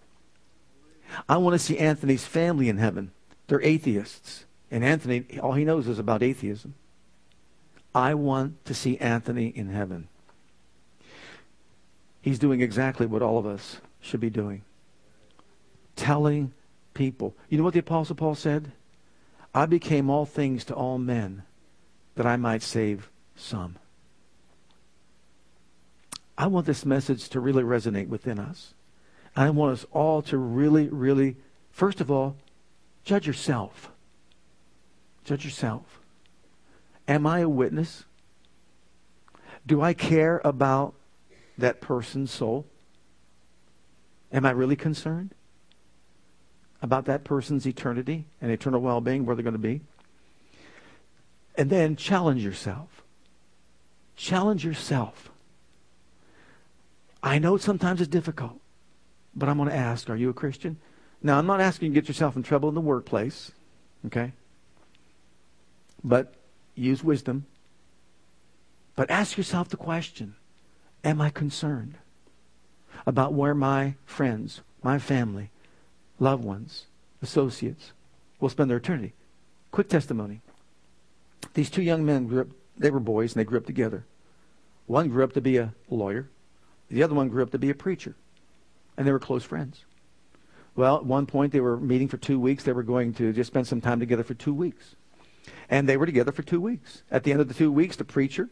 I 1.27 1.35
want 1.35 1.55
to 1.55 1.59
see 1.59 1.77
Anthony's 1.77 2.25
family 2.25 2.69
in 2.69 2.77
heaven. 2.77 3.11
They're 3.47 3.61
atheists. 3.61 4.45
And 4.69 4.83
Anthony, 4.83 5.39
all 5.41 5.53
he 5.53 5.65
knows 5.65 5.87
is 5.87 5.99
about 5.99 6.23
atheism. 6.23 6.75
I 7.95 8.13
want 8.13 8.63
to 8.65 8.73
see 8.73 8.97
Anthony 8.97 9.47
in 9.47 9.69
heaven. 9.69 10.07
He's 12.21 12.39
doing 12.39 12.61
exactly 12.61 13.05
what 13.05 13.21
all 13.21 13.37
of 13.37 13.45
us 13.45 13.77
should 14.01 14.19
be 14.19 14.29
doing 14.29 14.63
telling 15.97 16.53
people. 16.93 17.35
You 17.49 17.57
know 17.57 17.65
what 17.65 17.73
the 17.73 17.79
Apostle 17.79 18.15
Paul 18.15 18.35
said? 18.35 18.71
I 19.53 19.65
became 19.65 20.09
all 20.09 20.25
things 20.25 20.63
to 20.65 20.73
all 20.73 20.97
men 20.97 21.43
that 22.15 22.25
I 22.25 22.37
might 22.37 22.61
save 22.61 23.09
some. 23.35 23.75
I 26.37 26.47
want 26.47 26.65
this 26.65 26.85
message 26.85 27.27
to 27.29 27.39
really 27.39 27.63
resonate 27.63 28.07
within 28.07 28.39
us. 28.39 28.73
I 29.35 29.49
want 29.49 29.73
us 29.73 29.85
all 29.91 30.21
to 30.23 30.37
really, 30.37 30.87
really, 30.87 31.35
first 31.71 31.99
of 31.99 32.09
all, 32.09 32.37
judge 33.07 33.25
yourself. 33.25 33.89
Judge 35.23 35.45
yourself. 35.45 36.01
Am 37.07 37.25
I 37.25 37.39
a 37.39 37.49
witness? 37.49 38.03
Do 39.65 39.81
I 39.81 39.93
care 39.93 40.41
about 40.43 40.93
that 41.57 41.79
person's 41.79 42.31
soul? 42.31 42.67
Am 44.31 44.45
I 44.45 44.51
really 44.51 44.75
concerned 44.75 45.33
about 46.81 47.05
that 47.05 47.23
person's 47.23 47.65
eternity 47.65 48.25
and 48.41 48.51
eternal 48.51 48.81
well 48.81 48.99
being, 48.99 49.25
where 49.25 49.35
they're 49.37 49.43
going 49.43 49.53
to 49.53 49.57
be? 49.57 49.81
And 51.55 51.69
then 51.69 51.95
challenge 51.95 52.43
yourself. 52.43 53.03
Challenge 54.17 54.65
yourself. 54.65 55.31
I 57.23 57.39
know 57.39 57.55
sometimes 57.55 58.01
it's 58.01 58.09
difficult, 58.09 58.59
but 59.33 59.47
I'm 59.47 59.57
going 59.57 59.69
to 59.69 59.75
ask 59.75 60.09
Are 60.09 60.15
you 60.15 60.29
a 60.29 60.33
Christian? 60.33 60.77
Now, 61.21 61.39
I'm 61.39 61.47
not 61.47 61.61
asking 61.61 61.87
you 61.87 61.93
to 61.93 62.01
get 62.01 62.07
yourself 62.07 62.35
in 62.35 62.43
trouble 62.43 62.69
in 62.69 62.75
the 62.75 62.81
workplace, 62.81 63.51
okay? 64.05 64.33
But 66.03 66.33
use 66.75 67.03
wisdom. 67.03 67.45
But 68.95 69.09
ask 69.09 69.37
yourself 69.37 69.69
the 69.69 69.77
question 69.77 70.35
Am 71.03 71.21
I 71.21 71.29
concerned 71.29 71.95
about 73.05 73.33
where 73.33 73.53
my 73.53 73.95
friends, 74.05 74.61
my 74.83 74.99
family, 74.99 75.49
loved 76.19 76.43
ones, 76.43 76.85
associates 77.21 77.91
will 78.39 78.49
spend 78.49 78.69
their 78.69 78.77
eternity? 78.77 79.13
Quick 79.71 79.89
testimony. 79.89 80.41
These 81.53 81.69
two 81.69 81.81
young 81.81 82.05
men 82.05 82.27
grew 82.27 82.41
up, 82.41 82.47
they 82.77 82.91
were 82.91 82.99
boys 82.99 83.33
and 83.33 83.39
they 83.39 83.45
grew 83.45 83.57
up 83.57 83.65
together. 83.65 84.05
One 84.85 85.09
grew 85.09 85.23
up 85.23 85.33
to 85.33 85.41
be 85.41 85.57
a 85.57 85.73
lawyer, 85.89 86.29
the 86.89 87.03
other 87.03 87.15
one 87.15 87.29
grew 87.29 87.43
up 87.43 87.51
to 87.51 87.59
be 87.59 87.69
a 87.69 87.75
preacher. 87.75 88.15
And 88.95 89.05
they 89.05 89.11
were 89.11 89.19
close 89.19 89.43
friends. 89.43 89.83
Well, 90.77 90.97
at 90.97 91.05
one 91.05 91.25
point 91.25 91.51
they 91.51 91.59
were 91.59 91.75
meeting 91.75 92.07
for 92.07 92.17
two 92.17 92.39
weeks. 92.39 92.63
They 92.63 92.71
were 92.71 92.83
going 92.83 93.13
to 93.15 93.33
just 93.33 93.47
spend 93.47 93.67
some 93.67 93.81
time 93.81 93.99
together 93.99 94.23
for 94.23 94.35
two 94.35 94.53
weeks. 94.53 94.95
And 95.69 95.89
they 95.89 95.97
were 95.97 96.05
together 96.05 96.31
for 96.31 96.43
two 96.43 96.61
weeks. 96.61 97.01
At 97.09 97.23
the 97.23 97.31
end 97.31 97.41
of 97.41 97.47
the 97.47 97.55
two 97.55 97.71
weeks, 97.71 97.95
the 97.95 98.05
preacher 98.05 98.49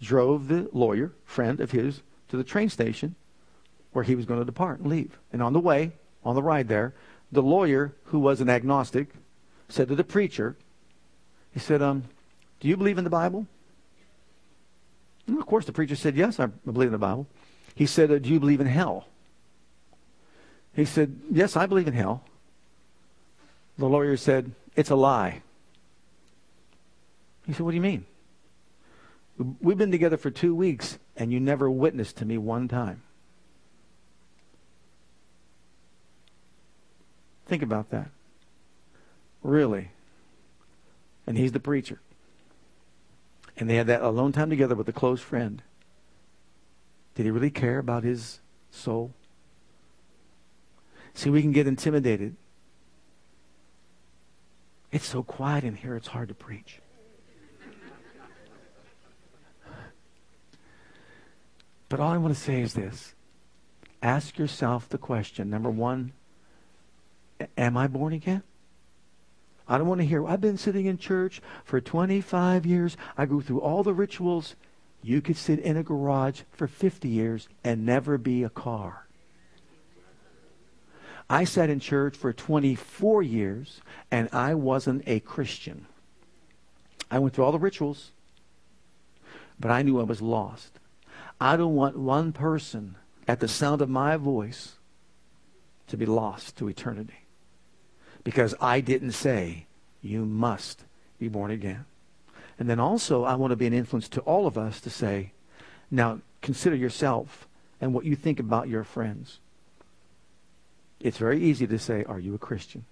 drove 0.00 0.48
the 0.48 0.70
lawyer, 0.72 1.12
friend 1.26 1.60
of 1.60 1.72
his, 1.72 2.00
to 2.28 2.38
the 2.38 2.44
train 2.44 2.70
station 2.70 3.14
where 3.92 4.04
he 4.04 4.14
was 4.14 4.24
going 4.24 4.40
to 4.40 4.46
depart 4.46 4.80
and 4.80 4.88
leave. 4.88 5.18
And 5.30 5.42
on 5.42 5.52
the 5.52 5.60
way, 5.60 5.92
on 6.24 6.34
the 6.34 6.42
ride 6.42 6.68
there, 6.68 6.94
the 7.30 7.42
lawyer, 7.42 7.94
who 8.04 8.18
was 8.18 8.40
an 8.40 8.48
agnostic, 8.48 9.10
said 9.68 9.88
to 9.88 9.94
the 9.94 10.04
preacher, 10.04 10.56
he 11.52 11.60
said, 11.60 11.82
um, 11.82 12.04
Do 12.60 12.68
you 12.68 12.78
believe 12.78 12.96
in 12.96 13.04
the 13.04 13.10
Bible? 13.10 13.46
And 15.26 15.38
of 15.38 15.44
course, 15.44 15.66
the 15.66 15.72
preacher 15.72 15.96
said, 15.96 16.16
Yes, 16.16 16.40
I 16.40 16.46
believe 16.46 16.88
in 16.88 16.92
the 16.92 16.98
Bible. 16.98 17.26
He 17.74 17.84
said, 17.84 18.22
Do 18.22 18.30
you 18.30 18.40
believe 18.40 18.62
in 18.62 18.66
hell? 18.66 19.08
He 20.76 20.84
said, 20.84 21.18
Yes, 21.32 21.56
I 21.56 21.64
believe 21.64 21.88
in 21.88 21.94
hell. 21.94 22.22
The 23.78 23.86
lawyer 23.86 24.16
said, 24.18 24.52
It's 24.76 24.90
a 24.90 24.94
lie. 24.94 25.40
He 27.46 27.54
said, 27.54 27.62
What 27.62 27.70
do 27.70 27.76
you 27.76 27.82
mean? 27.82 28.04
We've 29.60 29.78
been 29.78 29.90
together 29.90 30.18
for 30.18 30.30
two 30.30 30.54
weeks, 30.54 30.98
and 31.16 31.32
you 31.32 31.40
never 31.40 31.70
witnessed 31.70 32.16
to 32.18 32.24
me 32.24 32.38
one 32.38 32.68
time. 32.68 33.02
Think 37.46 37.62
about 37.62 37.90
that. 37.90 38.10
Really. 39.42 39.90
And 41.26 41.38
he's 41.38 41.52
the 41.52 41.60
preacher. 41.60 42.00
And 43.56 43.70
they 43.70 43.76
had 43.76 43.86
that 43.86 44.02
alone 44.02 44.32
time 44.32 44.50
together 44.50 44.74
with 44.74 44.88
a 44.88 44.92
close 44.92 45.20
friend. 45.20 45.62
Did 47.14 47.24
he 47.24 47.30
really 47.30 47.50
care 47.50 47.78
about 47.78 48.04
his 48.04 48.40
soul? 48.70 49.12
See, 51.16 51.30
we 51.30 51.40
can 51.40 51.50
get 51.50 51.66
intimidated. 51.66 52.36
It's 54.92 55.06
so 55.06 55.22
quiet 55.22 55.64
in 55.64 55.74
here, 55.74 55.96
it's 55.96 56.08
hard 56.08 56.28
to 56.28 56.34
preach. 56.34 56.80
But 61.88 62.00
all 62.00 62.10
I 62.10 62.18
want 62.18 62.34
to 62.34 62.40
say 62.40 62.60
is 62.60 62.74
this 62.74 63.14
ask 64.02 64.38
yourself 64.38 64.90
the 64.90 64.98
question 64.98 65.48
number 65.48 65.70
one, 65.70 66.12
am 67.56 67.78
I 67.78 67.86
born 67.86 68.12
again? 68.12 68.42
I 69.66 69.78
don't 69.78 69.88
want 69.88 70.02
to 70.02 70.06
hear, 70.06 70.26
I've 70.26 70.42
been 70.42 70.58
sitting 70.58 70.84
in 70.84 70.98
church 70.98 71.40
for 71.64 71.80
25 71.80 72.66
years. 72.66 72.96
I 73.16 73.24
go 73.24 73.40
through 73.40 73.62
all 73.62 73.82
the 73.82 73.94
rituals. 73.94 74.54
You 75.02 75.22
could 75.22 75.38
sit 75.38 75.60
in 75.60 75.78
a 75.78 75.82
garage 75.82 76.42
for 76.52 76.66
50 76.66 77.08
years 77.08 77.48
and 77.64 77.86
never 77.86 78.18
be 78.18 78.44
a 78.44 78.50
car. 78.50 79.05
I 81.28 81.44
sat 81.44 81.70
in 81.70 81.80
church 81.80 82.16
for 82.16 82.32
24 82.32 83.22
years 83.22 83.80
and 84.10 84.28
I 84.32 84.54
wasn't 84.54 85.02
a 85.06 85.20
Christian. 85.20 85.86
I 87.10 87.18
went 87.18 87.34
through 87.34 87.44
all 87.44 87.52
the 87.52 87.58
rituals, 87.58 88.12
but 89.58 89.70
I 89.70 89.82
knew 89.82 90.00
I 90.00 90.04
was 90.04 90.22
lost. 90.22 90.78
I 91.40 91.56
don't 91.56 91.74
want 91.74 91.98
one 91.98 92.32
person 92.32 92.96
at 93.26 93.40
the 93.40 93.48
sound 93.48 93.82
of 93.82 93.88
my 93.88 94.16
voice 94.16 94.76
to 95.88 95.96
be 95.96 96.06
lost 96.06 96.56
to 96.56 96.68
eternity 96.68 97.26
because 98.24 98.54
I 98.60 98.80
didn't 98.80 99.12
say, 99.12 99.66
you 100.02 100.24
must 100.24 100.84
be 101.18 101.28
born 101.28 101.50
again. 101.50 101.84
And 102.58 102.70
then 102.70 102.80
also, 102.80 103.24
I 103.24 103.34
want 103.34 103.50
to 103.50 103.56
be 103.56 103.66
an 103.66 103.72
influence 103.72 104.08
to 104.10 104.20
all 104.22 104.46
of 104.46 104.56
us 104.56 104.80
to 104.80 104.90
say, 104.90 105.32
now 105.90 106.20
consider 106.40 106.76
yourself 106.76 107.46
and 107.80 107.92
what 107.92 108.04
you 108.04 108.16
think 108.16 108.40
about 108.40 108.68
your 108.68 108.84
friends. 108.84 109.40
It's 111.00 111.18
very 111.18 111.42
easy 111.42 111.66
to 111.66 111.78
say, 111.78 112.04
Are 112.04 112.18
you 112.18 112.34
a 112.34 112.38
Christian? 112.38 112.84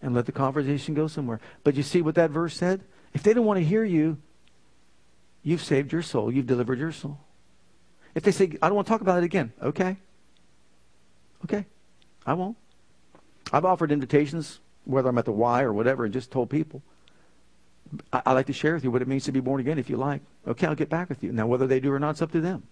And 0.00 0.14
let 0.14 0.26
the 0.26 0.32
conversation 0.32 0.94
go 0.94 1.06
somewhere. 1.06 1.40
But 1.62 1.74
you 1.74 1.82
see 1.82 2.02
what 2.02 2.16
that 2.16 2.30
verse 2.30 2.56
said? 2.56 2.82
If 3.14 3.22
they 3.22 3.34
don't 3.34 3.44
want 3.44 3.58
to 3.58 3.64
hear 3.64 3.84
you, 3.84 4.18
you've 5.42 5.62
saved 5.62 5.92
your 5.92 6.02
soul, 6.02 6.32
you've 6.32 6.46
delivered 6.46 6.78
your 6.78 6.92
soul. 6.92 7.18
If 8.14 8.24
they 8.24 8.32
say, 8.32 8.56
I 8.60 8.68
don't 8.68 8.74
want 8.74 8.86
to 8.86 8.92
talk 8.92 9.00
about 9.00 9.18
it 9.18 9.24
again, 9.24 9.52
okay. 9.62 9.96
Okay. 11.44 11.66
I 12.26 12.34
won't. 12.34 12.56
I've 13.52 13.64
offered 13.64 13.90
invitations, 13.90 14.60
whether 14.84 15.08
I'm 15.08 15.18
at 15.18 15.24
the 15.24 15.32
Y 15.32 15.62
or 15.62 15.72
whatever, 15.72 16.04
and 16.04 16.12
just 16.12 16.30
told 16.30 16.50
people, 16.50 16.82
I, 18.12 18.22
I 18.26 18.32
like 18.32 18.46
to 18.46 18.52
share 18.52 18.74
with 18.74 18.84
you 18.84 18.90
what 18.90 19.02
it 19.02 19.08
means 19.08 19.24
to 19.24 19.32
be 19.32 19.40
born 19.40 19.60
again 19.60 19.78
if 19.78 19.90
you 19.90 19.96
like. 19.96 20.22
Okay, 20.46 20.66
I'll 20.66 20.74
get 20.74 20.88
back 20.88 21.08
with 21.08 21.22
you. 21.22 21.32
Now, 21.32 21.46
whether 21.46 21.66
they 21.66 21.80
do 21.80 21.92
or 21.92 21.98
not, 21.98 22.10
it's 22.10 22.22
up 22.22 22.32
to 22.32 22.40
them. 22.40 22.64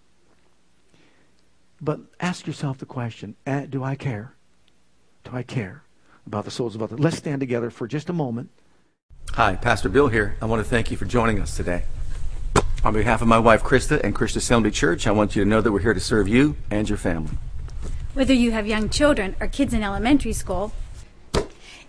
But 1.81 2.01
ask 2.21 2.47
yourself 2.47 2.79
the 2.79 2.87
question 2.87 3.37
eh, 3.47 3.67
Do 3.67 3.83
I 3.83 3.95
care? 3.95 4.35
Do 5.25 5.31
I 5.33 5.43
care 5.43 5.83
about 6.27 6.45
the 6.45 6.51
souls 6.51 6.75
of 6.75 6.83
others? 6.83 7.01
Let's 7.01 7.17
stand 7.17 7.41
together 7.41 7.71
for 7.71 7.87
just 7.87 8.11
a 8.11 8.13
moment. 8.13 8.51
Hi, 9.33 9.57
Pastor 9.57 9.89
Bill 9.89 10.09
here. 10.09 10.37
I 10.43 10.47
want 10.47 10.63
to 10.63 10.69
thank 10.69 10.91
you 10.91 10.97
for 10.97 11.05
joining 11.05 11.41
us 11.41 11.57
today. 11.57 11.85
On 12.83 12.93
behalf 12.93 13.23
of 13.23 13.29
my 13.29 13.39
wife 13.39 13.63
Krista 13.63 14.03
and 14.03 14.15
Christian 14.15 14.39
Assembly 14.39 14.71
Church, 14.71 15.07
I 15.07 15.13
want 15.13 15.37
you 15.37 15.45
to 15.45 15.49
know 15.49 15.61
that 15.61 15.71
we're 15.71 15.81
here 15.81 15.95
to 15.95 16.01
serve 16.01 16.29
you 16.29 16.57
and 16.71 16.89
your 16.89 16.99
family. 16.99 17.33
Whether 18.15 18.35
you 18.35 18.51
have 18.51 18.67
young 18.67 18.89
children 18.89 19.37
or 19.41 19.47
kids 19.47 19.73
in 19.73 19.83
elementary 19.83 20.33
school, 20.33 20.73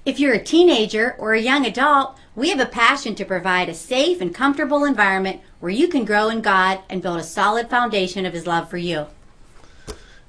if 0.06 0.20
you're 0.20 0.34
a 0.34 0.44
teenager 0.44 1.16
or 1.18 1.34
a 1.34 1.42
young 1.42 1.66
adult, 1.66 2.18
we 2.36 2.50
have 2.50 2.60
a 2.60 2.66
passion 2.66 3.16
to 3.16 3.26
provide 3.26 3.70
a 3.70 3.74
safe 3.74 4.22
and 4.22 4.34
comfortable 4.34 4.84
environment 4.86 5.42
where 5.60 5.72
you 5.72 5.88
can 5.88 6.06
grow 6.06 6.30
in 6.30 6.42
God 6.42 6.80
and 6.90 7.02
build 7.02 7.20
a 7.20 7.24
solid 7.24 7.70
foundation 7.70 8.26
of 8.26 8.34
His 8.34 8.48
love 8.48 8.70
for 8.70 8.78
you. 8.78 9.08